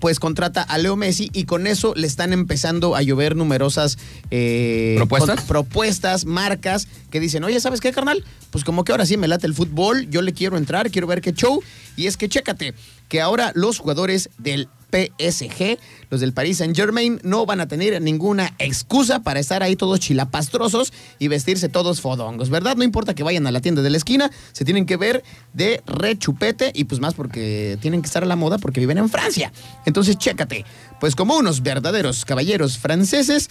pues 0.00 0.20
contrata 0.20 0.62
a 0.62 0.78
Leo 0.78 0.96
Messi 0.96 1.30
y 1.32 1.44
con 1.44 1.66
eso 1.66 1.92
le 1.96 2.06
están 2.06 2.32
empezando 2.32 2.94
a 2.96 3.02
llover 3.02 3.36
numerosas 3.36 3.98
eh, 4.30 4.94
¿Propuestas? 4.96 5.42
propuestas, 5.44 6.24
marcas 6.24 6.88
que 7.10 7.20
dicen, 7.20 7.44
oye, 7.44 7.60
¿sabes 7.60 7.80
qué, 7.80 7.92
carnal? 7.92 8.24
Pues 8.50 8.64
como 8.64 8.84
que 8.84 8.92
ahora 8.92 9.06
sí 9.06 9.16
me 9.16 9.28
late 9.28 9.46
el 9.46 9.54
fútbol, 9.54 10.08
yo 10.10 10.22
le 10.22 10.32
quiero 10.32 10.56
entrar, 10.56 10.90
quiero 10.90 11.06
ver 11.06 11.20
qué 11.20 11.32
show. 11.32 11.62
Y 11.96 12.06
es 12.06 12.16
que 12.16 12.28
chécate, 12.28 12.74
que 13.08 13.20
ahora 13.20 13.52
los 13.54 13.78
jugadores 13.78 14.30
del 14.38 14.68
PSG, 14.90 15.78
los 16.10 16.20
del 16.20 16.32
Paris 16.32 16.58
Saint 16.58 16.74
Germain, 16.74 17.20
no 17.22 17.46
van 17.46 17.60
a 17.60 17.68
tener 17.68 18.00
ninguna 18.00 18.54
excusa 18.58 19.20
para 19.20 19.40
estar 19.40 19.62
ahí 19.62 19.76
todos 19.76 20.00
chilapastrosos 20.00 20.92
y 21.18 21.28
vestirse 21.28 21.68
todos 21.68 22.00
fodongos, 22.00 22.48
¿verdad? 22.50 22.76
No 22.76 22.84
importa 22.84 23.14
que 23.14 23.22
vayan 23.22 23.46
a 23.46 23.52
la 23.52 23.60
tienda 23.60 23.82
de 23.82 23.90
la 23.90 23.96
esquina, 23.96 24.30
se 24.52 24.64
tienen 24.64 24.86
que 24.86 24.96
ver 24.96 25.22
de 25.52 25.82
rechupete 25.86 26.72
y 26.74 26.84
pues 26.84 27.00
más 27.00 27.14
porque 27.14 27.78
tienen 27.80 28.00
que 28.00 28.06
estar 28.06 28.22
a 28.22 28.26
la 28.26 28.36
moda 28.36 28.58
porque 28.58 28.80
viven 28.80 28.98
en 28.98 29.08
Francia. 29.08 29.52
Entonces, 29.84 30.16
chécate, 30.16 30.64
pues 31.00 31.14
como 31.14 31.36
unos 31.36 31.62
verdaderos 31.62 32.24
caballeros 32.24 32.78
franceses, 32.78 33.50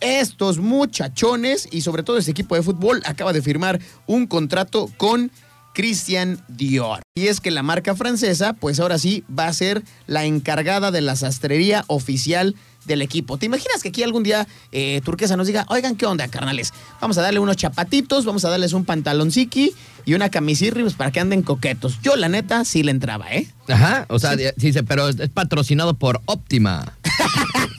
estos 0.00 0.58
muchachones 0.58 1.68
y 1.70 1.80
sobre 1.80 2.02
todo 2.02 2.18
ese 2.18 2.32
equipo 2.32 2.54
de 2.54 2.62
fútbol 2.62 3.00
acaba 3.06 3.32
de 3.32 3.42
firmar 3.42 3.80
un 4.06 4.26
contrato 4.26 4.90
con 4.96 5.30
Christian 5.74 6.42
Dior. 6.48 7.02
Y 7.14 7.26
es 7.26 7.40
que 7.40 7.50
la 7.50 7.62
marca 7.62 7.94
francesa, 7.94 8.54
pues 8.54 8.80
ahora 8.80 8.98
sí, 8.98 9.24
va 9.36 9.46
a 9.46 9.52
ser 9.52 9.82
la 10.06 10.24
encargada 10.24 10.90
de 10.90 11.00
la 11.02 11.16
sastrería 11.16 11.84
oficial 11.88 12.54
del 12.86 13.02
equipo. 13.02 13.38
¿Te 13.38 13.46
imaginas 13.46 13.82
que 13.82 13.88
aquí 13.88 14.02
algún 14.02 14.22
día 14.22 14.46
eh, 14.72 15.00
Turquesa 15.04 15.36
nos 15.36 15.46
diga, 15.46 15.66
oigan, 15.68 15.96
¿qué 15.96 16.06
onda, 16.06 16.28
carnales? 16.28 16.72
Vamos 17.00 17.18
a 17.18 17.22
darle 17.22 17.40
unos 17.40 17.56
chapatitos, 17.56 18.24
vamos 18.24 18.44
a 18.44 18.50
darles 18.50 18.72
un 18.72 18.84
pantalonciki 18.84 19.74
y 20.04 20.14
una 20.14 20.28
camisirri 20.28 20.82
pues, 20.82 20.94
para 20.94 21.10
que 21.10 21.20
anden 21.20 21.42
coquetos. 21.42 21.98
Yo, 22.02 22.16
la 22.16 22.28
neta, 22.28 22.64
sí 22.64 22.82
le 22.82 22.90
entraba, 22.90 23.32
¿eh? 23.32 23.48
Ajá, 23.68 24.06
o 24.08 24.18
sea, 24.18 24.36
sí, 24.56 24.72
sí, 24.72 24.82
pero 24.82 25.08
es 25.08 25.28
patrocinado 25.30 25.94
por 25.94 26.20
Óptima. 26.26 26.96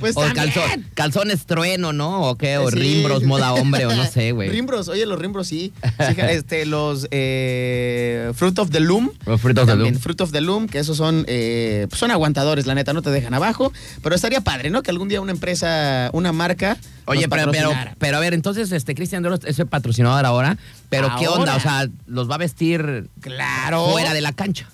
Pues 0.00 0.16
o 0.16 0.22
calzón, 0.34 0.86
calzones 0.94 1.46
trueno, 1.46 1.92
¿no? 1.92 2.22
O 2.22 2.36
qué, 2.36 2.58
o 2.58 2.70
Sí. 2.70 2.76
rimbros, 2.78 3.22
moda 3.22 3.52
hombre, 3.52 3.86
o 3.86 3.94
no 3.94 4.04
sé, 4.06 4.32
güey. 4.32 4.48
Rimbros, 4.48 4.88
oye, 4.88 5.06
los 5.06 5.18
rimbros 5.18 5.46
sí. 5.46 5.72
Sí, 5.82 6.14
este, 6.18 6.66
los 6.66 7.06
eh, 7.10 8.32
Fruit 8.34 8.58
of 8.58 8.70
the 8.70 8.80
Loom. 8.80 9.10
Los 9.26 9.40
Fruit 9.40 9.58
of 9.58 9.66
the 9.68 9.76
Loom. 9.76 9.94
Fruit 9.98 10.20
of 10.20 10.32
the 10.32 10.40
Loom, 10.40 10.66
que 10.68 10.78
esos 10.78 10.96
son, 10.96 11.24
eh, 11.28 11.86
pues 11.88 11.98
son 12.00 12.10
aguantadores, 12.10 12.66
la 12.66 12.74
neta, 12.74 12.92
no 12.92 13.02
te 13.02 13.10
dejan 13.10 13.34
abajo. 13.34 13.72
Pero 14.02 14.14
estaría 14.14 14.40
padre, 14.40 14.70
¿no? 14.70 14.82
Que 14.82 14.90
algún 14.90 15.08
día 15.08 15.20
una 15.20 15.32
empresa, 15.32 16.10
una 16.12 16.32
marca. 16.32 16.76
Oye, 17.06 17.28
pero, 17.28 17.50
pero, 17.98 18.16
a 18.16 18.20
ver, 18.20 18.34
entonces, 18.34 18.70
este 18.72 18.94
Cristian 18.94 19.22
Dior 19.22 19.38
es 19.44 19.58
el 19.58 19.66
patrocinador 19.66 20.24
ahora, 20.26 20.56
pero 20.88 21.10
¿qué 21.18 21.26
onda? 21.28 21.56
O 21.56 21.60
sea, 21.60 21.88
los 22.06 22.30
va 22.30 22.36
a 22.36 22.38
vestir 22.38 23.08
Claro. 23.20 23.88
fuera 23.90 24.14
de 24.14 24.20
la 24.20 24.32
cancha. 24.32 24.68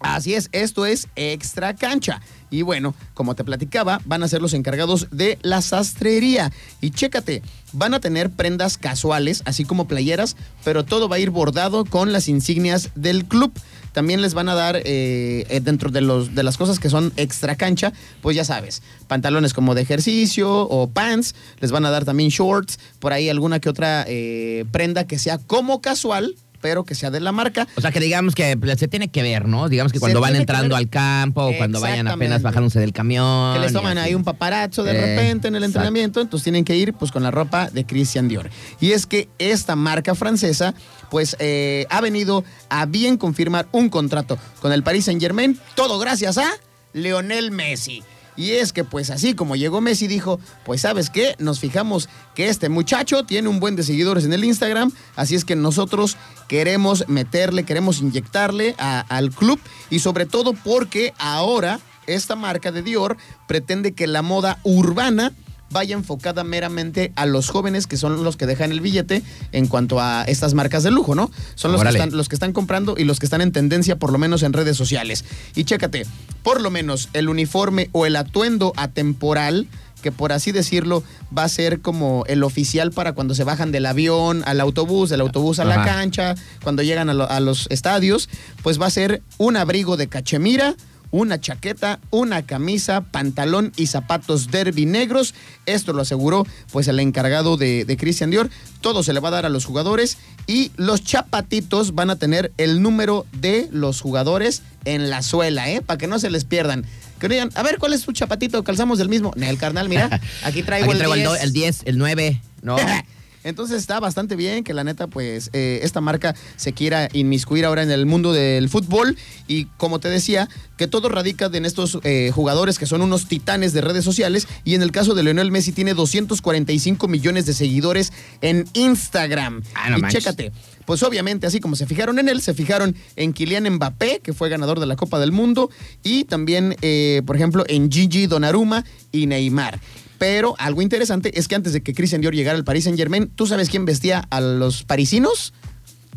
Así 0.00 0.34
es, 0.34 0.48
esto 0.52 0.84
es 0.84 1.08
extra 1.16 1.74
cancha. 1.76 2.20
Y 2.52 2.62
bueno, 2.62 2.94
como 3.14 3.34
te 3.34 3.44
platicaba, 3.44 4.00
van 4.04 4.22
a 4.22 4.28
ser 4.28 4.42
los 4.42 4.52
encargados 4.52 5.08
de 5.10 5.38
la 5.42 5.62
sastrería. 5.62 6.52
Y 6.82 6.90
chécate, 6.90 7.42
van 7.72 7.94
a 7.94 8.00
tener 8.00 8.30
prendas 8.30 8.76
casuales, 8.76 9.42
así 9.46 9.64
como 9.64 9.88
playeras, 9.88 10.36
pero 10.62 10.84
todo 10.84 11.08
va 11.08 11.16
a 11.16 11.18
ir 11.18 11.30
bordado 11.30 11.86
con 11.86 12.12
las 12.12 12.28
insignias 12.28 12.90
del 12.94 13.24
club. 13.24 13.52
También 13.92 14.20
les 14.20 14.34
van 14.34 14.48
a 14.48 14.54
dar, 14.54 14.76
eh, 14.76 15.46
eh, 15.48 15.60
dentro 15.62 15.90
de, 15.90 16.02
los, 16.02 16.34
de 16.34 16.42
las 16.42 16.58
cosas 16.58 16.78
que 16.78 16.90
son 16.90 17.12
extra 17.16 17.56
cancha, 17.56 17.92
pues 18.20 18.36
ya 18.36 18.44
sabes, 18.44 18.82
pantalones 19.06 19.54
como 19.54 19.74
de 19.74 19.82
ejercicio 19.82 20.50
o 20.50 20.90
pants, 20.90 21.34
les 21.60 21.70
van 21.72 21.84
a 21.86 21.90
dar 21.90 22.04
también 22.04 22.30
shorts, 22.30 22.78
por 22.98 23.12
ahí 23.12 23.28
alguna 23.28 23.60
que 23.60 23.68
otra 23.68 24.04
eh, 24.06 24.64
prenda 24.72 25.06
que 25.06 25.18
sea 25.18 25.38
como 25.38 25.80
casual, 25.80 26.34
pero 26.62 26.84
que 26.84 26.94
sea 26.94 27.10
de 27.10 27.20
la 27.20 27.32
marca. 27.32 27.68
O 27.76 27.82
sea, 27.82 27.92
que 27.92 28.00
digamos 28.00 28.34
que 28.34 28.56
pues, 28.56 28.78
se 28.78 28.88
tiene 28.88 29.08
que 29.08 29.22
ver, 29.22 29.46
¿no? 29.46 29.68
Digamos 29.68 29.92
que 29.92 29.98
Se 29.98 30.00
cuando 30.00 30.20
van 30.22 30.34
entrando 30.36 30.74
al 30.76 30.88
campo 30.88 31.44
o 31.44 31.56
cuando 31.58 31.78
vayan 31.80 32.08
apenas 32.08 32.40
bajándose 32.40 32.80
del 32.80 32.94
camión. 32.94 33.52
Que 33.52 33.60
les 33.60 33.74
toman 33.74 33.98
ahí 33.98 34.14
un 34.14 34.24
paparazzo 34.24 34.82
de 34.84 34.92
Eh, 34.92 34.94
repente 34.94 35.48
en 35.48 35.56
el 35.56 35.64
exacto. 35.64 35.80
entrenamiento, 35.80 36.20
entonces 36.22 36.44
tienen 36.44 36.64
que 36.64 36.74
ir 36.76 36.94
pues 36.94 37.12
con 37.12 37.22
la 37.22 37.30
ropa 37.30 37.68
de 37.68 37.84
Christian 37.84 38.28
Dior. 38.28 38.48
Y 38.80 38.92
es 38.92 39.04
que 39.04 39.28
esta 39.38 39.76
marca 39.76 40.14
francesa 40.14 40.74
pues 41.10 41.36
eh, 41.40 41.84
ha 41.90 42.00
venido 42.00 42.44
a 42.70 42.86
bien 42.86 43.18
confirmar 43.18 43.66
un 43.72 43.90
contrato 43.90 44.38
con 44.60 44.72
el 44.72 44.82
Paris 44.82 45.04
Saint 45.06 45.20
Germain, 45.20 45.58
todo 45.74 45.98
gracias 45.98 46.38
a 46.38 46.48
Leonel 46.92 47.50
Messi. 47.50 48.02
Y 48.34 48.52
es 48.52 48.72
que 48.72 48.82
pues 48.82 49.10
así 49.10 49.34
como 49.34 49.56
llegó 49.56 49.82
Messi 49.82 50.06
dijo, 50.06 50.40
pues 50.64 50.80
sabes 50.80 51.10
qué, 51.10 51.34
nos 51.38 51.60
fijamos 51.60 52.08
que 52.34 52.48
este 52.48 52.70
muchacho 52.70 53.24
tiene 53.24 53.48
un 53.48 53.60
buen 53.60 53.76
de 53.76 53.82
seguidores 53.82 54.24
en 54.24 54.32
el 54.32 54.42
Instagram, 54.44 54.90
así 55.16 55.34
es 55.34 55.44
que 55.44 55.54
nosotros 55.54 56.16
queremos 56.62 57.08
meterle, 57.08 57.64
queremos 57.64 58.00
inyectarle 58.02 58.74
a- 58.76 59.00
al 59.08 59.30
club 59.30 59.58
y 59.88 60.00
sobre 60.00 60.26
todo 60.26 60.52
porque 60.52 61.14
ahora 61.16 61.80
esta 62.06 62.36
marca 62.36 62.70
de 62.70 62.82
Dior 62.82 63.16
pretende 63.48 63.92
que 63.92 64.06
la 64.06 64.20
moda 64.20 64.58
urbana 64.62 65.32
vaya 65.70 65.94
enfocada 65.94 66.44
meramente 66.44 67.10
a 67.16 67.24
los 67.24 67.48
jóvenes 67.48 67.86
que 67.86 67.96
son 67.96 68.22
los 68.22 68.36
que 68.36 68.44
dejan 68.44 68.70
el 68.70 68.82
billete 68.82 69.22
en 69.52 69.66
cuanto 69.66 69.98
a 69.98 70.24
estas 70.24 70.52
marcas 70.52 70.82
de 70.82 70.90
lujo, 70.90 71.14
¿no? 71.14 71.30
Son 71.54 71.72
los 71.72 71.80
que, 71.80 71.88
están, 71.88 72.14
los 72.18 72.28
que 72.28 72.36
están 72.36 72.52
comprando 72.52 72.96
y 72.98 73.04
los 73.04 73.18
que 73.18 73.24
están 73.24 73.40
en 73.40 73.52
tendencia, 73.52 73.96
por 73.98 74.12
lo 74.12 74.18
menos 74.18 74.42
en 74.42 74.52
redes 74.52 74.76
sociales. 74.76 75.24
Y 75.54 75.64
chécate, 75.64 76.04
por 76.42 76.60
lo 76.60 76.70
menos 76.70 77.08
el 77.14 77.30
uniforme 77.30 77.88
o 77.92 78.04
el 78.04 78.16
atuendo 78.16 78.74
atemporal, 78.76 79.66
que 80.02 80.12
por 80.12 80.32
así 80.32 80.52
decirlo 80.52 81.02
va 81.36 81.44
a 81.44 81.48
ser 81.48 81.80
como 81.80 82.24
el 82.26 82.42
oficial 82.42 82.90
para 82.92 83.12
cuando 83.14 83.34
se 83.34 83.44
bajan 83.44 83.72
del 83.72 83.86
avión 83.86 84.42
al 84.44 84.60
autobús, 84.60 85.08
del 85.08 85.20
autobús 85.22 85.58
a 85.60 85.64
la 85.64 85.76
cancha, 85.84 86.34
cuando 86.62 86.82
llegan 86.82 87.08
a, 87.08 87.14
lo- 87.14 87.30
a 87.30 87.40
los 87.40 87.66
estadios, 87.70 88.28
pues 88.62 88.80
va 88.80 88.86
a 88.86 88.90
ser 88.90 89.22
un 89.38 89.56
abrigo 89.56 89.96
de 89.96 90.08
cachemira, 90.08 90.74
una 91.12 91.40
chaqueta, 91.40 92.00
una 92.10 92.42
camisa, 92.42 93.02
pantalón 93.02 93.72
y 93.76 93.86
zapatos 93.86 94.50
derby 94.50 94.86
negros. 94.86 95.34
Esto 95.66 95.92
lo 95.92 96.02
aseguró 96.02 96.44
pues 96.72 96.88
el 96.88 96.98
encargado 96.98 97.56
de, 97.56 97.84
de 97.84 97.96
Christian 97.96 98.30
Dior. 98.30 98.50
Todo 98.80 99.04
se 99.04 99.12
le 99.12 99.20
va 99.20 99.28
a 99.28 99.32
dar 99.32 99.46
a 99.46 99.50
los 99.50 99.64
jugadores 99.64 100.18
y 100.48 100.72
los 100.76 101.04
chapatitos 101.04 101.94
van 101.94 102.10
a 102.10 102.16
tener 102.16 102.52
el 102.58 102.82
número 102.82 103.26
de 103.32 103.68
los 103.70 104.00
jugadores 104.00 104.62
en 104.84 105.10
la 105.10 105.22
suela, 105.22 105.70
¿eh? 105.70 105.80
Para 105.82 105.98
que 105.98 106.08
no 106.08 106.18
se 106.18 106.30
les 106.30 106.44
pierdan. 106.44 106.84
Que 107.20 107.28
digan, 107.28 107.50
a 107.54 107.62
ver, 107.62 107.78
¿cuál 107.78 107.92
es 107.92 108.02
tu 108.02 108.12
chapatito? 108.12 108.64
¿Calzamos 108.64 108.98
del 108.98 109.08
mismo? 109.08 109.32
El 109.40 109.56
carnal, 109.58 109.88
mira, 109.88 110.06
aquí 110.42 110.64
traigo 110.64 110.86
Aquí 110.90 110.92
el 110.92 110.98
traigo 110.98 111.14
el, 111.14 111.20
10. 111.20 111.28
do- 111.28 111.36
el 111.36 111.52
10, 111.52 111.82
el 111.84 111.98
9, 111.98 112.40
¿no? 112.62 112.76
Entonces 113.44 113.78
está 113.78 114.00
bastante 114.00 114.36
bien 114.36 114.64
que 114.64 114.74
la 114.74 114.84
neta, 114.84 115.06
pues, 115.06 115.50
eh, 115.52 115.80
esta 115.82 116.00
marca 116.00 116.34
se 116.56 116.72
quiera 116.72 117.08
inmiscuir 117.12 117.64
ahora 117.64 117.82
en 117.82 117.90
el 117.90 118.06
mundo 118.06 118.32
del 118.32 118.68
fútbol. 118.68 119.16
Y 119.48 119.66
como 119.76 119.98
te 119.98 120.08
decía, 120.08 120.48
que 120.76 120.86
todo 120.86 121.08
radica 121.08 121.50
en 121.52 121.64
estos 121.64 121.98
eh, 122.04 122.30
jugadores 122.34 122.78
que 122.78 122.86
son 122.86 123.02
unos 123.02 123.26
titanes 123.26 123.72
de 123.72 123.80
redes 123.80 124.04
sociales. 124.04 124.46
Y 124.64 124.74
en 124.74 124.82
el 124.82 124.92
caso 124.92 125.14
de 125.14 125.22
Lionel 125.22 125.50
Messi 125.50 125.72
tiene 125.72 125.94
245 125.94 127.08
millones 127.08 127.46
de 127.46 127.54
seguidores 127.54 128.12
en 128.40 128.64
Instagram. 128.72 129.62
Ah, 129.74 129.90
no 129.90 129.98
y 129.98 130.02
manches. 130.02 130.24
chécate, 130.24 130.52
pues 130.84 131.02
obviamente, 131.02 131.46
así 131.46 131.60
como 131.60 131.76
se 131.76 131.86
fijaron 131.86 132.18
en 132.18 132.28
él, 132.28 132.40
se 132.42 132.54
fijaron 132.54 132.96
en 133.16 133.32
Kylian 133.32 133.68
Mbappé, 133.74 134.20
que 134.22 134.32
fue 134.32 134.48
ganador 134.48 134.80
de 134.80 134.86
la 134.86 134.96
Copa 134.96 135.18
del 135.18 135.32
Mundo, 135.32 135.70
y 136.02 136.24
también, 136.24 136.76
eh, 136.82 137.22
por 137.26 137.36
ejemplo, 137.36 137.64
en 137.68 137.90
Gigi 137.90 138.26
Donnarumma 138.26 138.84
y 139.10 139.26
Neymar. 139.26 139.80
Pero 140.22 140.54
algo 140.60 140.82
interesante 140.82 141.36
es 141.36 141.48
que 141.48 141.56
antes 141.56 141.72
de 141.72 141.82
que 141.82 141.94
Christian 141.94 142.20
Dior 142.20 142.32
llegara 142.32 142.56
al 142.56 142.62
Paris 142.62 142.84
Saint 142.84 142.96
Germain, 142.96 143.26
¿tú 143.34 143.48
sabes 143.48 143.68
quién 143.68 143.84
vestía 143.84 144.24
a 144.30 144.40
los 144.40 144.84
parisinos? 144.84 145.52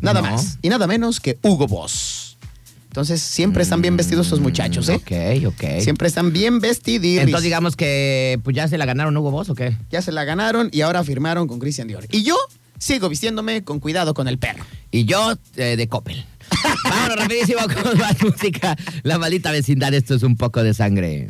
Nada 0.00 0.22
No. 0.22 0.30
más 0.30 0.60
y 0.62 0.68
nada 0.68 0.86
menos 0.86 1.18
que 1.18 1.38
Hugo 1.42 1.66
Boss. 1.66 2.38
Entonces, 2.86 3.20
siempre 3.20 3.64
están 3.64 3.82
bien 3.82 3.96
vestidos 3.96 4.26
estos 4.28 4.38
muchachos, 4.38 4.88
¿eh? 4.90 4.94
Ok, 4.94 5.44
ok. 5.48 5.80
Siempre 5.80 6.06
están 6.06 6.32
bien 6.32 6.60
vestidos. 6.60 7.04
Entonces 7.20 7.42
digamos 7.42 7.74
que 7.74 8.38
pues 8.44 8.54
ya 8.54 8.68
se 8.68 8.78
la 8.78 8.84
ganaron 8.86 9.16
Hugo 9.16 9.32
Boss 9.32 9.50
o 9.50 9.56
qué? 9.56 9.76
Ya 9.90 10.00
se 10.02 10.12
la 10.12 10.22
ganaron 10.22 10.68
y 10.70 10.82
ahora 10.82 11.02
firmaron 11.02 11.48
con 11.48 11.58
Christian 11.58 11.88
Dior. 11.88 12.06
Y 12.12 12.22
yo 12.22 12.36
sigo 12.78 13.08
vistiéndome 13.08 13.64
con 13.64 13.80
cuidado 13.80 14.14
con 14.14 14.28
el 14.28 14.38
perro. 14.38 14.64
Y 14.92 15.04
yo 15.06 15.34
eh, 15.56 15.74
de 15.76 15.88
Coppel. 15.88 16.24
Vámonos 16.84 17.16
rapidísimo 17.18 17.62
con 17.62 17.98
más 17.98 18.22
música. 18.22 18.76
La 19.02 19.18
maldita 19.18 19.50
vecindad, 19.50 19.92
esto 19.94 20.14
es 20.14 20.22
un 20.22 20.36
poco 20.36 20.62
de 20.62 20.74
sangre. 20.74 21.26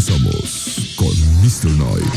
Regresamos 0.00 0.94
con 0.96 1.08
Mr. 1.42 1.70
Night. 1.72 2.14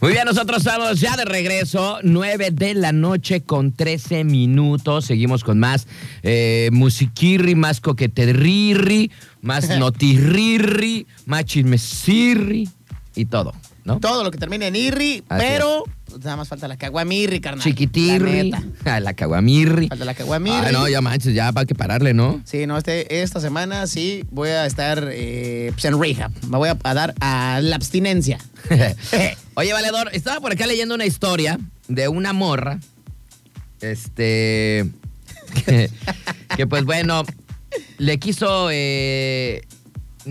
Muy 0.00 0.12
bien, 0.12 0.24
nosotros 0.24 0.58
estamos 0.58 1.00
ya 1.00 1.16
de 1.16 1.24
regreso, 1.24 1.98
9 2.04 2.52
de 2.52 2.74
la 2.74 2.92
noche 2.92 3.42
con 3.42 3.72
13 3.72 4.22
minutos. 4.22 5.06
Seguimos 5.06 5.42
con 5.42 5.58
más 5.58 5.88
eh, 6.22 6.68
musiquirri, 6.72 7.56
más 7.56 7.80
coqueterrirri, 7.80 9.10
más 9.40 9.68
notirrirri, 9.78 11.08
más 11.26 11.46
chismesirri 11.46 12.68
y 13.16 13.24
todo, 13.24 13.54
¿no? 13.84 13.98
Todo 13.98 14.22
lo 14.22 14.30
que 14.30 14.38
termina 14.38 14.68
en 14.68 14.76
irri, 14.76 15.24
Así 15.28 15.44
pero 15.44 15.82
nada 16.18 16.36
más 16.36 16.48
falta 16.48 16.68
la 16.68 16.76
caguamirri, 16.76 17.40
carnal. 17.40 17.62
Chiquitirri, 17.62 18.50
La 18.50 18.60
neta. 18.60 18.96
a 18.96 19.00
la 19.00 19.14
caguamirri. 19.14 19.88
Falta 19.88 20.04
la 20.04 20.14
caguamirri. 20.14 20.66
Ay, 20.66 20.72
no, 20.72 20.88
ya 20.88 21.00
manches, 21.00 21.34
ya 21.34 21.52
para 21.52 21.66
que 21.66 21.74
pararle, 21.74 22.14
¿no? 22.14 22.40
Sí, 22.44 22.66
no, 22.66 22.76
este, 22.78 23.22
esta 23.22 23.40
semana 23.40 23.86
sí 23.86 24.24
voy 24.30 24.48
a 24.50 24.66
estar 24.66 25.08
eh, 25.12 25.70
pues, 25.72 25.84
en 25.84 26.00
rehab. 26.00 26.30
Me 26.48 26.58
voy 26.58 26.68
a, 26.68 26.76
a 26.82 26.94
dar 26.94 27.14
a 27.20 27.60
la 27.62 27.76
abstinencia. 27.76 28.38
Oye, 29.54 29.72
Valedor, 29.72 30.10
estaba 30.12 30.40
por 30.40 30.52
acá 30.52 30.66
leyendo 30.66 30.94
una 30.94 31.06
historia 31.06 31.58
de 31.88 32.08
una 32.08 32.32
morra. 32.32 32.78
Este. 33.80 34.86
Que, 35.64 35.88
que, 36.56 36.66
pues 36.66 36.84
bueno, 36.84 37.22
le 37.96 38.18
quiso. 38.18 38.68
eh, 38.70 39.62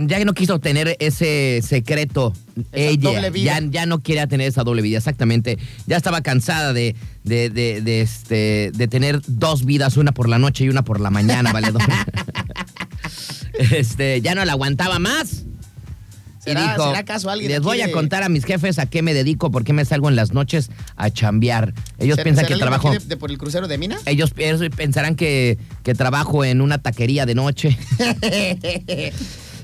ya 0.05 0.23
no 0.25 0.33
quiso 0.33 0.59
tener 0.59 0.95
ese 0.99 1.61
secreto. 1.63 2.33
ella 2.71 3.09
doble 3.11 3.29
vida. 3.31 3.59
Ya, 3.59 3.67
ya 3.69 3.85
no 3.85 3.99
quería 3.99 4.27
tener 4.27 4.47
esa 4.47 4.63
doble 4.63 4.81
vida, 4.81 4.97
exactamente. 4.97 5.57
Ya 5.87 5.97
estaba 5.97 6.21
cansada 6.21 6.73
de, 6.73 6.95
de, 7.23 7.49
de, 7.49 7.81
de, 7.81 8.01
este, 8.01 8.71
de 8.73 8.87
tener 8.87 9.21
dos 9.27 9.65
vidas, 9.65 9.97
una 9.97 10.11
por 10.11 10.29
la 10.29 10.39
noche 10.39 10.65
y 10.65 10.69
una 10.69 10.83
por 10.83 10.99
la 10.99 11.09
mañana, 11.09 11.51
valedor. 11.53 11.81
este, 13.71 14.21
ya 14.21 14.35
no 14.35 14.45
la 14.45 14.53
aguantaba 14.53 14.99
más. 14.99 15.43
Y 16.45 16.51
¿Será- 16.51 16.61
dijo, 16.73 16.87
será 16.87 16.99
acaso 16.99 17.29
alguien 17.29 17.51
les 17.51 17.59
voy 17.61 17.81
a 17.81 17.91
contar 17.91 18.23
a 18.23 18.29
mis 18.29 18.45
jefes 18.45 18.79
a 18.79 18.85
qué 18.85 19.01
me 19.01 19.13
dedico, 19.13 19.51
por 19.51 19.65
qué 19.65 19.73
me 19.73 19.83
salgo 19.83 20.07
en 20.07 20.15
las 20.15 20.31
noches 20.31 20.69
a 20.95 21.09
chambear. 21.09 21.73
Ellos 21.99 22.15
¿Será- 22.15 22.23
piensan 22.23 22.45
que 22.45 22.55
trabajo... 22.55 22.91
De, 22.91 22.99
de 22.99 23.17
por 23.17 23.31
el 23.31 23.37
crucero 23.37 23.67
de 23.67 23.77
Mina? 23.77 23.97
Ellos, 24.05 24.31
ellos 24.37 24.61
pensarán 24.73 25.15
que, 25.15 25.57
que 25.83 25.93
trabajo 25.93 26.45
en 26.45 26.61
una 26.61 26.77
taquería 26.77 27.25
de 27.25 27.35
noche. 27.35 27.77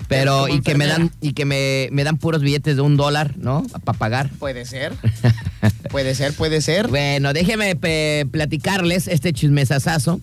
Pero, 0.07 0.47
y 0.47 0.61
que 0.61 0.75
me 0.75 0.87
dan, 0.87 1.11
y 1.21 1.33
que 1.33 1.45
me, 1.45 1.89
me 1.91 2.03
dan 2.03 2.17
puros 2.17 2.41
billetes 2.41 2.75
de 2.75 2.81
un 2.81 2.97
dólar, 2.97 3.35
¿no? 3.37 3.63
Para 3.83 3.97
pagar. 3.97 4.29
Puede 4.39 4.65
ser. 4.65 4.93
puede 5.91 6.15
ser, 6.15 6.33
puede 6.33 6.61
ser. 6.61 6.87
Bueno, 6.87 7.33
déjeme 7.33 7.75
platicarles 8.25 9.07
este 9.07 9.33
chismesazazo. 9.33 10.19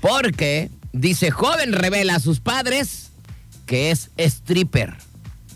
Porque 0.00 0.70
dice, 0.92 1.30
joven 1.30 1.72
revela 1.72 2.16
a 2.16 2.20
sus 2.20 2.40
padres 2.40 3.10
que 3.66 3.90
es 3.90 4.10
stripper. 4.16 4.94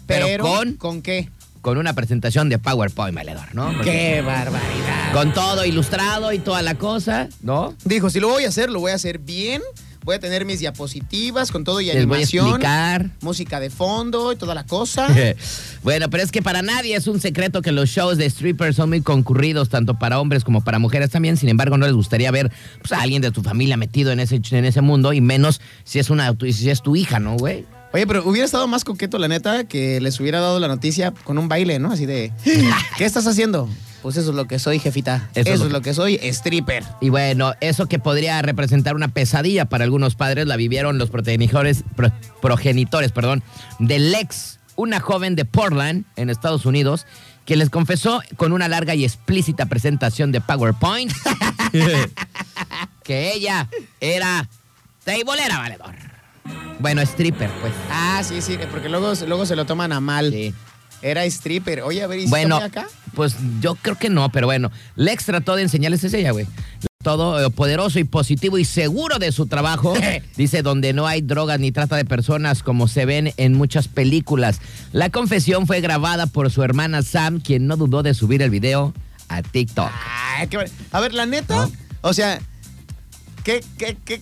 Pero, 0.06 0.26
Pero, 0.26 0.44
con, 0.44 0.72
¿con 0.74 1.02
qué? 1.02 1.28
con 1.60 1.78
una 1.78 1.92
presentación 1.92 2.48
de 2.48 2.58
PowerPoint, 2.58 3.14
valedor, 3.14 3.54
¿no? 3.54 3.72
Porque 3.72 3.90
¡Qué 3.90 4.22
barbaridad! 4.22 5.12
Con 5.12 5.32
todo 5.32 5.64
ilustrado 5.64 6.32
y 6.32 6.38
toda 6.38 6.62
la 6.62 6.76
cosa, 6.76 7.28
¿no? 7.42 7.74
Dijo, 7.84 8.10
si 8.10 8.20
lo 8.20 8.28
voy 8.28 8.44
a 8.44 8.48
hacer, 8.48 8.70
lo 8.70 8.80
voy 8.80 8.92
a 8.92 8.94
hacer 8.94 9.18
bien. 9.18 9.62
Voy 10.10 10.16
a 10.16 10.18
tener 10.18 10.44
mis 10.44 10.58
diapositivas 10.58 11.52
con 11.52 11.62
todo 11.62 11.80
y 11.80 11.84
Les 11.84 11.94
voy 11.94 12.00
a 12.00 12.02
animación. 12.02 12.46
explicar. 12.48 13.10
Música 13.20 13.60
de 13.60 13.70
fondo 13.70 14.32
y 14.32 14.36
toda 14.36 14.56
la 14.56 14.66
cosa. 14.66 15.06
bueno, 15.84 16.10
pero 16.10 16.24
es 16.24 16.32
que 16.32 16.42
para 16.42 16.62
nadie 16.62 16.96
es 16.96 17.06
un 17.06 17.20
secreto 17.20 17.62
que 17.62 17.70
los 17.70 17.90
shows 17.90 18.18
de 18.18 18.28
strippers 18.28 18.74
son 18.74 18.88
muy 18.88 19.02
concurridos, 19.02 19.68
tanto 19.68 20.00
para 20.00 20.18
hombres 20.18 20.42
como 20.42 20.64
para 20.64 20.80
mujeres 20.80 21.10
también. 21.10 21.36
Sin 21.36 21.48
embargo, 21.48 21.78
no 21.78 21.86
les 21.86 21.94
gustaría 21.94 22.32
ver 22.32 22.50
pues, 22.80 22.90
a 22.90 23.02
alguien 23.02 23.22
de 23.22 23.30
tu 23.30 23.44
familia 23.44 23.76
metido 23.76 24.10
en 24.10 24.18
ese, 24.18 24.40
en 24.50 24.64
ese 24.64 24.80
mundo, 24.80 25.12
y 25.12 25.20
menos 25.20 25.60
si 25.84 26.00
es 26.00 26.10
una 26.10 26.34
si 26.52 26.70
es 26.70 26.82
tu 26.82 26.96
hija, 26.96 27.20
¿no, 27.20 27.36
güey? 27.36 27.64
Oye, 27.92 28.04
pero 28.04 28.28
hubiera 28.28 28.44
estado 28.44 28.66
más 28.66 28.82
coqueto, 28.82 29.16
la 29.16 29.28
neta, 29.28 29.62
que 29.62 30.00
les 30.00 30.18
hubiera 30.18 30.40
dado 30.40 30.58
la 30.58 30.66
noticia 30.66 31.14
con 31.22 31.38
un 31.38 31.46
baile, 31.48 31.78
¿no? 31.78 31.92
Así 31.92 32.04
de, 32.04 32.32
¿qué 32.98 33.04
estás 33.04 33.28
haciendo? 33.28 33.68
Pues 34.02 34.16
eso 34.16 34.30
es 34.30 34.36
lo 34.36 34.46
que 34.46 34.58
soy, 34.58 34.78
jefita. 34.78 35.28
Eso, 35.34 35.52
es, 35.52 35.60
lo 35.60 35.82
que... 35.82 35.92
soy, 35.94 36.14
stripper. 36.22 36.84
Y 37.00 37.10
bueno, 37.10 37.52
eso 37.60 37.86
que 37.86 37.98
podría 37.98 38.40
representar 38.42 38.94
una 38.94 39.08
pesadilla 39.08 39.66
para 39.66 39.84
algunos 39.84 40.14
padres, 40.14 40.46
la 40.46 40.56
vivieron 40.56 40.96
los 40.98 41.10
progenitores, 41.10 41.84
pro- 41.96 42.12
progenitores 42.40 43.12
perdón, 43.12 43.42
de 43.78 43.98
Lex, 43.98 44.58
una 44.76 45.00
joven 45.00 45.36
de 45.36 45.44
Portland, 45.44 46.04
en 46.16 46.30
Estados 46.30 46.64
Unidos, 46.64 47.06
que 47.44 47.56
les 47.56 47.68
confesó 47.68 48.22
con 48.36 48.52
una 48.52 48.68
larga 48.68 48.94
y 48.94 49.04
explícita 49.04 49.66
presentación 49.66 50.32
de 50.32 50.40
PowerPoint 50.40 51.12
que 53.02 53.32
ella 53.32 53.68
era 54.00 54.48
teibolera, 55.04 55.58
valedor. 55.58 55.94
Bueno, 56.78 57.02
stripper, 57.02 57.50
pues. 57.60 57.72
Ah, 57.90 58.22
sí, 58.24 58.40
sí, 58.40 58.58
porque 58.70 58.88
luego, 58.88 59.12
luego 59.26 59.44
se 59.46 59.56
lo 59.56 59.66
toman 59.66 59.92
a 59.92 60.00
mal. 60.00 60.30
Sí. 60.30 60.54
Era 61.02 61.24
stripper. 61.24 61.82
Oye, 61.82 62.02
a 62.02 62.06
ver, 62.06 62.20
¿y 62.20 62.26
Bueno, 62.26 62.56
acá? 62.56 62.86
Pues 63.14 63.36
yo 63.60 63.74
creo 63.76 63.96
que 63.96 64.08
no, 64.10 64.30
pero 64.30 64.46
bueno. 64.46 64.70
Lex 64.96 65.24
trató 65.26 65.56
de 65.56 65.62
enseñarles 65.62 66.04
es 66.04 66.14
ella, 66.14 66.30
güey. 66.32 66.46
Todo 67.02 67.42
eh, 67.44 67.50
poderoso 67.50 67.98
y 67.98 68.04
positivo 68.04 68.58
y 68.58 68.64
seguro 68.66 69.18
de 69.18 69.32
su 69.32 69.46
trabajo. 69.46 69.94
Dice, 70.36 70.62
donde 70.62 70.92
no 70.92 71.06
hay 71.06 71.22
drogas 71.22 71.58
ni 71.58 71.72
trata 71.72 71.96
de 71.96 72.04
personas 72.04 72.62
como 72.62 72.88
se 72.88 73.06
ven 73.06 73.32
en 73.38 73.54
muchas 73.54 73.88
películas. 73.88 74.60
La 74.92 75.08
confesión 75.10 75.66
fue 75.66 75.80
grabada 75.80 76.26
por 76.26 76.50
su 76.50 76.62
hermana 76.62 77.02
Sam, 77.02 77.40
quien 77.40 77.66
no 77.66 77.76
dudó 77.76 78.02
de 78.02 78.12
subir 78.14 78.42
el 78.42 78.50
video 78.50 78.92
a 79.28 79.40
TikTok. 79.42 79.90
Ay, 80.36 80.48
qué 80.48 80.56
bar- 80.58 80.68
A 80.92 81.00
ver, 81.00 81.14
la 81.14 81.24
neta, 81.24 81.56
¿No? 81.66 81.72
o 82.02 82.12
sea, 82.12 82.38
¿qué, 83.44 83.64
qué, 83.78 83.96
qué, 84.04 84.20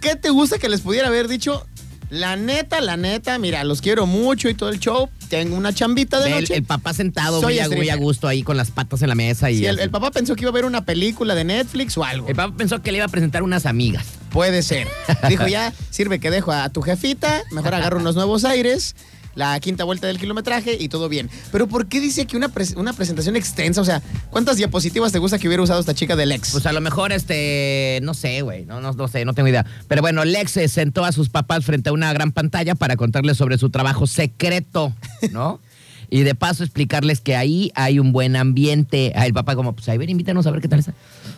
¿qué 0.00 0.16
te 0.16 0.28
gusta 0.30 0.58
que 0.58 0.68
les 0.68 0.80
pudiera 0.82 1.08
haber 1.08 1.26
dicho? 1.28 1.66
La 2.10 2.36
neta, 2.36 2.80
la 2.80 2.96
neta, 2.96 3.38
mira, 3.38 3.62
los 3.64 3.80
quiero 3.80 4.06
mucho 4.06 4.48
y 4.48 4.54
todo 4.54 4.68
el 4.70 4.80
show. 4.80 5.08
Tengo 5.30 5.56
una 5.56 5.72
chambita 5.72 6.20
de 6.20 6.28
Ve 6.30 6.40
noche. 6.42 6.56
el 6.56 6.64
papá 6.64 6.92
sentado 6.92 7.40
Soy 7.40 7.54
muy 7.54 7.58
a, 7.60 7.68
muy 7.68 7.76
a 7.76 7.80
stripper. 7.82 7.98
gusto 7.98 8.28
ahí 8.28 8.42
con 8.42 8.56
las 8.58 8.70
patas 8.70 9.00
en 9.00 9.08
la 9.08 9.14
mesa. 9.14 9.50
y 9.50 9.58
Sí, 9.58 9.66
el, 9.66 9.78
el 9.78 9.88
papá 9.90 10.10
pensó 10.10 10.34
que 10.36 10.42
iba 10.42 10.50
a 10.50 10.52
ver 10.54 10.64
una 10.66 10.84
película 10.84 11.34
de 11.34 11.44
Netflix 11.44 11.96
o 11.96 12.04
algo. 12.04 12.28
El 12.28 12.34
papá 12.36 12.54
pensó 12.56 12.82
que 12.82 12.90
le 12.92 12.98
iba 12.98 13.06
a 13.06 13.08
presentar 13.08 13.42
unas 13.42 13.64
amigas. 13.64 14.04
Puede 14.30 14.62
ser. 14.62 14.86
Dijo, 15.28 15.46
ya 15.46 15.72
sirve 15.90 16.18
que 16.20 16.30
dejo 16.30 16.52
a 16.52 16.68
tu 16.68 16.82
jefita, 16.82 17.42
mejor 17.52 17.74
agarro 17.74 17.98
unos 18.00 18.14
nuevos 18.16 18.44
aires, 18.44 18.94
la 19.34 19.58
quinta 19.60 19.84
vuelta 19.84 20.06
del 20.06 20.18
kilometraje 20.18 20.76
y 20.78 20.88
todo 20.88 21.08
bien. 21.08 21.30
Pero 21.52 21.66
¿por 21.66 21.86
qué 21.86 22.00
dice 22.00 22.26
que 22.26 22.36
una, 22.36 22.50
una 22.76 22.92
presentación 22.92 23.36
extensa? 23.36 23.80
O 23.80 23.84
sea, 23.84 24.02
¿cuántas 24.30 24.56
diapositivas 24.56 25.12
te 25.12 25.18
gusta 25.18 25.38
que 25.38 25.46
hubiera 25.48 25.62
usado 25.62 25.80
esta 25.80 25.94
chica 25.94 26.16
del 26.16 26.32
ex? 26.32 26.50
Pues 26.52 26.66
a 26.66 26.72
lo 26.72 26.80
mejor, 26.80 27.12
este, 27.12 28.00
no 28.02 28.14
sé, 28.14 28.42
güey, 28.42 28.64
no, 28.66 28.80
no, 28.80 28.92
no 28.92 29.08
sé, 29.08 29.24
no 29.24 29.32
tengo 29.34 29.48
idea. 29.48 29.64
Pero 29.88 30.02
bueno, 30.02 30.24
Lex 30.24 30.50
se 30.52 30.68
sentó 30.68 31.04
a 31.04 31.12
sus 31.12 31.28
papás 31.28 31.64
frente 31.64 31.90
a 31.90 31.92
una 31.92 32.12
gran 32.12 32.32
pantalla 32.32 32.74
para 32.74 32.96
contarles 32.96 33.36
sobre 33.36 33.58
su 33.58 33.70
trabajo 33.70 34.06
secreto, 34.06 34.94
¿no? 35.32 35.60
Y 36.12 36.24
de 36.24 36.34
paso 36.34 36.64
explicarles 36.64 37.20
que 37.20 37.36
ahí 37.36 37.70
hay 37.76 38.00
un 38.00 38.10
buen 38.10 38.34
ambiente. 38.34 39.12
Ah, 39.14 39.26
el 39.26 39.32
papá 39.32 39.54
como, 39.54 39.74
pues 39.76 39.88
ahí 39.88 39.96
ven, 39.96 40.10
invítanos 40.10 40.44
a 40.44 40.50
ver 40.50 40.60
qué 40.60 40.66
tal 40.66 40.80
está. 40.80 40.92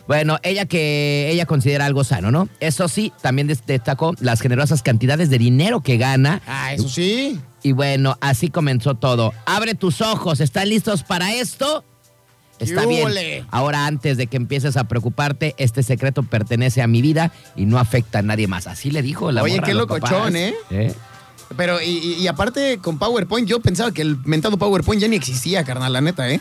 Bueno, 0.07 0.39
ella 0.41 0.65
que 0.65 1.29
ella 1.31 1.45
considera 1.45 1.85
algo 1.85 2.03
sano, 2.03 2.31
¿no? 2.31 2.49
Eso 2.59 2.87
sí, 2.87 3.13
también 3.21 3.45
des- 3.45 3.63
destacó 3.67 4.15
las 4.19 4.41
generosas 4.41 4.81
cantidades 4.81 5.29
de 5.29 5.37
dinero 5.37 5.81
que 5.81 5.97
gana. 5.97 6.41
ah, 6.47 6.73
eso 6.73 6.89
sí. 6.89 7.39
Y 7.63 7.71
bueno, 7.71 8.17
así 8.21 8.49
comenzó 8.49 8.95
todo. 8.95 9.33
Abre 9.45 9.73
tus 9.73 10.01
ojos, 10.01 10.39
¿están 10.41 10.69
listos 10.69 11.03
para 11.03 11.33
esto? 11.33 11.83
Está 12.59 12.85
bien. 12.85 13.07
Ahora, 13.51 13.87
antes 13.87 14.15
de 14.17 14.27
que 14.27 14.37
empieces 14.37 14.77
a 14.77 14.83
preocuparte, 14.85 15.55
este 15.57 15.81
secreto 15.83 16.23
pertenece 16.23 16.81
a 16.81 16.87
mi 16.87 17.01
vida 17.01 17.31
y 17.55 17.65
no 17.65 17.79
afecta 17.79 18.19
a 18.19 18.21
nadie 18.21 18.47
más. 18.47 18.67
Así 18.67 18.91
le 18.91 19.01
dijo 19.01 19.31
la 19.31 19.41
Oye, 19.43 19.55
morra 19.55 19.67
qué 19.67 19.73
locochón, 19.73 20.09
papás. 20.33 20.35
¿eh? 20.35 20.93
Pero, 21.57 21.81
y, 21.81 22.15
y- 22.19 22.27
aparte, 22.27 22.79
con 22.81 22.97
PowerPoint, 22.99 23.47
yo 23.47 23.59
pensaba 23.59 23.91
que 23.91 24.01
el 24.01 24.17
mentado 24.25 24.57
PowerPoint 24.57 25.01
ya 25.01 25.07
ni 25.07 25.15
existía, 25.15 25.63
carnal, 25.63 25.93
la 25.93 26.01
neta, 26.01 26.29
¿eh? 26.29 26.39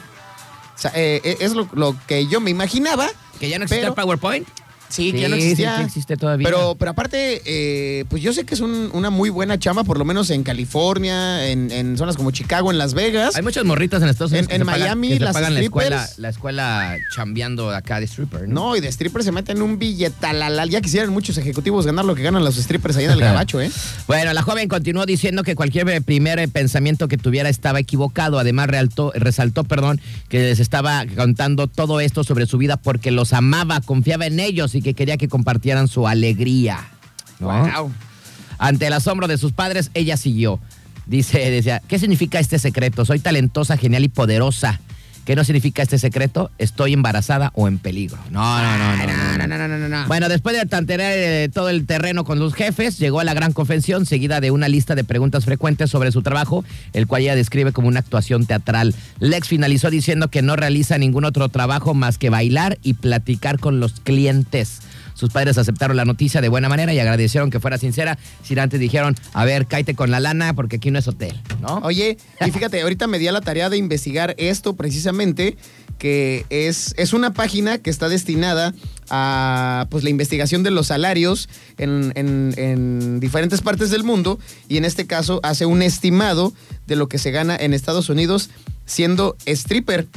O 0.75 0.79
sea, 0.79 0.93
eh, 0.95 1.21
eh, 1.25 1.37
es 1.41 1.53
lo, 1.55 1.69
lo 1.75 1.97
que 2.07 2.27
yo 2.27 2.41
me 2.41 2.51
imaginaba. 2.51 3.09
¿Que 3.39 3.49
ya 3.49 3.59
no 3.59 3.65
existe 3.65 3.83
Pero- 3.83 3.93
el 3.95 4.01
PowerPoint? 4.01 4.47
Sí, 4.93 5.13
que 5.13 5.21
ya 5.23 5.29
no 5.29 5.37
existía. 5.37 5.77
sí, 5.77 5.83
sí 5.83 5.87
existe 5.87 6.17
todavía. 6.17 6.45
Pero, 6.45 6.75
pero 6.79 6.91
aparte, 6.91 7.41
eh, 7.47 8.05
pues 8.09 8.23
yo 8.23 8.33
sé 8.33 8.45
que 8.45 8.55
es 8.55 8.61
un- 8.61 8.91
una 8.93 9.11
muy 9.11 9.31
buena 9.31 9.59
chamba, 9.59 9.85
por 9.85 9.99
lo 9.99 10.05
menos 10.05 10.29
en 10.31 10.43
California, 10.43 11.49
en, 11.49 11.71
en 11.71 11.97
zonas 11.97 12.17
como 12.17 12.31
Chicago, 12.31 12.71
en 12.71 12.79
Las 12.79 12.95
Vegas. 12.95 13.37
Hay 13.37 13.43
muchas 13.43 13.65
morritas 13.65 14.03
en 14.03 14.09
Estados 14.09 14.33
Unidos 14.33 14.45
En- 14.45 14.49
que 14.49 14.55
en 14.57 14.61
se 14.63 14.67
pagan- 14.67 14.81
Miami, 14.81 15.09
que 15.09 15.15
se 15.15 15.21
las 15.21 15.33
pagan 15.35 15.55
la 15.55 15.61
escuela, 15.61 16.07
strippers- 16.07 16.19
la 16.19 16.29
escuela 16.29 16.97
chambeando 17.15 17.71
acá 17.71 18.01
de 18.01 18.07
stripper, 18.07 18.49
¿no? 18.49 18.55
No, 18.63 18.77
y 18.77 18.81
de 18.81 18.89
stripper 18.89 19.23
se 19.25 19.33
meten 19.33 19.63
un 19.63 19.79
billetalal. 19.79 20.69
Ya 20.69 20.81
quisieran 20.81 21.11
muchos 21.11 21.39
ejecutivos 21.39 21.87
ganar 21.87 22.05
lo 22.05 22.15
que 22.15 22.23
ganan 22.23 22.45
los 22.45 22.57
strippers 22.57 22.97
allá 22.97 23.07
en 23.07 23.13
el 23.13 23.21
gabacho, 23.47 23.61
¿eh? 23.61 23.71
Bueno, 24.07 24.33
la 24.33 24.43
joven 24.43 24.69
continuó 24.69 25.07
diciendo 25.07 25.43
que 25.43 25.55
cualquier 25.55 26.03
primer 26.03 26.39
eh, 26.39 26.49
pensamiento 26.49 27.09
que 27.09 27.17
tuviera 27.17 27.49
estaba 27.49 27.81
equivocado. 27.81 28.39
Además, 28.39 28.69
realtó- 28.69 29.13
resaltó 29.15 29.65
perdón, 29.65 30.01
que 30.29 30.39
les 30.41 30.61
estaba 30.61 31.05
contando 31.17 31.67
todo 31.67 32.01
esto 32.01 32.25
sobre 32.25 32.47
su 32.47 32.59
vida 32.59 32.77
porque 32.77 33.11
los 33.11 33.33
amaba, 33.33 33.81
confiaba 33.81 34.27
en 34.27 34.41
ellos 34.41 34.75
y 34.75 34.82
que 34.83 34.95
quería 34.95 35.17
que 35.17 35.29
compartieran 35.29 35.89
su 35.89 36.07
alegría. 36.07 36.81
¿no? 37.41 37.49
Wow. 37.49 37.93
Ante 38.59 38.87
el 38.87 38.93
asombro 38.93 39.27
de 39.27 39.39
sus 39.39 39.53
padres, 39.53 39.91
ella 39.95 40.17
siguió. 40.17 40.61
Dice, 41.07 41.51
decía, 41.51 41.83
¿qué 41.89 41.99
significa 41.99 42.39
este 42.39 42.59
secreto? 42.59 43.05
Soy 43.05 43.19
talentosa, 43.19 43.77
genial 43.77 44.05
y 44.05 44.09
poderosa. 44.09 44.81
¿Qué 45.25 45.37
no 45.37 45.45
significa 45.45 45.83
este 45.83 45.99
secreto? 45.99 46.51
Estoy 46.59 46.95
embarazada 46.95 47.53
o 47.55 47.69
en 47.69 47.79
peligro. 47.79 48.19
No, 48.31 48.59
no, 48.61 48.79
no, 48.79 48.97
no. 48.97 49.07
no, 49.07 49.39
no. 49.39 49.47
no, 49.47 49.59
no, 49.59 49.69
no, 49.69 49.79
no, 49.79 49.89
no. 49.89 50.07
Bueno, 50.09 50.29
después 50.29 50.57
de 50.57 50.67
tantear 50.67 51.01
eh, 51.03 51.49
todo 51.53 51.69
el 51.69 51.87
terreno 51.87 52.25
con 52.25 52.41
los 52.41 52.55
jefes, 52.55 52.99
llegó 52.99 53.21
a 53.21 53.25
la 53.25 53.33
gran 53.33 53.53
confesión, 53.53 54.05
seguida 54.05 54.41
de 54.41 54.51
una 54.51 54.69
lista 54.69 54.95
de 54.97 55.05
preguntas 55.05 55.45
frecuentes 55.45 55.91
sobre 55.91 56.11
su 56.11 56.23
trabajo, 56.23 56.65
el 56.93 57.07
cual 57.07 57.23
ella 57.23 57.37
describe 57.37 57.73
como 57.73 57.87
una 57.87 58.01
actuación 58.01 58.47
teatral. 58.47 58.95
Lex 59.21 59.47
finalizó 59.49 59.91
diciendo 59.91 60.29
que 60.29 60.43
no 60.43 60.57
realiza 60.57 60.99
ningún 60.99 61.25
otro 61.25 61.49
trabajo 61.49 61.95
más 61.95 62.19
que 62.19 62.31
bailar 62.31 62.79
y 62.83 62.95
platicar 62.95 63.61
con 63.61 63.79
los 63.79 64.01
clientes. 64.01 64.81
Sus 65.15 65.31
padres 65.31 65.59
aceptaron 65.59 65.97
la 65.97 66.05
noticia 66.05 66.41
de 66.41 66.49
buena 66.49 66.69
manera 66.69 66.93
y 66.95 66.99
agradecieron 66.99 67.51
que 67.51 67.61
fuera 67.61 67.79
sincera. 67.79 68.19
Si 68.43 68.59
antes 68.59 68.81
dijeron, 68.81 69.15
a 69.33 69.45
ver, 69.45 69.67
cállate 69.67 69.95
con 69.95 70.11
la 70.11 70.21
lana 70.21 70.55
porque 70.55 70.77
aquí 70.77 70.91
no 70.91 70.99
es 70.99 71.09
hotel, 71.09 71.41
¿no? 71.61 71.79
Oye, 71.85 72.17
y 72.47 72.51
fíjate, 72.51 72.81
ahorita 72.83 73.07
me 73.07 73.19
di 73.19 73.29
a 73.29 73.33
la 73.33 73.41
tarea 73.41 73.71
de 73.71 73.77
investigar 73.77 74.35
esto 74.39 74.75
precisamente, 74.75 75.57
que 75.99 76.45
es, 76.51 76.95
es 76.97 77.13
una 77.13 77.33
página 77.33 77.79
que 77.79 77.91
está 77.91 78.09
destinada 78.09 78.75
a 79.11 79.87
pues, 79.91 80.03
la 80.05 80.11
investigación 80.11 80.63
de 80.63 80.71
los 80.71 80.89
salarios 80.89 81.49
en- 81.79 82.13
en 82.17 83.21
diferentes 83.21 83.61
partes 83.61 83.91
del 83.91 84.03
mundo 84.03 84.39
y 84.69 84.79
en 84.79 84.85
este 84.85 85.07
caso 85.07 85.39
hace 85.43 85.67
un 85.67 85.83
estimado 85.83 86.53
de 86.87 86.97
lo 86.97 87.09
que 87.09 87.19
se 87.19 87.31
gana 87.31 87.55
en 87.57 87.73
Estados 87.75 88.09
Unidos 88.09 88.51
siendo 88.87 89.37
stripper. 89.47 90.09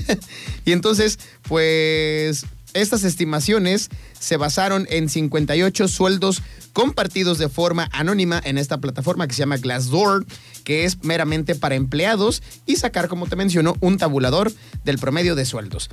y 0.64 0.72
entonces, 0.72 1.18
pues 1.42 2.46
Estas 2.76 3.04
estimaciones 3.04 3.88
se 4.20 4.36
basaron 4.36 4.86
en 4.90 5.08
58 5.08 5.88
sueldos 5.88 6.42
compartidos 6.74 7.38
de 7.38 7.48
forma 7.48 7.88
anónima 7.90 8.38
en 8.44 8.58
esta 8.58 8.78
plataforma 8.82 9.26
que 9.26 9.32
se 9.32 9.38
llama 9.40 9.56
Glassdoor, 9.56 10.26
que 10.62 10.84
es 10.84 11.02
meramente 11.02 11.54
para 11.54 11.74
empleados 11.74 12.42
y 12.66 12.76
sacar, 12.76 13.08
como 13.08 13.28
te 13.28 13.34
menciono, 13.34 13.76
un 13.80 13.96
tabulador 13.96 14.52
del 14.84 14.98
promedio 14.98 15.34
de 15.34 15.46
sueldos. 15.46 15.88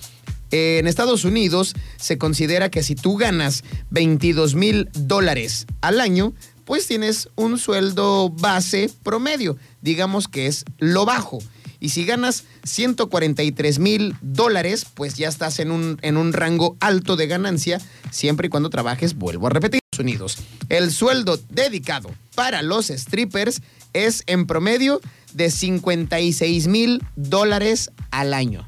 En 0.52 0.86
Estados 0.86 1.24
Unidos 1.24 1.74
se 1.96 2.18
considera 2.18 2.70
que 2.70 2.84
si 2.84 2.96
tú 2.96 3.16
ganas 3.16 3.64
22 3.92 4.56
mil 4.56 4.90
dólares 4.94 5.68
al 5.80 6.02
año, 6.02 6.34
pues 6.66 6.86
tienes 6.86 7.30
un 7.36 7.58
sueldo 7.60 8.30
base 8.30 8.92
promedio, 9.04 9.56
digamos 9.82 10.28
que 10.28 10.48
es 10.48 10.66
lo 10.80 11.06
bajo. 11.06 11.40
Y 11.84 11.90
si 11.90 12.06
ganas 12.06 12.46
143 12.64 13.80
mil 13.80 14.16
dólares, 14.22 14.86
pues 14.94 15.16
ya 15.16 15.28
estás 15.28 15.60
en 15.60 15.70
un, 15.70 16.00
en 16.02 16.16
un 16.16 16.32
rango 16.32 16.78
alto 16.80 17.18
de 17.18 17.28
ganancia, 17.28 17.82
siempre 18.10 18.48
y 18.48 18.50
cuando 18.50 18.70
trabajes, 18.70 19.16
vuelvo 19.16 19.48
a 19.48 19.50
repetir, 19.50 19.82
Estados 19.92 20.02
Unidos. 20.02 20.38
El 20.70 20.94
sueldo 20.94 21.38
dedicado 21.50 22.10
para 22.36 22.62
los 22.62 22.88
strippers 22.88 23.62
es 23.92 24.24
en 24.28 24.48
promedio 24.48 25.02
de 25.34 25.52
56 25.52 26.68
mil 26.68 27.04
dólares 27.18 27.92
al 28.12 28.34
año. 28.34 28.66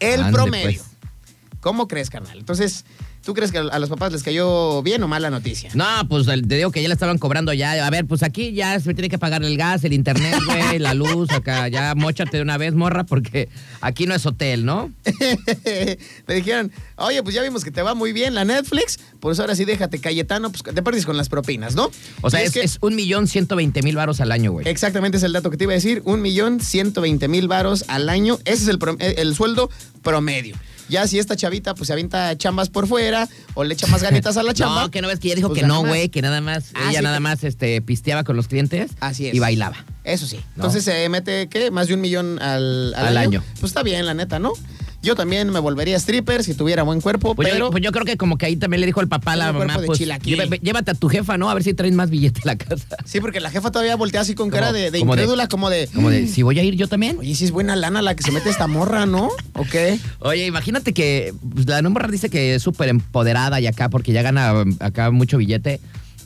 El 0.00 0.22
Ande, 0.22 0.32
promedio. 0.32 0.82
pues. 0.82 1.60
¿Cómo 1.60 1.88
crees, 1.88 2.08
carnal? 2.08 2.38
Entonces, 2.38 2.86
¿tú 3.24 3.34
crees 3.34 3.52
que 3.52 3.58
a 3.58 3.78
los 3.78 3.88
papás 3.88 4.12
les 4.12 4.22
cayó 4.22 4.82
bien 4.82 5.02
o 5.02 5.08
mal 5.08 5.22
la 5.22 5.30
noticia? 5.30 5.70
No, 5.74 5.84
pues 6.08 6.26
te 6.26 6.56
digo 6.56 6.70
que 6.70 6.82
ya 6.82 6.88
le 6.88 6.94
estaban 6.94 7.18
cobrando 7.18 7.52
ya. 7.52 7.86
A 7.86 7.90
ver, 7.90 8.06
pues 8.06 8.22
aquí 8.22 8.52
ya 8.52 8.78
se 8.80 8.94
tiene 8.94 9.08
que 9.08 9.18
pagar 9.18 9.42
el 9.44 9.56
gas, 9.56 9.84
el 9.84 9.92
internet, 9.92 10.36
güey, 10.44 10.78
la 10.78 10.94
luz, 10.94 11.30
acá. 11.30 11.68
Ya 11.68 11.94
mochate 11.94 12.36
de 12.38 12.42
una 12.42 12.58
vez, 12.58 12.74
morra, 12.74 13.04
porque 13.04 13.48
aquí 13.80 14.06
no 14.06 14.14
es 14.14 14.26
hotel, 14.26 14.64
¿no? 14.64 14.90
te 15.62 16.34
dijeron, 16.34 16.72
oye, 16.96 17.22
pues 17.22 17.34
ya 17.34 17.42
vimos 17.42 17.64
que 17.64 17.70
te 17.70 17.82
va 17.82 17.94
muy 17.94 18.12
bien 18.12 18.34
la 18.34 18.44
Netflix, 18.44 18.98
pues 19.20 19.38
ahora 19.40 19.54
sí 19.54 19.64
déjate, 19.64 19.98
Cayetano, 20.00 20.50
pues 20.50 20.62
te 20.74 20.82
perdis 20.82 21.06
con 21.06 21.16
las 21.16 21.28
propinas, 21.28 21.74
¿no? 21.74 21.90
O 22.20 22.30
sea, 22.30 22.42
Y 22.42 22.46
es, 22.46 22.52
que- 22.52 22.68
un 22.80 22.94
millón 22.94 23.28
ciento 23.28 23.56
veinte 23.56 23.82
mil 23.82 23.96
varos 23.96 24.20
al 24.20 24.32
año, 24.32 24.52
güey. 24.52 24.68
Exactamente 24.68 25.16
es 25.18 25.22
el 25.22 25.32
dato 25.32 25.50
que 25.50 25.56
te 25.56 25.64
iba 25.64 25.72
a 25.72 25.76
decir, 25.76 26.02
un 26.04 26.22
millón 26.22 26.60
ciento 26.60 27.00
veinte 27.00 27.28
mil 27.28 27.48
varos 27.48 27.84
al 27.88 28.08
año, 28.08 28.38
ese 28.44 28.64
es 28.64 28.68
el, 28.68 28.78
el 29.00 29.34
sueldo 29.34 29.70
promedio. 30.02 30.56
Ya 30.88 31.06
si 31.06 31.18
esta 31.18 31.36
chavita 31.36 31.74
pues 31.74 31.86
se 31.86 31.92
avienta 31.92 32.36
chambas 32.36 32.68
por 32.68 32.86
fuera 32.86 33.28
o 33.54 33.64
le 33.64 33.74
echa 33.74 33.86
más 33.86 34.02
ganitas 34.02 34.36
a 34.36 34.42
la 34.42 34.52
chamba. 34.54 34.82
No, 34.82 34.90
que 34.90 35.00
no 35.02 35.08
ves 35.08 35.18
que 35.20 35.28
ella 35.28 35.36
dijo 35.36 35.48
pues 35.48 35.60
que 35.60 35.66
no, 35.66 35.80
güey, 35.84 36.08
que 36.08 36.22
nada 36.22 36.40
más, 36.40 36.70
Ah, 36.74 36.90
ella 36.90 36.98
sí, 36.98 37.04
nada 37.04 37.20
más 37.20 37.44
este, 37.44 37.80
pisteaba 37.82 38.24
con 38.24 38.36
los 38.36 38.48
clientes 38.48 38.90
Así 39.00 39.26
es. 39.28 39.34
y 39.34 39.38
bailaba. 39.38 39.84
Eso 40.04 40.26
sí. 40.26 40.36
¿No? 40.36 40.42
Entonces 40.56 40.84
se 40.84 41.08
mete, 41.08 41.48
¿qué? 41.48 41.70
Más 41.70 41.88
de 41.88 41.94
un 41.94 42.00
millón 42.00 42.40
al, 42.42 42.92
al 42.94 43.06
Al 43.08 43.16
año. 43.16 43.40
año. 43.40 43.44
Pues 43.60 43.70
está 43.70 43.82
bien, 43.82 44.04
la 44.06 44.14
neta, 44.14 44.38
¿no? 44.38 44.52
Yo 45.02 45.16
también 45.16 45.50
me 45.50 45.58
volvería 45.58 45.96
stripper 45.96 46.44
si 46.44 46.54
tuviera 46.54 46.84
buen 46.84 47.00
cuerpo, 47.00 47.34
Pues, 47.34 47.48
pero... 47.48 47.66
yo, 47.66 47.70
pues 47.72 47.82
yo 47.82 47.90
creo 47.90 48.04
que 48.04 48.16
como 48.16 48.38
que 48.38 48.46
ahí 48.46 48.56
también 48.56 48.80
le 48.80 48.86
dijo 48.86 49.00
el 49.00 49.08
papá 49.08 49.32
a 49.32 49.36
la 49.36 49.52
mamá, 49.52 49.78
pues 49.84 49.98
llévate 49.98 50.90
a 50.92 50.94
tu 50.94 51.08
jefa, 51.08 51.36
¿no? 51.38 51.50
A 51.50 51.54
ver 51.54 51.64
si 51.64 51.74
traes 51.74 51.92
más 51.92 52.08
billete 52.08 52.40
a 52.44 52.46
la 52.46 52.56
casa. 52.56 52.96
Sí, 53.04 53.20
porque 53.20 53.40
la 53.40 53.50
jefa 53.50 53.70
todavía 53.72 53.96
voltea 53.96 54.20
así 54.20 54.34
con 54.34 54.48
cara 54.50 54.72
de, 54.72 54.90
de 54.92 55.00
como 55.00 55.16
de- 55.16 55.22
incrédula, 55.22 55.48
como 55.48 55.70
de... 55.70 55.88
Como 55.92 56.08
de, 56.08 56.28
si 56.28 56.42
voy 56.42 56.58
a 56.58 56.62
ir 56.62 56.76
yo 56.76 56.86
también. 56.86 57.18
Oye, 57.18 57.34
sí 57.34 57.44
es 57.44 57.50
buena 57.50 57.74
lana 57.74 58.00
la 58.00 58.14
que 58.14 58.22
se 58.22 58.30
mete 58.30 58.48
esta 58.48 58.68
morra, 58.68 59.04
¿no? 59.06 59.28
¿O 59.54 59.64
qué? 59.64 59.98
Oye, 60.20 60.46
imagínate 60.46 60.92
que 60.92 61.34
pues, 61.52 61.66
la 61.66 61.82
nombra 61.82 62.06
dice 62.06 62.30
que 62.30 62.54
es 62.54 62.62
súper 62.62 62.88
empoderada 62.88 63.60
y 63.60 63.66
acá 63.66 63.88
porque 63.88 64.12
ya 64.12 64.22
gana 64.22 64.52
um, 64.62 64.76
acá 64.80 65.10
mucho 65.10 65.36
billete. 65.36 65.80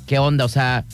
¿Qué 0.06 0.18
onda? 0.18 0.44
O 0.44 0.48
sea, 0.48 0.84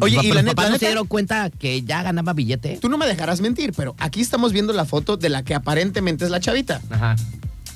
Oye, 0.00 0.16
los 0.16 0.24
y 0.24 0.32
la 0.32 0.42
neta- 0.42 0.68
no 0.70 0.78
se 0.78 0.86
dieron 0.86 1.06
cuenta 1.06 1.50
que 1.50 1.82
ya 1.82 2.02
ganaba 2.02 2.32
billete. 2.32 2.78
Tú 2.80 2.88
no 2.88 2.98
me 2.98 3.06
dejarás 3.06 3.40
mentir, 3.40 3.72
pero 3.74 3.94
aquí 3.98 4.20
estamos 4.20 4.52
viendo 4.52 4.72
la 4.72 4.84
foto 4.84 5.16
de 5.16 5.28
la 5.28 5.42
que 5.42 5.54
aparentemente 5.54 6.24
es 6.24 6.30
la 6.30 6.40
chavita. 6.40 6.80
Ajá. 6.90 7.16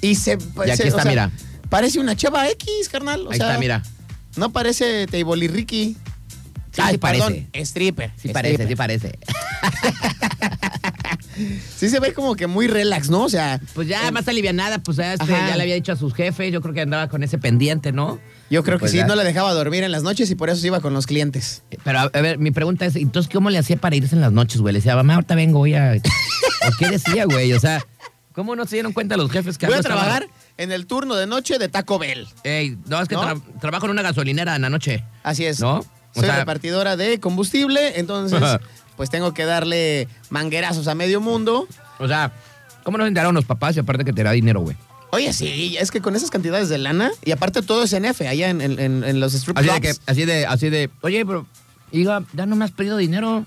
Y 0.02 0.14
se... 0.16 0.38
Y 0.66 0.70
aquí 0.70 0.82
está, 0.88 1.04
mira. 1.04 1.30
Parece 1.68 1.98
una 2.00 2.16
chava 2.16 2.48
X, 2.50 2.88
carnal. 2.90 3.26
O 3.26 3.30
Ahí 3.30 3.38
sea, 3.38 3.48
está, 3.48 3.58
mira. 3.60 3.82
No 4.36 4.50
parece 4.52 5.06
Table 5.06 5.44
y 5.44 5.48
Ricky. 5.48 5.96
Sí, 6.72 6.80
Ay, 6.82 6.92
sí, 6.94 6.98
perdón, 6.98 7.32
parece. 7.52 7.62
stripper. 7.64 8.12
Sí 8.16 8.28
parece, 8.28 8.66
sí 8.68 8.76
parece. 8.76 9.18
Sí 11.76 11.88
se 11.88 12.00
ve 12.00 12.12
como 12.12 12.34
que 12.36 12.46
muy 12.46 12.66
relax, 12.66 13.08
¿no? 13.08 13.22
O 13.24 13.28
sea, 13.28 13.60
Pues 13.74 13.88
ya 13.88 14.10
más 14.10 14.28
alivianada, 14.28 14.78
pues 14.80 14.98
ya, 14.98 15.14
este, 15.14 15.26
ya 15.26 15.56
le 15.56 15.62
había 15.62 15.74
dicho 15.74 15.92
a 15.92 15.96
sus 15.96 16.12
jefes, 16.12 16.52
yo 16.52 16.60
creo 16.60 16.74
que 16.74 16.82
andaba 16.82 17.08
con 17.08 17.22
ese 17.22 17.38
pendiente, 17.38 17.92
¿no? 17.92 18.18
Yo 18.50 18.62
creo 18.64 18.78
que 18.78 18.80
Pues 18.80 18.92
sí, 18.92 19.02
no 19.06 19.14
le 19.14 19.24
dejaba 19.24 19.52
dormir 19.54 19.84
en 19.84 19.92
las 19.92 20.02
noches 20.02 20.30
y 20.30 20.34
por 20.34 20.50
eso 20.50 20.60
se 20.60 20.66
iba 20.66 20.80
con 20.80 20.92
los 20.92 21.06
clientes. 21.06 21.62
Pero 21.84 21.98
a, 22.00 22.02
a 22.02 22.20
ver, 22.20 22.38
mi 22.38 22.50
pregunta 22.50 22.84
es, 22.86 22.96
entonces, 22.96 23.30
¿cómo 23.32 23.48
le 23.50 23.58
hacía 23.58 23.76
para 23.76 23.96
irse 23.96 24.14
en 24.14 24.20
las 24.20 24.32
noches, 24.32 24.60
güey? 24.60 24.72
Le 24.72 24.78
decía, 24.80 24.96
mamá, 24.96 25.14
ahorita 25.14 25.34
vengo, 25.34 25.58
voy 25.60 25.74
a... 25.74 25.92
¿O 26.68 26.70
qué 26.78 26.88
decía, 26.90 27.24
güey? 27.24 27.52
O 27.54 27.60
sea, 27.60 27.82
¿cómo 28.34 28.54
no 28.56 28.66
se 28.66 28.76
dieron 28.76 28.92
cuenta 28.92 29.16
los 29.16 29.30
jefes 29.30 29.56
que 29.56 29.66
Voy 29.66 29.76
a 29.76 29.78
estaba- 29.78 30.00
trabajar 30.00 30.28
en 30.58 30.72
el 30.72 30.86
turno 30.86 31.14
de 31.14 31.26
noche 31.26 31.58
de 31.58 31.68
Taco 31.68 31.98
Bell. 31.98 32.26
Ey, 32.44 32.76
no, 32.86 33.00
es 33.00 33.08
que 33.08 33.14
¿No? 33.14 33.22
tra- 33.22 33.60
trabajo 33.60 33.86
en 33.86 33.92
una 33.92 34.02
gasolinera 34.02 34.56
en 34.56 34.62
la 34.62 34.68
noche. 34.70 35.04
Así 35.22 35.46
es. 35.46 35.60
¿No? 35.60 35.76
O 35.78 35.84
Soy 36.14 36.24
sea- 36.24 36.36
repartidora 36.36 36.96
de 36.96 37.18
combustible, 37.20 37.98
entonces 37.98 38.42
pues 38.96 39.08
tengo 39.08 39.32
que 39.32 39.44
darle 39.46 40.08
manguerazos 40.28 40.86
a 40.88 40.94
medio 40.94 41.20
mundo. 41.22 41.66
O 41.98 42.06
sea, 42.08 42.32
¿cómo 42.82 42.98
no 42.98 43.04
se 43.04 43.08
enteraron 43.08 43.34
los 43.34 43.44
papás 43.46 43.76
y 43.76 43.80
aparte 43.80 44.04
que 44.04 44.12
te 44.12 44.22
da 44.22 44.32
dinero, 44.32 44.60
güey? 44.60 44.76
Oye, 45.12 45.32
sí, 45.32 45.76
es 45.78 45.90
que 45.90 46.00
con 46.00 46.14
esas 46.16 46.30
cantidades 46.30 46.68
de 46.68 46.78
lana, 46.78 47.10
y 47.24 47.32
aparte 47.32 47.62
todo 47.62 47.82
es 47.84 47.92
NF, 47.92 48.20
allá 48.22 48.48
en, 48.50 48.60
en- 48.60 48.78
en- 48.78 49.04
en 49.04 49.20
los 49.20 49.34
strip 49.34 49.58
Así 49.58 49.68
de, 49.68 49.80
que, 49.80 49.92
así 50.06 50.24
de, 50.24 50.46
así 50.46 50.70
de, 50.70 50.88
oye, 51.00 51.26
pero, 51.26 51.46
diga, 51.90 52.22
ya 52.32 52.46
no 52.46 52.54
me 52.56 52.64
has 52.64 52.70
pedido 52.70 52.96
dinero. 52.96 53.44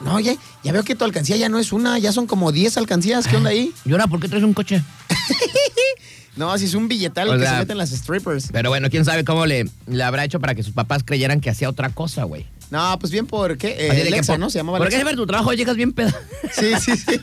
No, 0.00 0.14
oye, 0.16 0.36
ya 0.64 0.72
veo 0.72 0.82
que 0.82 0.94
tu 0.94 1.04
alcancía 1.04 1.36
ya 1.36 1.48
no 1.48 1.58
es 1.58 1.72
una, 1.72 1.98
ya 1.98 2.12
son 2.12 2.26
como 2.26 2.50
10 2.52 2.76
alcancías. 2.76 3.26
¿Qué 3.28 3.36
onda 3.36 3.50
ahí? 3.50 3.72
¿Y 3.84 3.92
ahora 3.92 4.06
por 4.08 4.18
qué 4.20 4.28
traes 4.28 4.44
un 4.44 4.52
coche? 4.54 4.82
No, 6.34 6.50
así 6.50 6.64
es 6.64 6.72
un 6.72 6.88
billetal 6.88 7.28
O 7.28 7.32
que 7.34 7.40
sea- 7.40 7.52
se 7.52 7.58
meten 7.58 7.76
las 7.76 7.90
strippers. 7.90 8.48
Pero 8.52 8.70
bueno, 8.70 8.88
quién 8.88 9.04
sabe 9.04 9.22
cómo 9.22 9.44
le, 9.44 9.66
le 9.86 10.02
habrá 10.02 10.24
hecho 10.24 10.40
para 10.40 10.54
que 10.54 10.62
sus 10.62 10.72
papás 10.72 11.02
creyeran 11.04 11.42
que 11.42 11.50
hacía 11.50 11.68
otra 11.68 11.90
cosa, 11.90 12.24
güey. 12.24 12.46
No, 12.72 12.98
pues 12.98 13.12
bien 13.12 13.26
por 13.26 13.58
qué. 13.58 13.68
Eh, 13.78 13.90
Así 13.90 13.98
de 13.98 14.04
que 14.04 14.10
Lexa, 14.12 14.32
por- 14.32 14.40
¿no? 14.40 14.48
Se 14.48 14.58
llamaba 14.58 14.78
¿Por 14.78 14.88
qué 14.88 15.04
ver 15.04 15.14
tu 15.14 15.26
trabajo 15.26 15.52
llegas 15.52 15.76
bien 15.76 15.92
pedo? 15.92 16.10
Sí, 16.52 16.72
sí, 16.80 16.96
sí. 16.96 17.20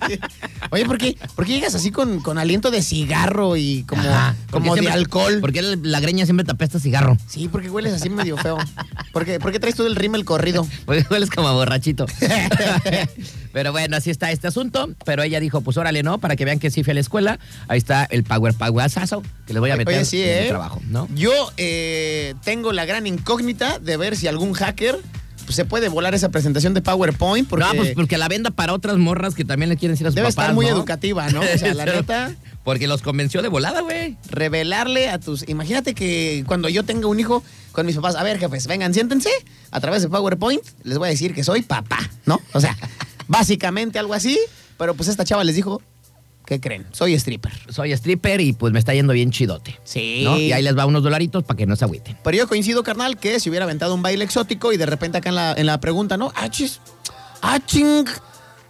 Oye, 0.70 0.86
¿por 0.86 1.00
qué, 1.00 1.18
por 1.36 1.46
qué 1.46 1.54
llegas 1.54 1.74
así 1.74 1.90
con, 1.92 2.20
con 2.22 2.38
aliento 2.38 2.70
de 2.70 2.84
cigarro 2.84 3.58
y 3.58 3.84
como, 3.88 4.04
Ajá, 4.04 4.36
como 4.52 4.76
de 4.76 4.82
siempre- 4.82 4.94
alcohol? 4.94 5.40
Porque 5.42 5.62
la 5.64 5.76
la 5.82 6.00
greña 6.00 6.26
siempre 6.26 6.46
te 6.46 6.52
apesta 6.52 6.80
cigarro. 6.80 7.18
Sí, 7.28 7.48
porque 7.48 7.70
hueles 7.72 7.94
así 7.94 8.10
medio 8.10 8.38
feo. 8.38 8.58
¿Por 9.12 9.26
qué, 9.26 9.40
por 9.40 9.52
qué 9.52 9.60
traes 9.60 9.76
todo 9.76 9.88
el 9.88 9.96
rímel 9.96 10.24
corrido? 10.24 10.68
Porque 10.86 11.04
hueles 11.10 11.30
como 11.32 11.52
borrachito. 11.54 12.06
pero 13.54 13.72
bueno, 13.72 13.98
así 13.98 14.10
está 14.12 14.32
este 14.32 14.48
asunto. 14.48 14.90
Pero 15.06 15.24
ella 15.24 15.40
dijo, 15.40 15.62
pues 15.62 15.78
órale, 15.78 16.04
¿no? 16.04 16.20
Para 16.20 16.36
que 16.36 16.46
vean 16.46 16.60
que 16.60 16.70
sí 16.72 16.84
fui 16.84 16.92
a 16.92 16.94
la 16.94 17.00
escuela. 17.00 17.40
Ahí 17.68 17.78
está 17.80 18.06
el 18.06 18.24
Power 18.24 18.54
Power 18.54 18.90
que 19.46 19.54
les 19.54 19.60
voy 19.60 19.72
a 19.72 19.76
meter 19.76 19.96
Oye, 19.96 20.06
sí, 20.06 20.22
en 20.22 20.44
¿eh? 20.44 20.48
trabajo, 20.48 20.82
¿no? 20.88 21.08
Yo 21.16 21.32
eh, 21.58 22.36
tengo 22.44 22.72
la 22.72 22.86
gran 22.86 23.08
incógnita 23.08 23.80
de 23.80 23.98
ver 23.98 24.16
si 24.16 24.28
algún 24.28 24.54
hacker 24.54 25.00
pues, 25.50 25.56
se 25.56 25.66
puede 25.66 25.90
volar 25.90 26.14
esa 26.14 26.30
presentación 26.30 26.76
de 26.76 26.82
PowerPoint 26.84 27.50
porque 27.50 27.66
No, 27.66 27.74
pues 27.74 27.94
porque 27.96 28.20
la 28.20 28.28
venda 28.28 28.52
para 28.52 28.72
otras 28.72 28.98
morras 28.98 29.34
que 29.34 29.44
también 29.44 29.70
le 29.70 29.78
quieren 29.78 29.96
decir 29.96 30.06
a 30.06 30.12
sus 30.12 30.16
debe 30.16 30.28
papás, 30.28 30.44
estar 30.44 30.54
muy 30.54 30.68
¿no? 30.68 30.74
educativa, 30.74 31.28
¿no? 31.32 31.40
O 31.42 31.58
sea, 31.58 31.74
la 31.74 31.86
neta, 31.86 32.36
Porque 32.64 32.88
los 32.88 33.02
convenció 33.02 33.42
de 33.42 33.48
volada, 33.48 33.82
güey. 33.82 34.16
revelarle 34.30 35.10
a 35.10 35.20
tus... 35.20 35.50
Imagínate 35.50 35.96
que 35.96 36.44
cuando 36.46 36.70
yo 36.70 36.84
tenga 36.86 37.08
un 37.08 37.20
hijo 37.20 37.42
con 37.72 37.88
mis 37.88 37.96
papás, 37.96 38.16
a 38.16 38.22
ver, 38.22 38.38
jefes, 38.38 38.68
vengan, 38.68 38.94
siéntense, 38.94 39.32
a 39.72 39.80
través 39.80 40.04
de 40.04 40.10
PowerPoint 40.10 40.62
les 40.84 41.00
voy 41.00 41.08
a 41.08 41.10
decir 41.10 41.34
que 41.34 41.44
soy 41.44 41.64
papá, 41.64 41.98
¿no? 42.28 42.40
O 42.54 42.60
sea, 42.62 42.78
básicamente 43.28 43.98
algo 43.98 44.14
así, 44.14 44.38
pero 44.78 44.94
pues 44.94 45.10
esta 45.10 45.26
chava 45.26 45.44
les 45.44 45.56
dijo, 45.56 45.82
¿qué 46.50 46.60
creen? 46.60 46.86
Soy 46.92 47.14
stripper. 47.14 47.54
Soy 47.70 47.92
stripper 47.94 48.42
y 48.42 48.52
pues 48.54 48.74
me 48.74 48.80
está 48.80 48.94
yendo 48.94 49.14
bien 49.14 49.32
chidote. 49.32 49.78
Sí. 49.86 50.22
¿no? 50.26 50.38
Y 50.38 50.52
ahí 50.52 50.62
les 50.64 50.78
va 50.78 50.86
unos 50.86 51.02
dolaritos 51.04 51.44
para 51.46 51.58
que 51.58 51.66
no 51.66 51.76
se 51.78 51.86
agüiten. 51.86 52.18
Pero 52.24 52.36
yo 52.38 52.48
coincido, 52.50 52.84
carnal, 52.84 53.18
que 53.18 53.40
si 53.40 53.50
hubiera 53.50 53.64
aventado 53.66 53.94
un 53.96 54.02
baile 54.02 54.26
exótico 54.26 54.74
y 54.74 54.78
de 54.78 54.86
repente 54.88 55.18
acá 55.20 55.30
en 55.30 55.36
la, 55.36 55.54
en 55.54 55.66
la 55.68 55.80
pregunta, 55.80 56.18
¿no? 56.18 56.34
¡Ah, 56.36 56.50
chis! 56.50 56.82
¡Ah! 57.42 57.60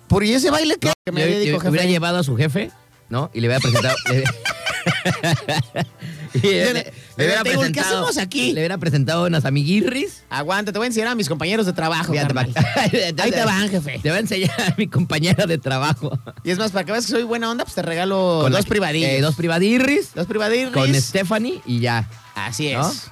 ¿Por 0.08 0.24
y 0.24 0.34
ese 0.34 0.50
baile 0.52 0.76
que, 0.80 0.92
que 1.06 1.12
me 1.12 1.26
Le- 1.26 1.40
dedico, 1.40 1.58
hubiera 1.60 1.84
jefe? 1.84 1.88
llevado 1.88 2.18
a 2.18 2.24
su 2.24 2.36
jefe, 2.36 2.72
¿no? 3.10 3.30
Y 3.34 3.42
le 3.42 3.48
hubiera 3.48 3.62
presentado. 3.62 3.96
le, 6.34 6.40
y 6.44 6.50
le- 6.52 6.94
le 7.18 7.26
hubiera 7.26 7.72
¿qué 7.72 7.80
hacemos 7.80 8.18
aquí? 8.18 8.54
Le 8.54 8.62
hubiera 8.62 8.78
presentado 8.78 9.26
unas 9.26 9.46
amiguirris. 9.46 10.24
Aguanta, 10.30 10.72
te 10.72 10.78
voy 10.80 10.86
a 10.86 10.88
enseñar 10.88 11.10
a 11.10 11.16
mis 11.16 11.28
compañeros 11.28 11.66
de 11.66 11.74
trabajo, 11.74 12.14
Fíjate, 12.14 12.34
Ahí 13.22 13.32
te 13.32 13.46
van, 13.46 13.70
jefe. 13.70 14.00
Te 14.02 14.10
va 14.10 14.18
a 14.18 14.20
enseñar 14.20 14.52
a 14.62 14.76
mi 14.78 14.88
compañera 14.88 15.46
de 15.46 15.58
trabajo. 15.58 16.18
Y 16.44 16.52
es 16.52 16.58
más, 16.58 16.72
para 16.72 16.86
que 16.86 16.92
veas 16.92 17.06
que 17.06 17.12
soy 17.12 17.24
buena 17.24 17.50
onda, 17.50 17.64
pues 17.66 17.76
te 17.76 17.82
regalo 17.82 18.40
Con 18.44 18.52
dos 18.52 18.66
privadillos. 18.66 19.10
eh, 19.10 19.22
dos 19.22 19.36
privadirris. 19.36 20.14
Dos 20.16 20.28
privadillos. 20.28 20.72
Con 20.72 20.94
Stephanie 20.96 21.62
y 21.66 21.80
ya. 21.80 22.08
Así 22.36 22.68
es. 22.68 23.12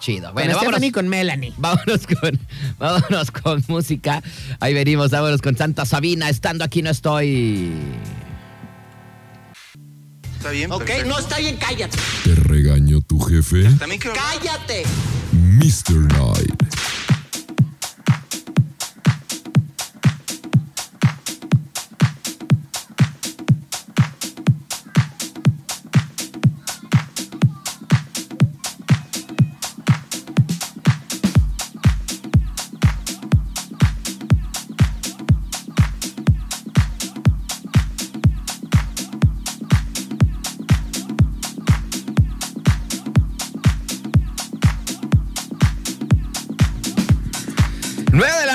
Chido. 0.00 0.26
Con 0.26 0.34
Bueno, 0.34 0.50
Stephanie 0.50 0.66
vámonos. 0.72 0.88
y 0.88 0.92
con 0.92 1.08
Melanie. 1.08 1.52
Vámonos 1.56 2.06
con, 2.06 2.40
vámonos 2.78 3.30
con 3.30 3.64
música. 3.68 4.22
Ahí 4.60 4.74
venimos, 4.74 5.10
vámonos 5.10 5.40
con 5.40 5.56
Santa 5.56 5.86
Sabina. 5.86 6.28
Estando 6.28 6.64
aquí 6.64 6.82
no 6.82 6.90
estoy. 6.90 7.70
Está 10.44 10.52
bien. 10.52 10.70
Ok, 10.72 10.84
perfecto. 10.84 11.08
no 11.08 11.18
está 11.18 11.38
bien, 11.38 11.56
cállate. 11.56 11.96
¿Te 12.22 12.34
regañó 12.34 13.00
tu 13.00 13.18
jefe? 13.18 13.64
También 13.78 13.98
quiero. 13.98 14.14
¡Cállate! 14.14 14.82
Mr. 15.32 15.94
Night. 16.12 16.62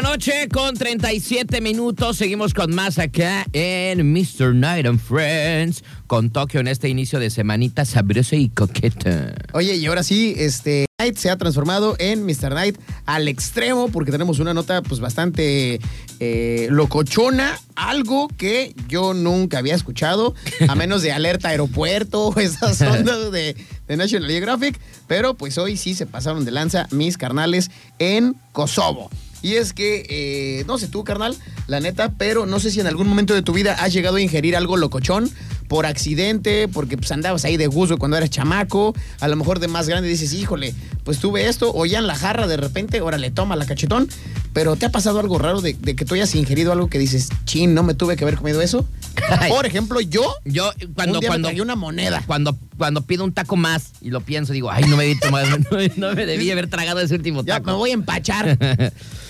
Noche 0.09 0.49
con 0.51 0.73
37 0.73 1.61
minutos. 1.61 2.17
Seguimos 2.17 2.55
con 2.55 2.73
más 2.73 2.97
acá 2.97 3.45
en 3.53 4.11
Mr. 4.11 4.55
Night 4.55 4.87
and 4.87 4.99
Friends. 4.99 5.83
Con 6.07 6.31
Tokio 6.31 6.61
en 6.61 6.67
este 6.67 6.89
inicio 6.89 7.19
de 7.19 7.29
semanita 7.29 7.85
sabrosa 7.85 8.35
y 8.35 8.49
coqueta. 8.49 9.35
Oye, 9.53 9.75
y 9.75 9.85
ahora 9.85 10.01
sí, 10.01 10.33
este 10.35 10.87
Night 10.97 11.15
se 11.15 11.29
ha 11.29 11.37
transformado 11.37 11.95
en 11.99 12.25
Mr. 12.25 12.55
Night 12.55 12.79
al 13.05 13.27
extremo 13.27 13.89
porque 13.89 14.11
tenemos 14.11 14.39
una 14.39 14.55
nota 14.55 14.81
pues 14.81 14.99
bastante 14.99 15.79
eh, 16.19 16.67
locochona, 16.71 17.59
algo 17.75 18.29
que 18.29 18.73
yo 18.87 19.13
nunca 19.13 19.59
había 19.59 19.75
escuchado, 19.75 20.33
a 20.67 20.73
menos 20.73 21.03
de 21.03 21.11
Alerta 21.11 21.49
Aeropuerto 21.49 22.33
esas 22.39 22.81
ondas 22.81 23.31
de, 23.31 23.55
de 23.87 23.97
National 23.97 24.31
Geographic, 24.31 24.79
pero 25.07 25.35
pues 25.35 25.59
hoy 25.59 25.77
sí 25.77 25.93
se 25.93 26.07
pasaron 26.07 26.45
de 26.45 26.51
lanza 26.51 26.87
mis 26.89 27.15
carnales 27.15 27.69
en 27.99 28.35
Kosovo. 28.53 29.11
Y 29.41 29.53
es 29.55 29.73
que, 29.73 30.05
eh, 30.09 30.63
no 30.67 30.77
sé 30.77 30.87
tú, 30.87 31.03
carnal, 31.03 31.35
la 31.67 31.79
neta, 31.79 32.11
pero 32.17 32.45
no 32.45 32.59
sé 32.59 32.71
si 32.71 32.79
en 32.79 32.87
algún 32.87 33.07
momento 33.07 33.33
de 33.33 33.41
tu 33.41 33.53
vida 33.53 33.73
has 33.79 33.93
llegado 33.93 34.17
a 34.17 34.21
ingerir 34.21 34.55
algo 34.57 34.75
locochón 34.77 35.29
por 35.69 35.85
accidente, 35.85 36.67
porque 36.67 36.97
pues 36.97 37.11
andabas 37.11 37.45
ahí 37.45 37.55
de 37.55 37.67
gusto 37.67 37.97
cuando 37.97 38.17
eras 38.17 38.31
chamaco, 38.31 38.93
a 39.19 39.27
lo 39.27 39.35
mejor 39.35 39.59
de 39.59 39.67
más 39.67 39.87
grande 39.87 40.09
dices, 40.09 40.33
híjole, 40.33 40.73
pues 41.03 41.19
tuve 41.19 41.47
esto, 41.47 41.71
o 41.73 41.85
ya 41.85 41.99
en 41.99 42.07
la 42.07 42.15
jarra 42.15 42.47
de 42.47 42.57
repente, 42.57 43.01
órale, 43.01 43.29
toma 43.29 43.55
la 43.55 43.65
cachetón, 43.67 44.09
pero 44.51 44.75
¿te 44.77 44.87
ha 44.87 44.91
pasado 44.91 45.19
algo 45.19 45.37
raro 45.37 45.61
de, 45.61 45.73
de 45.79 45.95
que 45.95 46.05
tú 46.05 46.15
hayas 46.15 46.33
ingerido 46.33 46.71
algo 46.71 46.89
que 46.89 46.97
dices, 46.97 47.29
chin, 47.45 47.75
no 47.75 47.83
me 47.83 47.93
tuve 47.93 48.15
que 48.17 48.23
haber 48.23 48.35
comido 48.37 48.61
eso? 48.61 48.87
Ay. 49.29 49.51
Por 49.51 49.67
ejemplo, 49.67 50.01
yo, 50.01 50.33
Yo 50.43 50.71
cuando 50.95 51.15
un 51.15 51.19
día 51.19 51.29
cuando 51.29 51.51
me 51.53 51.61
una 51.61 51.75
moneda. 51.75 52.23
cuando 52.25 52.57
cuando 52.77 53.01
pido 53.05 53.23
un 53.25 53.33
taco 53.33 53.55
más 53.57 53.91
y 54.01 54.09
lo 54.09 54.21
pienso 54.21 54.53
digo, 54.53 54.71
ay, 54.71 54.85
no 54.87 54.95
me, 54.97 55.03
debí 55.03 55.19
tomar- 55.19 55.45
no, 55.97 56.07
no 56.09 56.15
me 56.15 56.25
debí 56.25 56.49
haber 56.51 56.67
tragado 56.67 56.99
ese 57.01 57.13
último 57.13 57.43
Ya 57.43 57.55
taco. 57.55 57.71
me 57.71 57.77
voy 57.77 57.89
a 57.91 57.93
empachar. 57.93 58.57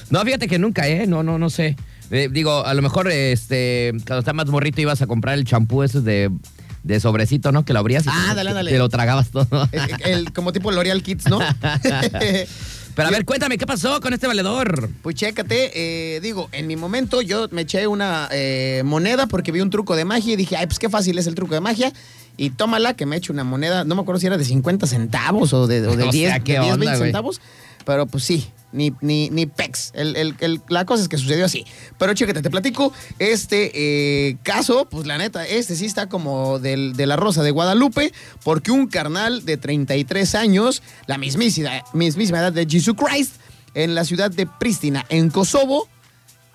No, 0.09 0.21
fíjate 0.21 0.47
que 0.47 0.59
nunca, 0.59 0.87
¿eh? 0.87 1.05
No, 1.07 1.23
no, 1.23 1.37
no 1.37 1.49
sé. 1.49 1.75
Eh, 2.11 2.29
digo, 2.31 2.65
a 2.65 2.73
lo 2.73 2.81
mejor 2.81 3.09
este, 3.11 3.91
cuando 4.07 4.19
estás 4.19 4.33
más 4.33 4.47
morrito 4.47 4.81
ibas 4.81 5.01
a 5.01 5.07
comprar 5.07 5.37
el 5.37 5.45
champú 5.45 5.83
ese 5.83 6.01
de, 6.01 6.31
de 6.83 6.99
sobrecito, 6.99 7.51
¿no? 7.51 7.65
Que 7.65 7.73
lo 7.73 7.79
abrías 7.79 8.05
y 8.05 8.09
Ah, 8.11 8.27
te- 8.29 8.35
dale, 8.37 8.53
dale. 8.53 8.71
te 8.71 8.77
lo 8.79 8.89
tragabas 8.89 9.29
todo. 9.29 9.69
El- 9.71 10.11
el- 10.11 10.33
como 10.33 10.51
tipo 10.51 10.71
L'Oreal 10.71 11.03
Kids, 11.03 11.29
¿no? 11.29 11.39
Pero 12.95 13.07
a 13.07 13.11
ver, 13.11 13.23
cuéntame, 13.23 13.57
¿qué 13.57 13.65
pasó 13.65 14.01
con 14.01 14.13
este 14.13 14.27
valedor? 14.27 14.89
Pues 15.01 15.15
chécate, 15.15 15.71
eh, 16.15 16.19
digo, 16.19 16.49
en 16.51 16.67
mi 16.67 16.75
momento 16.75 17.21
yo 17.21 17.47
me 17.51 17.61
eché 17.61 17.87
una 17.87 18.27
eh, 18.31 18.81
moneda 18.83 19.25
porque 19.27 19.51
vi 19.53 19.61
un 19.61 19.69
truco 19.69 19.95
de 19.95 20.03
magia 20.03 20.33
y 20.33 20.35
dije, 20.35 20.57
ay, 20.57 20.65
pues 20.65 20.79
qué 20.79 20.89
fácil 20.89 21.17
es 21.17 21.25
el 21.27 21.35
truco 21.35 21.53
de 21.53 21.61
magia. 21.61 21.93
Y 22.35 22.49
tómala, 22.51 22.95
que 22.95 23.05
me 23.05 23.15
eche 23.17 23.31
una 23.31 23.43
moneda, 23.45 23.83
no 23.85 23.95
me 23.95 24.01
acuerdo 24.01 24.19
si 24.19 24.27
era 24.27 24.37
de 24.37 24.43
50 24.45 24.85
centavos 24.87 25.53
o 25.53 25.67
de, 25.67 25.87
o 25.87 25.95
de 25.95 26.03
O 26.07 26.11
10, 26.11 26.29
sea, 26.29 26.39
¿qué 26.41 26.53
de 26.53 26.59
10, 26.59 26.73
onda, 26.73 26.77
20 26.85 26.97
güey? 26.97 27.07
centavos. 27.09 27.41
Pero 27.89 28.05
pues 28.05 28.23
sí, 28.23 28.45
ni, 28.71 28.93
ni, 29.01 29.31
ni 29.31 29.47
pex. 29.47 29.89
El- 29.95 30.15
el- 30.15 30.61
la 30.69 30.85
cosa 30.85 31.01
es 31.01 31.09
que 31.09 31.17
sucedió 31.17 31.43
así. 31.43 31.65
Pero 31.97 32.13
chécate, 32.13 32.43
te 32.43 32.51
platico, 32.51 32.93
este 33.17 33.71
eh, 33.73 34.37
caso, 34.43 34.85
pues 34.87 35.07
la 35.07 35.17
neta, 35.17 35.43
este 35.47 35.75
sí 35.75 35.87
está 35.87 36.07
como 36.07 36.59
del, 36.59 36.93
de 36.95 37.07
la 37.07 37.15
Rosa 37.15 37.41
de 37.41 37.49
Guadalupe, 37.49 38.13
porque 38.43 38.69
un 38.69 38.85
carnal 38.85 39.43
de 39.43 39.57
33 39.57 40.35
años, 40.35 40.83
la 41.07 41.17
mismísima, 41.17 41.83
mismísima 41.93 42.37
edad 42.37 42.53
de 42.53 42.67
Jesus 42.69 42.95
Christ, 42.95 43.37
en 43.73 43.95
la 43.95 44.05
ciudad 44.05 44.29
de 44.29 44.45
Pristina, 44.45 45.03
en 45.09 45.31
Kosovo, 45.31 45.89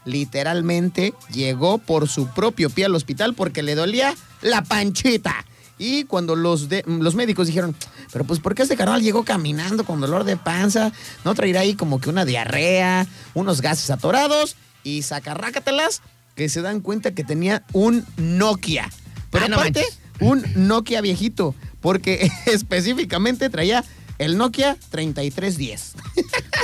literalmente 0.05 1.15
llegó 1.33 1.79
por 1.79 2.09
su 2.09 2.29
propio 2.29 2.71
pie 2.71 2.85
al 2.85 2.95
hospital 2.95 3.35
porque 3.35 3.65
le 3.65 3.75
dolía 3.75 4.15
la 4.41 4.63
panchita. 4.63 5.45
Y 5.79 6.05
cuando 6.05 6.37
los, 6.37 6.69
de- 6.69 6.85
los 6.87 7.15
médicos 7.15 7.47
dijeron, 7.49 7.75
pero 8.13 8.25
pues 8.25 8.39
¿por 8.41 8.55
qué 8.55 8.63
este 8.63 8.77
carnal 8.77 9.03
llegó 9.03 9.25
caminando 9.25 9.85
con 9.85 10.01
dolor 10.01 10.25
de 10.25 10.37
panza? 10.37 10.93
¿No 11.25 11.35
traerá 11.35 11.61
ahí 11.61 11.75
como 11.75 12.01
que 12.01 12.11
una 12.11 12.25
diarrea, 12.25 13.07
unos 13.35 13.61
gases 13.61 13.91
atorados? 13.91 14.57
Y 14.85 15.03
sacarrácatelas 15.03 16.03
que 16.37 16.49
se 16.49 16.63
dan 16.63 16.81
cuenta 16.81 17.13
que 17.13 17.25
tenía 17.25 17.65
un 17.73 18.05
Nokia. 18.17 18.89
Pero 19.31 19.47
Ah, 19.47 19.49
no 19.49 19.57
aparte, 19.57 19.81
manches. 19.83 19.99
un 20.21 20.69
Nokia 20.69 21.01
viejito, 21.01 21.55
porque 21.81 22.31
específicamente 22.47 23.51
traía 23.51 23.85
el 24.19 24.37
Nokia 24.37 24.77
3310. 24.91 25.95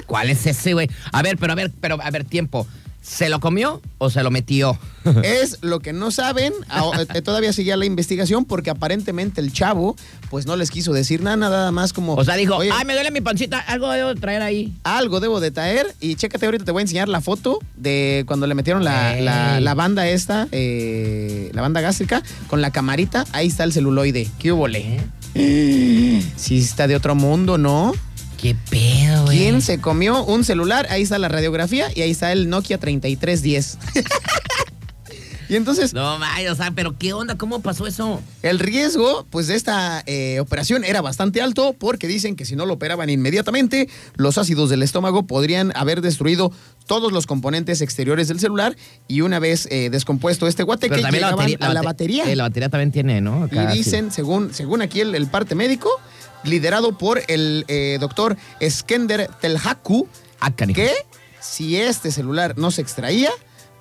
¿Cuál 0.06 0.30
es 0.30 0.46
ese, 0.46 0.72
güey? 0.74 0.88
A 1.12 1.22
ver, 1.22 1.36
pero 1.36 1.52
a 1.52 1.56
ver, 1.56 1.72
pero 1.80 2.00
a 2.00 2.10
ver, 2.10 2.24
tiempo. 2.24 2.66
¿Se 3.02 3.28
lo 3.30 3.40
comió 3.40 3.80
o 3.98 4.10
se 4.10 4.22
lo 4.22 4.30
metió? 4.30 4.78
Es 5.24 5.58
lo 5.62 5.80
que 5.80 5.92
no 5.94 6.10
saben. 6.10 6.52
Ahora, 6.68 7.02
eh, 7.14 7.22
Todavía 7.22 7.52
seguía 7.54 7.76
la 7.76 7.86
investigación 7.86 8.44
porque 8.44 8.68
aparentemente 8.70 9.40
el 9.40 9.52
chavo, 9.52 9.96
pues 10.28 10.44
no 10.46 10.54
les 10.56 10.70
quiso 10.70 10.92
decir 10.92 11.22
nada, 11.22 11.36
nada 11.36 11.72
más 11.72 11.92
como. 11.94 12.14
O 12.14 12.24
sea, 12.24 12.36
dijo, 12.36 12.56
"Oye, 12.56 12.70
ay, 12.72 12.84
me 12.84 12.92
duele 12.94 13.10
mi 13.10 13.20
pancita, 13.22 13.58
algo 13.58 13.88
debo 13.90 14.14
traer 14.16 14.42
ahí. 14.42 14.72
algo 14.84 15.20
debo 15.20 15.40
de 15.40 15.50
traer. 15.50 15.94
Y 16.00 16.16
chécate, 16.16 16.44
ahorita 16.44 16.64
te 16.66 16.72
voy 16.72 16.80
a 16.80 16.82
enseñar 16.82 17.08
la 17.08 17.20
foto 17.22 17.58
de 17.76 18.24
cuando 18.26 18.46
le 18.46 18.54
metieron 18.54 18.84
la, 18.84 19.16
la- 19.20 19.60
la 19.60 19.74
banda 19.74 20.06
esta, 20.08 20.46
eh, 20.52 21.50
la 21.54 21.62
banda 21.62 21.80
gástrica, 21.80 22.22
con 22.48 22.60
la 22.60 22.70
camarita. 22.70 23.24
Ahí 23.32 23.46
está 23.46 23.64
el 23.64 23.72
celuloide. 23.72 24.28
¿Qué 24.38 24.52
hubo, 24.52 24.68
¿Eh? 24.68 25.00
Sí, 26.36 26.58
está 26.58 26.86
de 26.86 26.96
otro 26.96 27.14
mundo, 27.14 27.56
¿no? 27.58 27.92
¿Qué 28.40 28.56
pedo, 28.70 29.24
güey? 29.24 29.38
¿Quién 29.38 29.60
se 29.62 29.80
comió 29.80 30.24
un 30.24 30.44
celular? 30.44 30.86
Ahí 30.90 31.02
está 31.02 31.18
la 31.18 31.28
radiografía 31.28 31.88
y 31.94 32.00
ahí 32.02 32.10
está 32.10 32.32
el 32.32 32.48
Nokia 32.48 32.78
3310. 32.78 33.78
y 35.50 35.56
entonces, 35.56 35.92
No, 35.92 36.18
may, 36.18 36.46
o 36.46 36.54
sea, 36.54 36.70
pero 36.70 36.96
¿qué 36.96 37.12
onda? 37.12 37.36
¿Cómo 37.36 37.60
pasó 37.60 37.86
eso? 37.86 38.22
El 38.42 38.58
riesgo, 38.60 39.26
pues, 39.30 39.48
de 39.48 39.56
esta 39.56 40.02
eh, 40.06 40.38
operación 40.40 40.84
era 40.84 41.00
bastante 41.02 41.42
alto 41.42 41.74
porque 41.78 42.06
dicen 42.06 42.36
que 42.36 42.44
si 42.46 42.54
no 42.56 42.66
lo 42.66 42.74
operaban 42.74 43.10
inmediatamente, 43.10 43.88
los 44.14 44.38
ácidos 44.38 44.70
del 44.70 44.82
estómago 44.84 45.24
podrían 45.26 45.72
haber 45.76 46.00
destruido 46.00 46.52
todos 46.86 47.12
los 47.12 47.26
componentes 47.26 47.82
exteriores 47.82 48.28
del 48.28 48.40
celular 48.40 48.76
y 49.08 49.20
una 49.22 49.38
vez 49.38 49.66
eh, 49.70 49.90
descompuesto 49.90 50.46
este 50.46 50.62
guateque, 50.62 51.02
también 51.02 51.20
la 51.22 51.28
llegaban 51.32 51.36
batería. 51.46 51.66
a 51.68 51.74
la 51.74 51.80
bate- 51.82 51.84
batería. 51.84 52.24
eh, 52.32 52.36
la 52.36 52.44
batería 52.44 52.68
también 52.70 52.92
tiene, 52.92 53.20
¿no? 53.20 53.44
Acá, 53.44 53.74
y 53.74 53.76
dicen, 53.78 54.10
según, 54.12 54.54
según 54.54 54.80
aquí 54.82 55.00
el, 55.00 55.14
el 55.14 55.26
parte 55.26 55.54
médico, 55.54 55.90
liderado 56.44 56.96
por 56.96 57.22
el 57.28 57.64
eh, 57.68 57.98
doctor 58.00 58.36
Skender 58.68 59.28
Telhaku. 59.40 60.08
Ah, 60.40 60.50
que 60.52 60.90
si 61.40 61.76
este 61.76 62.10
celular 62.10 62.56
no 62.56 62.70
se 62.70 62.80
extraía, 62.82 63.30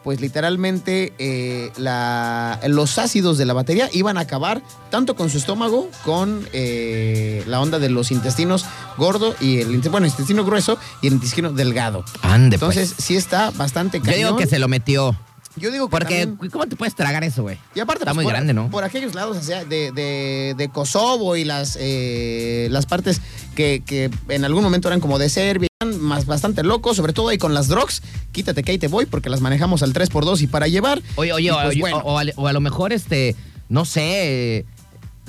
pues 0.04 0.22
literalmente 0.22 1.14
eh, 1.20 1.72
la- 1.78 2.60
los 2.68 2.98
ácidos 2.98 3.38
de 3.38 3.46
la 3.46 3.54
batería 3.54 3.90
iban 3.94 4.18
a 4.18 4.22
acabar 4.22 4.62
tanto 4.90 5.16
con 5.16 5.30
su 5.30 5.38
estómago, 5.38 5.90
con 6.06 6.48
eh, 6.54 7.44
la 7.48 7.60
onda 7.62 7.80
de 7.80 7.90
los 7.90 8.12
intestinos 8.12 8.66
gordo 8.98 9.36
y 9.42 9.60
el 9.60 9.78
bueno, 9.90 10.08
intestino 10.08 10.44
grueso 10.46 10.78
y 11.02 11.08
el 11.08 11.14
intestino 11.14 11.52
delgado. 11.52 12.04
Ande, 12.22 12.56
Entonces, 12.56 12.94
pues. 12.96 13.06
sí 13.06 13.16
está 13.18 13.52
bastante 13.52 14.00
Yo 14.00 14.06
digo 14.06 14.16
cañón. 14.30 14.38
que 14.38 14.48
se 14.48 14.60
lo 14.60 14.68
metió. 14.70 15.18
Yo 15.60 15.72
digo 15.72 15.88
que 15.88 15.92
Porque, 15.92 16.26
también- 16.26 16.52
¿cómo 16.52 16.66
te 16.68 16.76
puedes 16.76 16.96
tragar 16.96 17.24
eso, 17.24 17.44
güey? 17.44 17.58
y 17.76 17.80
aparte, 17.80 18.04
Está 18.04 18.12
pues, 18.12 18.16
muy 18.16 18.24
por, 18.26 18.34
grande, 18.34 18.54
¿no? 18.54 18.70
Por 18.70 18.84
aquellos 18.84 19.14
lados, 19.16 19.38
o 19.38 19.42
sea, 19.42 19.66
de, 19.66 19.92
de- 19.92 20.56
de 20.58 20.70
Kosovo 20.70 21.36
y 21.36 21.44
las, 21.44 21.78
eh, 21.80 22.68
las 22.72 22.86
partes 22.86 23.22
que, 23.56 23.84
que 23.86 24.10
en 24.30 24.46
algún 24.46 24.64
momento 24.64 24.88
eran 24.88 25.00
como 25.00 25.20
de 25.20 25.30
Serbia, 25.30 25.68
eran 25.82 26.00
más 26.02 26.26
bastante 26.26 26.64
locos, 26.64 26.98
sobre 26.98 27.14
todo 27.14 27.30
ahí 27.30 27.38
con 27.38 27.54
las 27.54 27.68
drugs. 27.68 28.02
Quítate 28.32 28.64
que 28.64 28.72
ahí 28.72 28.78
te 28.78 28.88
voy, 28.88 29.06
porque 29.06 29.30
las 29.30 29.42
manejamos 29.42 29.84
al 29.84 29.94
3x2 29.94 30.42
y 30.42 30.48
para 30.48 30.68
llevar. 30.68 31.02
Oye, 31.16 31.34
oye, 31.34 31.52
pues, 31.52 31.66
oye, 31.68 31.80
bueno. 31.82 31.98
o, 31.98 32.14
o 32.16 32.20
a, 32.20 32.24
o 32.36 32.48
a 32.48 32.54
lo 32.54 32.62
mejor, 32.62 32.94
este, 32.94 33.36
no 33.70 33.86
sé, 33.86 34.66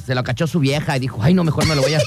se 0.06 0.14
lo 0.14 0.24
cachó 0.24 0.46
su 0.46 0.60
vieja 0.60 0.96
y 0.96 1.00
dijo, 1.00 1.18
ay, 1.22 1.34
no, 1.34 1.44
mejor 1.44 1.66
me 1.66 1.74
lo 1.74 1.82
voy 1.82 1.94
a, 1.94 2.00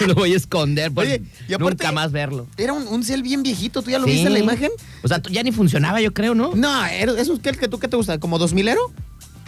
lo 0.06 0.14
voy 0.14 0.32
a 0.32 0.36
esconder, 0.36 0.90
pues 0.92 1.08
Oye, 1.08 1.22
y 1.48 1.52
aparte- 1.54 1.84
nunca 1.84 1.92
más 1.92 2.12
verlo. 2.12 2.46
Era 2.56 2.72
un, 2.72 2.86
un 2.86 3.04
cel 3.04 3.22
bien 3.22 3.42
viejito, 3.42 3.82
¿tú 3.82 3.90
ya 3.90 3.98
lo 3.98 4.04
Sí. 4.06 4.12
viste 4.12 4.26
en 4.28 4.32
la 4.32 4.38
imagen? 4.40 4.70
O 5.02 5.08
sea, 5.08 5.20
ya 5.30 5.42
ni 5.42 5.52
funcionaba, 5.52 6.00
yo 6.00 6.12
creo, 6.12 6.34
¿no? 6.34 6.54
No, 6.54 6.84
¿eso 6.86 7.38
qué, 7.42 7.52
qué, 7.52 7.68
tú, 7.68 7.78
qué 7.78 7.88
te 7.88 7.96
gusta? 7.96 8.18
¿Como 8.18 8.38
2000ero? 8.38 8.78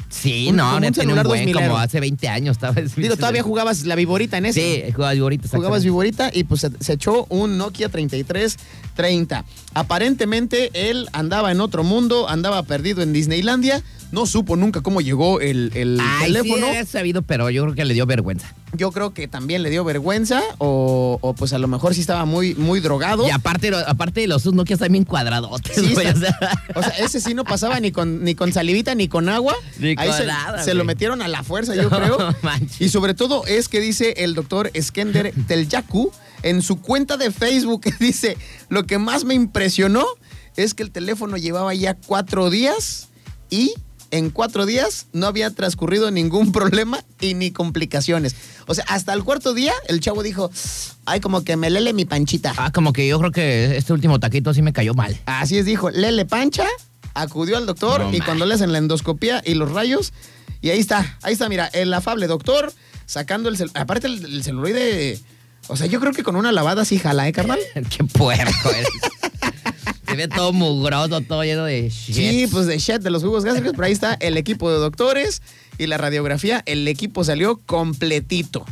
Sí, 0.09 0.47
Un- 0.51 0.57
no, 0.57 0.76
un 0.76 0.80
neta, 0.82 1.01
tiene 1.03 1.12
un 1.14 1.22
buen, 1.24 1.47
2000ero. 1.49 1.55
como 1.66 1.78
hace 1.78 1.99
20 2.01 2.28
años 2.28 2.57
estaba. 2.57 2.80
Digo, 2.80 3.16
todavía 3.16 3.42
jugabas 3.42 3.84
la 3.84 3.97
viborita 3.97 4.38
en 4.38 4.47
ese. 4.47 4.84
Sí, 4.86 4.92
jugaba 4.92 5.12
viborita. 5.12 5.49
Jugabas 5.49 5.82
viborita 5.84 6.30
y 6.32 6.44
pues 6.44 6.61
se, 6.62 6.70
se 6.80 6.92
echó 6.94 7.26
un 7.28 7.59
Nokia 7.59 7.88
3330. 7.88 9.44
Aparentemente 9.74 10.70
él 10.90 11.09
andaba 11.12 11.51
en 11.53 11.61
otro 11.61 11.84
mundo, 11.84 12.28
andaba 12.28 12.62
perdido 12.62 13.03
en 13.03 13.12
Disneylandia, 13.12 13.82
no 14.17 14.25
supo 14.25 14.57
nunca 14.57 14.81
cómo 14.81 15.03
llegó 15.03 15.43
el, 15.43 15.71
el 15.75 16.01
Ay, 16.01 16.33
teléfono. 16.33 16.67
sí, 16.73 16.87
sabido, 16.87 17.21
pero 17.21 17.51
yo 17.51 17.62
creo 17.64 17.75
que 17.75 17.85
le 17.85 17.93
dio 17.93 18.07
vergüenza. 18.07 18.55
Yo 18.73 18.91
creo 18.91 19.12
que 19.12 19.29
también 19.29 19.62
le 19.62 19.69
dio 19.69 19.85
vergüenza 19.85 20.43
o, 20.57 21.19
o, 21.21 21.35
pues 21.35 21.53
a 21.53 21.59
lo 21.59 21.69
mejor 21.69 21.95
sí 21.95 22.01
estaba 22.01 22.25
muy, 22.25 22.55
muy 22.55 22.81
drogado. 22.81 23.27
Y 23.29 23.31
aparte, 23.31 23.71
aparte 23.87 24.23
de 24.23 24.27
los 24.27 24.43
sus 24.43 24.55
Nokia 24.55 24.73
están 24.75 24.91
bien 24.91 25.05
cuadradotes, 25.05 25.77
Sí, 25.77 25.93
güey, 25.93 26.07
está- 26.07 26.14
o 26.14 26.21
sea. 26.21 26.62
O 26.77 26.83
sea, 26.83 27.05
ese 27.05 27.21
sí 27.21 27.35
no 27.35 27.45
pasaba 27.45 27.79
ni 27.79 27.93
con, 27.93 28.25
ni 28.25 28.35
con 28.35 28.55
salivita 28.55 28.95
ni 28.95 29.07
con 29.07 29.29
agua. 29.29 29.55
Ni 29.79 29.89
Ahí 29.99 30.09
con 30.09 30.17
se, 30.17 30.25
nada, 30.27 30.62
se 30.64 30.73
lo 30.73 30.85
metieron 30.85 31.21
a 31.21 31.29
la 31.29 31.43
fuerza, 31.43 31.75
yo 31.75 31.83
No 31.91 31.91
creo. 31.91 32.35
manches. 32.43 32.81
Y 32.81 32.89
sobre 32.89 33.12
todo 33.12 33.45
es 33.47 33.69
que 33.69 33.81
dice 33.81 34.14
el 34.17 34.35
doctor 34.35 34.71
Skender 34.81 35.35
Telyaku 35.47 36.11
en 36.43 36.62
su 36.62 36.81
cuenta 36.81 37.19
de 37.19 37.31
Facebook, 37.31 37.83
dice, 38.01 38.39
lo 38.71 38.87
que 38.87 38.97
más 38.97 39.25
me 39.25 39.35
impresionó 39.35 40.07
es 40.57 40.73
que 40.73 40.83
el 40.83 40.91
teléfono 40.91 41.37
llevaba 41.37 41.75
ya 41.75 41.95
cuatro 41.95 42.49
días 42.49 43.09
y 43.51 43.75
en 44.11 44.30
cuatro 44.30 44.66
días 44.66 45.07
no 45.12 45.26
había 45.26 45.50
transcurrido 45.50 46.11
ningún 46.11 46.52
problema 46.52 47.04
y 47.20 47.34
ni 47.34 47.50
complicaciones. 47.50 48.34
O 48.66 48.74
sea, 48.74 48.84
hasta 48.88 49.12
el 49.12 49.24
cuarto 49.24 49.54
día 49.54 49.72
el 49.88 50.00
chavo 50.00 50.22
dijo, 50.22 50.50
ay, 51.04 51.20
como 51.20 51.44
que 51.44 51.57
me 51.57 51.70
lele 51.70 51.92
mi 51.92 52.04
panchita. 52.04 52.54
Ah, 52.57 52.72
como 52.72 52.92
que 52.92 53.07
yo 53.07 53.18
creo 53.18 53.32
que 53.32 53.76
este 53.76 53.92
último 53.92 54.20
taquito 54.20 54.52
sí 54.54 54.62
me 54.62 54.72
cayó 54.72 54.94
mal. 54.94 55.18
Así 55.26 55.59
es, 55.59 55.66
dijo, 55.66 55.90
lele 55.90 56.24
pancha, 56.24 56.66
acudió 57.14 57.57
al 57.57 57.66
doctor 57.66 58.00
No 58.00 58.14
y 58.14 58.20
cuando 58.20 58.46
le 58.46 58.54
hacen 58.54 58.72
la 58.72 58.78
endoscopía 58.78 59.42
y 59.44 59.54
los 59.54 59.70
rayos, 59.70 60.12
y 60.61 60.70
ahí 60.70 60.78
está, 60.78 61.18
ahí 61.22 61.32
está, 61.32 61.48
mira, 61.48 61.66
el 61.66 61.92
afable 61.92 62.26
doctor 62.26 62.72
sacando 63.07 63.48
el 63.48 63.57
celular. 63.57 63.82
Aparte 63.82 64.07
el, 64.09 64.24
el 64.24 64.42
celuloide, 64.42 65.20
o 65.68 65.76
sea, 65.76 65.86
yo 65.86 66.00
creo 66.00 66.12
que 66.12 66.22
con 66.22 66.36
una 66.36 66.52
lavada 66.52 66.84
sí 66.84 66.98
jala, 66.98 67.28
¿eh, 67.28 67.32
carnal? 67.32 67.59
Qué 67.96 68.04
puerco 68.04 68.70
eres. 68.70 68.88
Se 70.17 70.27
ve 70.27 70.29
todo 70.29 70.55
mugroso, 70.55 71.21
todo 71.21 71.45
lleno 71.45 71.67
de 71.67 71.91
shit. 71.91 72.14
Sí, 72.14 72.47
pues 72.51 72.67
de 72.67 72.79
shit 72.79 73.03
de 73.03 73.11
los 73.11 73.23
jugos 73.23 73.45
gástricos, 73.45 73.73
pero 73.73 73.85
ahí 73.85 73.93
está 73.93 74.14
el 74.14 74.39
equipo 74.39 74.71
de 74.73 74.79
doctores 74.79 75.43
y 75.77 75.87
la 75.89 75.99
radiografía, 75.99 76.62
el 76.64 76.89
equipo 76.89 77.23
salió 77.23 77.61
completito. 77.67 78.64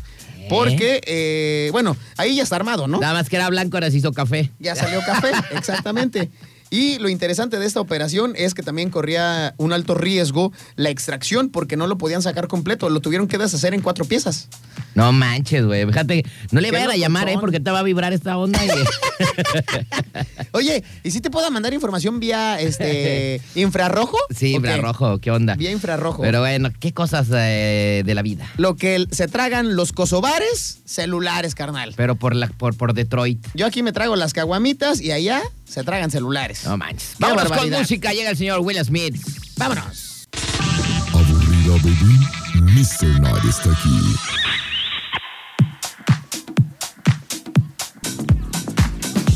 Porque, 0.49 1.03
eh, 1.07 1.69
bueno, 1.73 1.97
ahí 2.17 2.37
ya 2.37 2.43
está 2.43 2.57
armado, 2.57 2.87
¿no? 2.87 2.99
Nada 2.99 3.13
más 3.13 3.29
que 3.29 3.37
era 3.37 3.51
blanco, 3.51 3.77
ahora 3.77 3.91
se 3.91 3.99
hizo 3.99 4.13
café. 4.13 4.51
Ya 4.59 4.75
salió 4.75 5.01
café, 5.05 5.33
exactamente. 5.55 6.31
Y 6.75 6.99
lo 6.99 7.09
interesante 7.09 7.61
de 7.61 7.67
esta 7.67 7.81
operación 7.81 8.33
es 8.35 8.53
que 8.53 8.65
también 8.65 8.91
corría 8.91 9.55
un 9.59 9.73
alto 9.73 9.95
riesgo 9.95 10.53
la 10.75 10.91
extracción 10.91 11.49
porque 11.51 11.77
no 11.77 11.87
lo 11.87 11.99
podían 11.99 12.21
sacar 12.21 12.49
completo, 12.49 12.91
lo 12.91 12.99
tuvieron 12.99 13.29
que 13.29 13.39
deshacer 13.39 13.75
en 13.75 13.81
cuatro 13.81 14.05
piezas. 14.07 14.49
No 14.97 15.13
manches, 15.13 15.65
güey. 15.65 15.87
Fíjate, 15.87 16.25
no 16.51 16.61
le 16.61 16.73
vayan 16.73 16.91
a 16.91 16.97
llamar, 16.97 17.29
¿eh? 17.29 17.37
Porque 17.39 17.61
te 17.61 17.71
va 17.71 17.79
a 17.79 17.83
vibrar 17.85 18.13
esta 18.13 18.37
onda. 18.37 18.59
y- 18.65 18.71
Oye, 20.53 20.83
¿y 21.05 21.11
si 21.13 21.21
te 21.21 21.31
puedo 21.31 21.49
mandar 21.53 21.73
información 21.75 22.19
vía 22.19 22.61
este 22.61 23.41
infrarrojo? 23.55 24.19
Sí, 24.35 24.55
infrarrojo, 24.55 25.19
¿qué 25.19 25.31
onda? 25.31 25.55
Vía 25.55 25.71
infrarrojo. 25.71 26.23
Pero 26.23 26.41
bueno, 26.41 26.71
qué 26.81 26.93
cosas 26.93 27.29
eh, 27.33 28.03
de 28.05 28.15
la 28.15 28.23
vida. 28.23 28.49
Lo 28.57 28.75
que 28.77 29.07
se 29.13 29.29
tragan 29.29 29.77
los 29.77 29.93
kosovares, 29.93 30.81
celulares, 30.85 31.55
carnal. 31.55 31.95
Pero 31.97 32.17
por, 32.17 32.35
la, 32.35 32.49
por, 32.49 32.77
por 32.77 32.95
Detroit. 32.95 33.45
Yo 33.55 33.67
aquí 33.67 33.83
me 33.83 33.93
trago 33.93 34.17
las 34.17 34.33
caguamitas 34.33 35.01
y 35.01 35.13
allá 35.13 35.41
se 35.65 35.83
tragan 35.85 36.11
celulares. 36.11 36.65
No 36.65 36.77
manches. 36.77 37.11
Qué 37.11 37.17
Vámonos 37.21 37.45
con 37.45 37.51
barbaridad. 37.51 37.79
música. 37.81 38.13
Llega 38.13 38.31
el 38.31 38.37
señor 38.37 38.61
Will 38.61 38.83
Smith. 38.85 39.17
Vámonos. 39.57 40.27
Aburrida, 41.13 41.75
baby. 41.83 42.19
Mr. 42.73 43.21
Night 43.21 43.45
está 43.49 43.71
aquí. 43.73 44.17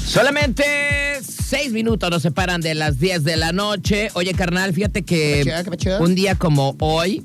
Solamente 0.07 0.65
seis 1.23 1.73
minutos 1.73 2.11
nos 2.11 2.23
separan 2.23 2.61
de 2.61 2.75
las 2.75 2.99
10 2.99 3.25
de 3.25 3.37
la 3.37 3.53
noche. 3.53 4.09
Oye, 4.15 4.33
carnal, 4.35 4.73
fíjate 4.73 5.03
que 5.05 5.43
Qué 5.45 5.51
chido, 5.51 5.71
qué 5.71 5.77
chido. 5.77 6.01
un 6.01 6.15
día 6.15 6.35
como 6.35 6.77
hoy, 6.81 7.25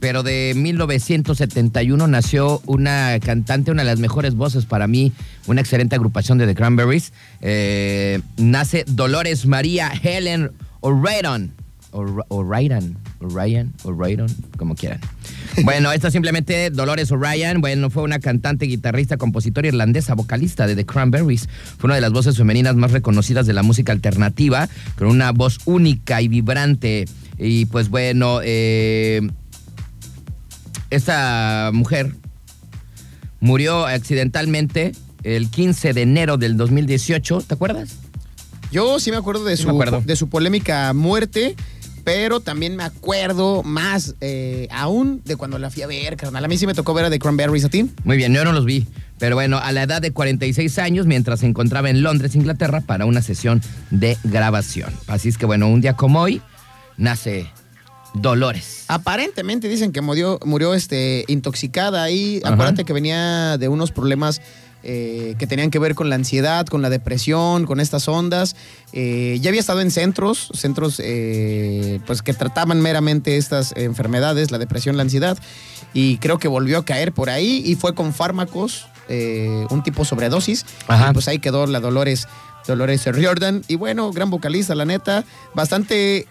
pero 0.00 0.22
de 0.22 0.52
1971, 0.56 2.06
nació 2.06 2.60
una 2.66 3.18
cantante, 3.20 3.70
una 3.70 3.82
de 3.82 3.88
las 3.90 3.98
mejores 3.98 4.34
voces 4.34 4.64
para 4.64 4.86
mí, 4.86 5.12
una 5.46 5.60
excelente 5.60 5.96
agrupación 5.96 6.38
de 6.38 6.46
The 6.46 6.54
Cranberries. 6.54 7.12
Eh, 7.40 8.20
nace 8.36 8.84
Dolores 8.86 9.46
María 9.46 9.90
Helen 9.90 10.50
O'Riordan. 10.80 11.52
O'R- 11.90 12.24
O'Riordan, 12.28 12.98
O'Riordan, 13.20 13.72
O'Riordan, 13.84 14.28
como 14.56 14.74
quieran. 14.74 15.00
Bueno, 15.64 15.90
esta 15.90 16.12
simplemente 16.12 16.70
Dolores 16.70 17.10
O'Riordan, 17.10 17.60
bueno, 17.60 17.90
fue 17.90 18.04
una 18.04 18.20
cantante, 18.20 18.66
guitarrista, 18.66 19.16
compositora 19.16 19.66
irlandesa, 19.66 20.14
vocalista 20.14 20.68
de 20.68 20.76
The 20.76 20.86
Cranberries. 20.86 21.48
Fue 21.78 21.88
una 21.88 21.96
de 21.96 22.00
las 22.00 22.12
voces 22.12 22.36
femeninas 22.36 22.76
más 22.76 22.92
reconocidas 22.92 23.44
de 23.46 23.54
la 23.54 23.64
música 23.64 23.90
alternativa, 23.90 24.68
con 24.96 25.08
una 25.08 25.32
voz 25.32 25.58
única 25.64 26.22
y 26.22 26.28
vibrante. 26.28 27.06
Y 27.38 27.64
pues 27.64 27.88
bueno, 27.88 28.38
eh, 28.44 29.28
esta 30.90 31.70
mujer 31.72 32.14
murió 33.40 33.86
accidentalmente 33.86 34.92
el 35.22 35.50
15 35.50 35.92
de 35.92 36.02
enero 36.02 36.36
del 36.36 36.56
2018, 36.56 37.42
¿te 37.46 37.54
acuerdas? 37.54 37.96
Yo 38.70 39.00
sí 39.00 39.10
me 39.10 39.16
acuerdo 39.16 39.44
de 39.44 39.56
Sí 39.56 39.62
su, 39.64 39.70
acuerdo. 39.70 40.02
de 40.04 40.16
su 40.16 40.28
polémica 40.28 40.92
muerte, 40.92 41.56
pero 42.04 42.40
también 42.40 42.76
me 42.76 42.84
acuerdo 42.84 43.62
más 43.62 44.14
eh, 44.20 44.68
aún 44.70 45.22
de 45.24 45.36
cuando 45.36 45.58
la 45.58 45.70
fui 45.70 45.82
a 45.82 45.86
ver, 45.86 46.16
carnal. 46.16 46.44
A 46.44 46.48
mí 46.48 46.56
sí 46.58 46.66
me 46.66 46.74
tocó 46.74 46.94
ver 46.94 47.06
a 47.06 47.10
The 47.10 47.18
Cranberries 47.18 47.64
a 47.64 47.68
ti. 47.68 47.90
Muy 48.04 48.16
bien, 48.16 48.32
yo 48.34 48.44
no 48.44 48.52
los 48.52 48.64
vi. 48.64 48.86
Pero 49.18 49.34
bueno, 49.34 49.58
a 49.58 49.72
la 49.72 49.82
edad 49.82 50.00
de 50.00 50.12
46 50.12 50.78
años, 50.78 51.06
mientras 51.06 51.40
se 51.40 51.46
encontraba 51.46 51.90
en 51.90 52.02
Londres, 52.02 52.36
Inglaterra, 52.36 52.80
para 52.82 53.04
una 53.04 53.20
sesión 53.20 53.60
de 53.90 54.16
grabación. 54.24 54.92
Así 55.06 55.28
es 55.28 55.38
que 55.38 55.46
bueno, 55.46 55.68
un 55.68 55.80
día 55.80 55.94
como 55.94 56.20
hoy, 56.20 56.40
nace 56.96 57.50
Dolores. 58.14 58.84
Aparentemente 58.88 59.68
dicen 59.68 59.92
que 59.92 60.00
murió, 60.00 60.38
murió 60.44 60.74
este, 60.74 61.24
intoxicada 61.28 62.02
ahí. 62.02 62.40
Ajá. 62.44 62.54
Acuérdate 62.54 62.84
que 62.84 62.92
venía 62.92 63.58
de 63.58 63.68
unos 63.68 63.92
problemas 63.92 64.40
eh, 64.84 65.34
que 65.38 65.48
tenían 65.48 65.70
que 65.70 65.80
ver 65.80 65.96
con 65.96 66.08
la 66.08 66.14
ansiedad, 66.14 66.64
con 66.66 66.82
la 66.82 66.90
depresión, 66.90 67.66
con 67.66 67.80
estas 67.80 68.06
ondas. 68.06 68.54
Eh, 68.92 69.38
ya 69.40 69.50
había 69.50 69.60
estado 69.60 69.80
en 69.80 69.90
centros, 69.90 70.50
centros 70.54 71.00
eh, 71.02 71.98
pues 72.06 72.22
que 72.22 72.32
trataban 72.32 72.80
meramente 72.80 73.36
estas 73.36 73.72
enfermedades, 73.76 74.52
la 74.52 74.58
depresión, 74.58 74.96
la 74.96 75.02
ansiedad. 75.02 75.36
Y 75.94 76.18
creo 76.18 76.38
que 76.38 76.46
volvió 76.46 76.78
a 76.78 76.84
caer 76.84 77.12
por 77.12 77.28
ahí 77.28 77.60
y 77.64 77.74
fue 77.74 77.94
con 77.94 78.14
fármacos, 78.14 78.86
un 79.08 79.82
tipo 79.82 80.04
sobredosis. 80.04 80.64
Ajá. 80.86 81.10
Y 81.10 81.12
pues 81.12 81.26
ahí 81.28 81.38
quedó 81.38 81.66
la 81.66 81.80
Dolores. 81.80 82.28
Dolores 82.66 83.06
Riordan. 83.06 83.62
Y 83.66 83.76
bueno, 83.76 84.12
gran 84.12 84.28
vocalista, 84.28 84.74
la 84.74 84.84
neta. 84.84 85.24
Bastante 85.54 86.26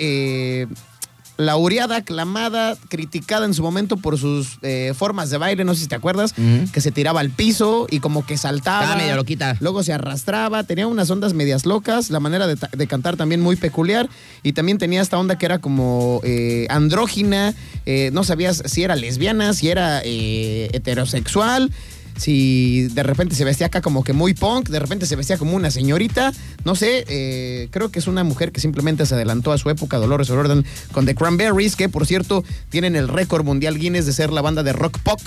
laureada, 1.38 1.98
aclamada, 1.98 2.76
criticada 2.90 3.46
en 3.46 3.54
su 3.54 3.64
momento 3.64 3.98
por 3.98 4.18
sus 4.18 4.58
eh, 4.62 4.94
formas 4.96 5.30
de 5.30 5.38
baile, 5.38 5.64
no 5.64 5.74
sé 5.76 5.82
si 5.82 5.88
te 5.88 5.96
acuerdas, 5.96 6.34
que 6.72 6.82
se 6.82 6.92
tiraba 6.92 7.20
al 7.20 7.30
piso 7.30 7.88
y 7.90 8.00
como 8.00 8.26
que 8.26 8.38
saltaba. 8.38 8.84
Estaba 8.84 9.02
medio 9.02 9.16
loquita. 9.16 9.58
Luego 9.60 9.84
se 9.84 9.94
arrastraba, 9.94 10.64
tenía 10.64 10.88
unas 10.88 11.10
ondas 11.10 11.34
medias 11.34 11.66
locas, 11.66 12.10
la 12.10 12.20
manera 12.20 12.48
de 12.48 12.88
cantar 12.88 13.18
también 13.18 13.42
muy 13.42 13.56
peculiar 13.56 14.10
y 14.44 14.54
también 14.54 14.78
tenía 14.78 15.02
esta 15.02 15.18
onda 15.18 15.38
que 15.38 15.46
era 15.46 15.60
como 15.60 16.22
eh, 16.24 16.68
andrógina, 16.70 17.54
eh, 17.86 18.10
no 18.14 18.24
sabías 18.24 18.64
si 18.66 18.84
era 18.84 18.96
lesbiana, 18.96 19.54
si 19.54 19.70
era 19.70 20.02
eh, 20.04 20.70
heterosexual. 20.74 21.72
Si 22.18 22.88
de 22.90 23.04
repente 23.04 23.36
se 23.36 23.46
vestía 23.46 23.68
acá 23.68 23.82
como 23.82 24.04
que 24.04 24.14
muy 24.14 24.34
punk, 24.34 24.70
de 24.70 24.80
repente 24.80 25.06
se 25.06 25.16
vestía 25.16 25.38
como 25.38 25.56
una 25.56 25.72
señorita, 25.72 26.34
no 26.66 26.76
sé, 26.76 27.06
eh, 27.08 27.68
creo 27.72 27.90
que 27.90 28.00
es 28.00 28.08
una 28.08 28.24
mujer 28.24 28.52
que 28.52 28.60
simplemente 28.60 29.06
se 29.06 29.16
adelantó 29.16 29.52
a 29.52 29.58
su 29.58 29.70
época, 29.70 29.98
Dolores 29.98 30.30
O'Riordan, 30.30 30.66
con 30.92 31.06
The 31.06 31.16
Cranberries, 31.16 31.76
que 31.76 31.90
por 31.90 32.06
cierto 32.06 32.44
tienen 32.70 32.96
el 32.96 33.08
récord 33.08 33.46
mundial 33.46 33.78
Guinness 33.78 34.06
de 34.06 34.14
ser 34.14 34.32
la 34.32 34.42
banda 34.42 34.64
de 34.64 34.74
rock 34.74 35.00
pop, 35.00 35.22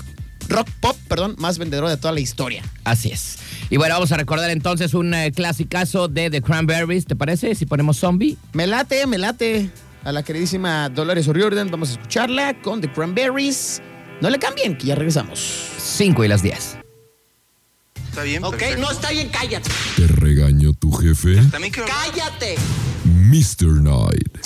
rock 0.49 0.67
pop, 0.81 0.97
perdón, 1.07 1.35
más 1.37 1.57
vendedora 1.57 1.89
de 1.89 1.97
toda 1.97 2.13
la 2.13 2.19
historia. 2.19 2.63
Así 2.83 3.09
es. 3.09 3.37
Y 3.69 3.77
bueno, 3.77 3.95
vamos 3.95 4.11
a 4.11 4.17
recordar 4.17 4.49
entonces 4.49 4.93
un 4.93 5.13
eh, 5.13 5.31
clasicazo 5.31 6.09
de 6.09 6.29
The 6.29 6.41
Cranberries, 6.41 7.05
¿te 7.05 7.15
parece? 7.15 7.55
Si 7.55 7.65
ponemos 7.65 7.97
zombie. 7.97 8.37
Me 8.51 8.67
late, 8.67 9.07
me 9.07 9.17
late 9.17 9.69
a 10.03 10.11
la 10.11 10.23
queridísima 10.23 10.89
Dolores 10.89 11.27
O'Riordan. 11.27 11.71
Vamos 11.71 11.89
a 11.89 11.91
escucharla 11.93 12.61
con 12.61 12.81
The 12.81 12.91
Cranberries. 12.91 13.81
No 14.21 14.29
le 14.29 14.39
cambien, 14.39 14.77
que 14.77 14.87
ya 14.87 14.95
regresamos. 14.95 15.39
5 15.77 16.25
y 16.25 16.27
las 16.27 16.43
10. 16.43 16.80
Está 18.11 18.23
bien. 18.23 18.43
Ok, 18.43 18.57
perfecto. 18.57 18.81
no 18.81 18.91
está 18.91 19.09
bien, 19.11 19.29
cállate. 19.29 19.69
¿Te 19.95 20.05
regañó 20.05 20.73
tu 20.73 20.91
jefe? 20.91 21.37
También 21.49 21.71
quiero 21.71 21.87
Cállate. 21.87 22.55
Mr. 23.05 23.81
Night. 23.81 24.37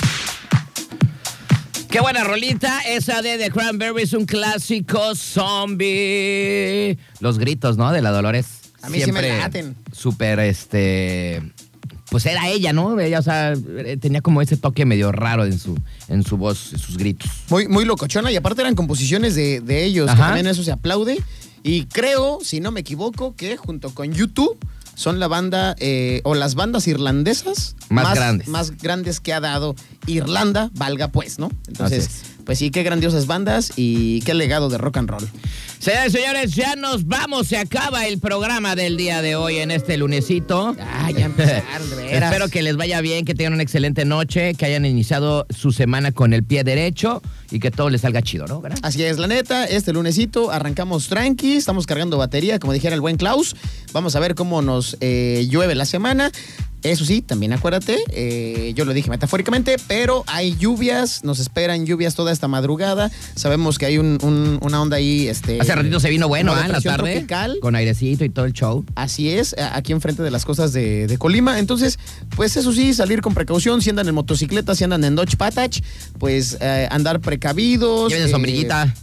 Qué 1.90 2.00
buena 2.00 2.24
rolita 2.24 2.82
esa 2.82 3.24
de 3.24 3.40
The 3.40 3.50
Cranberries, 3.50 4.14
un 4.14 4.28
clásico 4.28 5.16
zombie. 5.16 7.00
Los 7.20 7.40
gritos, 7.40 7.76
¿no? 7.76 7.92
De 7.92 8.04
la 8.04 8.12
Dolores. 8.12 8.46
A 8.84 8.90
mí 8.92 9.00
sí 9.00 9.12
me 9.12 9.20
Siempre 9.20 9.36
laten. 9.40 9.76
Súper, 9.92 10.40
este... 10.42 11.42
Pues 12.12 12.28
era 12.28 12.48
ella, 12.48 12.72
¿no? 12.72 13.00
Ella, 13.00 13.18
o 13.18 13.24
sea, 13.24 13.56
tenía 14.00 14.22
como 14.22 14.44
ese 14.44 14.58
toque 14.58 14.86
medio 14.86 15.12
raro 15.12 15.44
en 15.44 15.58
su, 15.58 15.76
en 16.08 16.22
su 16.24 16.38
voz, 16.38 16.72
en 16.72 16.78
sus 16.78 16.98
gritos. 16.98 17.32
Muy, 17.50 17.68
muy 17.68 17.84
locochona 17.84 18.32
y 18.32 18.36
aparte 18.36 18.62
eran 18.62 18.76
composiciones 18.76 19.34
de, 19.34 19.60
de 19.60 19.86
ellos, 19.86 20.06
que 20.06 20.12
Ajá. 20.12 20.28
también 20.28 20.46
eso 20.46 20.64
se 20.64 20.72
aplaude. 20.72 21.18
Y 21.68 21.86
creo, 21.86 22.42
si 22.44 22.60
no 22.60 22.70
me 22.70 22.82
equivoco, 22.82 23.36
que 23.36 23.58
junto 23.58 23.90
con 23.90 24.14
YouTube 24.14 24.56
son 24.94 25.20
la 25.20 25.28
banda 25.28 25.76
eh, 25.80 26.22
o 26.24 26.36
las 26.36 26.54
bandas 26.54 26.88
irlandesas 26.88 27.76
Más 27.90 28.14
grandes. 28.14 28.48
más 28.48 28.78
grandes 28.78 29.20
que 29.20 29.34
ha 29.34 29.40
dado 29.40 29.76
Irlanda, 30.06 30.70
valga 30.76 31.08
pues, 31.08 31.40
¿no? 31.40 31.50
Entonces, 31.68 32.22
pues 32.46 32.60
sí, 32.60 32.72
qué 32.72 32.84
grandiosas 32.84 33.28
bandas 33.28 33.74
y 33.76 34.22
qué 34.22 34.34
legado 34.34 34.70
de 34.70 34.78
rock 34.78 34.98
and 34.98 35.10
roll. 35.10 35.28
Señores, 35.80 36.14
señores, 36.14 36.56
ya 36.56 36.76
nos 36.76 37.06
vamos. 37.06 37.48
Se 37.48 37.58
acaba 37.58 38.08
el 38.08 38.20
programa 38.20 38.76
del 38.76 38.98
día 38.98 39.22
de 39.22 39.36
hoy 39.36 39.58
en 39.58 39.72
este 39.72 39.98
lunesito. 39.98 40.76
Ah, 40.80 41.12
ya 41.12 41.26
empezaron, 41.26 41.90
de 41.90 41.96
veras. 41.96 42.32
Espero 42.32 42.50
que 42.50 42.62
les 42.62 42.78
vaya 42.78 43.02
bien, 43.02 43.26
que 43.26 43.36
tengan 43.36 43.54
una 43.54 43.64
excelente 43.64 44.06
noche, 44.06 44.54
que 44.56 44.66
hayan 44.66 44.86
iniciado 44.86 45.46
su 45.50 45.72
semana 45.72 46.12
con 46.12 46.34
el 46.34 46.44
pie 46.44 46.64
derecho 46.64 47.22
y 47.52 47.60
que 47.60 47.72
todo 47.72 47.90
les 47.90 48.02
salga 48.02 48.22
chido, 48.22 48.48
¿no? 48.48 48.62
¿Verdad? 48.62 48.80
Así 48.82 49.04
es, 49.04 49.18
la 49.18 49.28
neta, 49.28 49.66
este 49.66 49.94
lunesito 49.94 50.52
arrancamos 50.52 51.08
tranqui, 51.08 51.56
estamos 51.56 51.86
cargando 51.86 52.18
batería, 52.18 52.58
como 52.60 52.74
dijera 52.74 52.96
el 52.96 53.02
buen 53.02 53.18
Klaus. 53.18 53.56
Vamos 53.92 54.16
a 54.16 54.20
ver 54.20 54.36
cómo 54.36 54.62
nos 54.62 54.98
eh, 55.02 55.48
llueve 55.50 55.76
la 55.76 55.86
semana. 55.86 56.32
Eso 56.86 57.04
sí, 57.04 57.24
también 57.24 57.52
acuérdate, 57.52 57.98
eh, 58.12 58.72
yo 58.76 58.86
lo 58.86 58.94
dije 58.94 59.10
metafóricamente, 59.10 59.78
pero 59.88 60.24
hay 60.28 60.56
lluvias, 60.56 61.24
nos 61.24 61.40
esperan 61.40 61.88
lluvias 61.88 62.14
toda 62.14 62.32
esta 62.32 62.48
madrugada. 62.48 63.10
Sabemos 63.34 63.80
que 63.80 63.88
hay 63.88 63.98
un- 63.98 64.20
un- 64.22 64.60
una 64.62 64.80
onda 64.84 64.98
ahí. 64.98 65.28
Este, 65.28 65.60
Hace 65.60 65.74
ratito 65.74 66.00
se 66.00 66.12
vino 66.12 66.28
bueno. 66.28 66.52
En 66.52 66.60
la 66.60 66.64
depresión 66.68 66.96
tarde. 66.98 67.12
tropical. 67.14 67.58
Con 67.60 67.76
airecito 67.76 68.24
y 68.24 68.30
todo 68.30 68.46
el 68.46 68.54
show. 68.54 68.86
Así 68.94 69.30
es, 69.32 69.56
aquí 69.74 69.94
enfrente 69.94 70.22
de 70.22 70.30
las 70.30 70.46
costas 70.46 70.74
de, 70.74 71.08
de 71.08 71.18
Colima. 71.18 71.58
Entonces, 71.58 71.98
pues 72.36 72.56
eso 72.56 72.72
sí, 72.72 72.94
salir 72.94 73.22
con 73.22 73.34
precaución. 73.34 73.82
Si 73.82 73.90
andan 73.90 74.08
en 74.08 74.14
motocicleta, 74.14 74.76
si 74.76 74.84
andan 74.84 75.04
en 75.06 75.16
Dodge 75.16 75.38
Patach, 75.38 75.80
pues 76.20 76.56
eh, 76.62 76.88
andar 76.92 77.20
precavidos. 77.20 78.12
Lleven 78.12 78.28
eh, 78.28 78.32
sombrillita. 78.32 78.94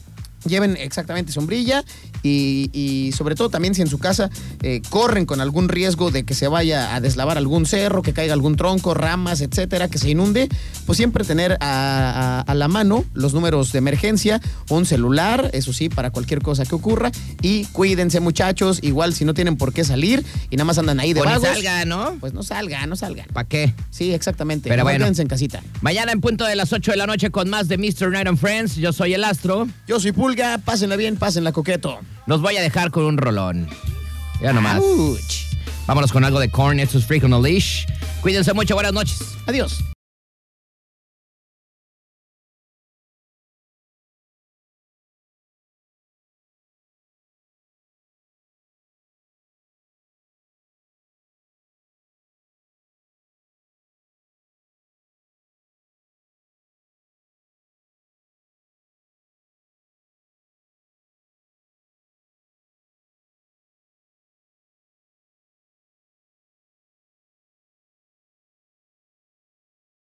Lleven 0.45 0.77
exactamente 0.77 1.31
sombrilla 1.33 1.85
y, 2.23 2.71
y 2.73 3.13
sobre 3.13 3.35
todo 3.35 3.49
también 3.49 3.75
si 3.75 3.83
en 3.83 3.89
su 3.89 3.99
casa 3.99 4.31
eh, 4.63 4.83
corren 4.91 5.27
con 5.27 5.41
algún 5.41 5.69
riesgo 5.69 6.11
de 6.11 6.25
que 6.25 6.35
se 6.35 6.49
vaya 6.49 6.95
a 6.95 7.01
deslavar 7.01 7.39
algún 7.39 7.67
cerro, 7.67 8.03
que 8.03 8.13
caiga 8.13 8.33
algún 8.35 8.57
tronco, 8.57 8.95
ramas, 8.95 9.41
etcétera, 9.41 9.89
que 9.89 9.99
se 9.99 10.11
inunde, 10.11 10.49
pues 10.87 10.97
siempre 10.97 11.25
tener 11.25 11.53
a, 11.61 12.41
a- 12.41 12.41
a 12.43 12.55
la 12.55 12.69
mano 12.69 13.05
los 13.15 13.35
números 13.35 13.73
de 13.73 13.79
emergencia, 13.79 14.41
un 14.69 14.87
celular, 14.87 15.51
eso 15.53 15.73
sí, 15.73 15.89
para 15.89 16.11
cualquier 16.11 16.43
cosa 16.43 16.65
que 16.65 16.75
ocurra. 16.75 17.11
Y 17.41 17.65
cuídense, 17.67 18.21
muchachos, 18.21 18.79
igual 18.83 19.15
si 19.15 19.25
no 19.25 19.35
tienen 19.35 19.57
por 19.57 19.73
qué 19.73 19.85
salir 19.85 20.25
y 20.51 20.57
nada 20.57 20.65
más 20.67 20.79
andan 20.79 21.01
ahí 21.01 21.13
de 21.13 21.21
O 21.21 21.25
ni 21.25 21.31
vagos, 21.33 21.49
salga, 21.49 21.85
¿no? 21.85 22.17
pues 22.21 22.33
no 22.35 22.43
salgan, 22.43 22.89
no 22.89 22.97
salgan. 22.97 23.27
¿Para 23.33 23.49
qué? 23.49 23.75
Sí, 23.91 24.13
exactamente. 24.13 24.69
Pero 24.69 24.83
bueno. 24.85 25.01
Quédense 25.05 25.23
en 25.23 25.29
casita. 25.29 25.63
Mañana 25.81 26.13
en 26.13 26.21
punto 26.21 26.45
de 26.45 26.57
las 26.57 26.73
8 26.73 26.91
de 26.93 26.97
la 26.97 27.07
noche 27.07 27.31
con 27.31 27.49
más 27.51 27.69
de 27.69 27.79
Mr. 27.79 28.11
Night 28.11 28.27
and 28.29 28.39
Friends. 28.39 28.77
Yo 28.77 28.93
soy 28.93 29.15
el 29.15 29.25
Astro. 29.25 29.67
Yo 29.89 29.99
soy 30.01 30.13
Pulga, 30.13 30.59
pásenla 30.59 30.97
bien, 30.97 31.17
pásenla 31.17 31.53
coqueto. 31.53 31.99
Los 32.33 32.41
voy 32.41 32.57
a 32.57 32.63
dejar 32.63 32.91
con 32.91 33.05
un 33.05 33.19
rolón. 33.19 33.69
Ya 34.41 34.55
nomás. 34.55 34.81
Ouch. 34.81 35.55
Vámonos 35.87 36.11
con 36.11 36.25
algo 36.25 36.41
de 36.41 36.51
Korn. 36.51 36.81
Esto 36.81 36.97
es 36.97 37.05
Freak 37.05 37.25
on 37.25 37.35
a 37.35 37.39
Leash. 37.39 37.85
Cuídense 38.23 38.55
mucho. 38.55 38.73
Buenas 38.73 38.95
noches. 38.95 39.37
Adiós. 39.47 39.85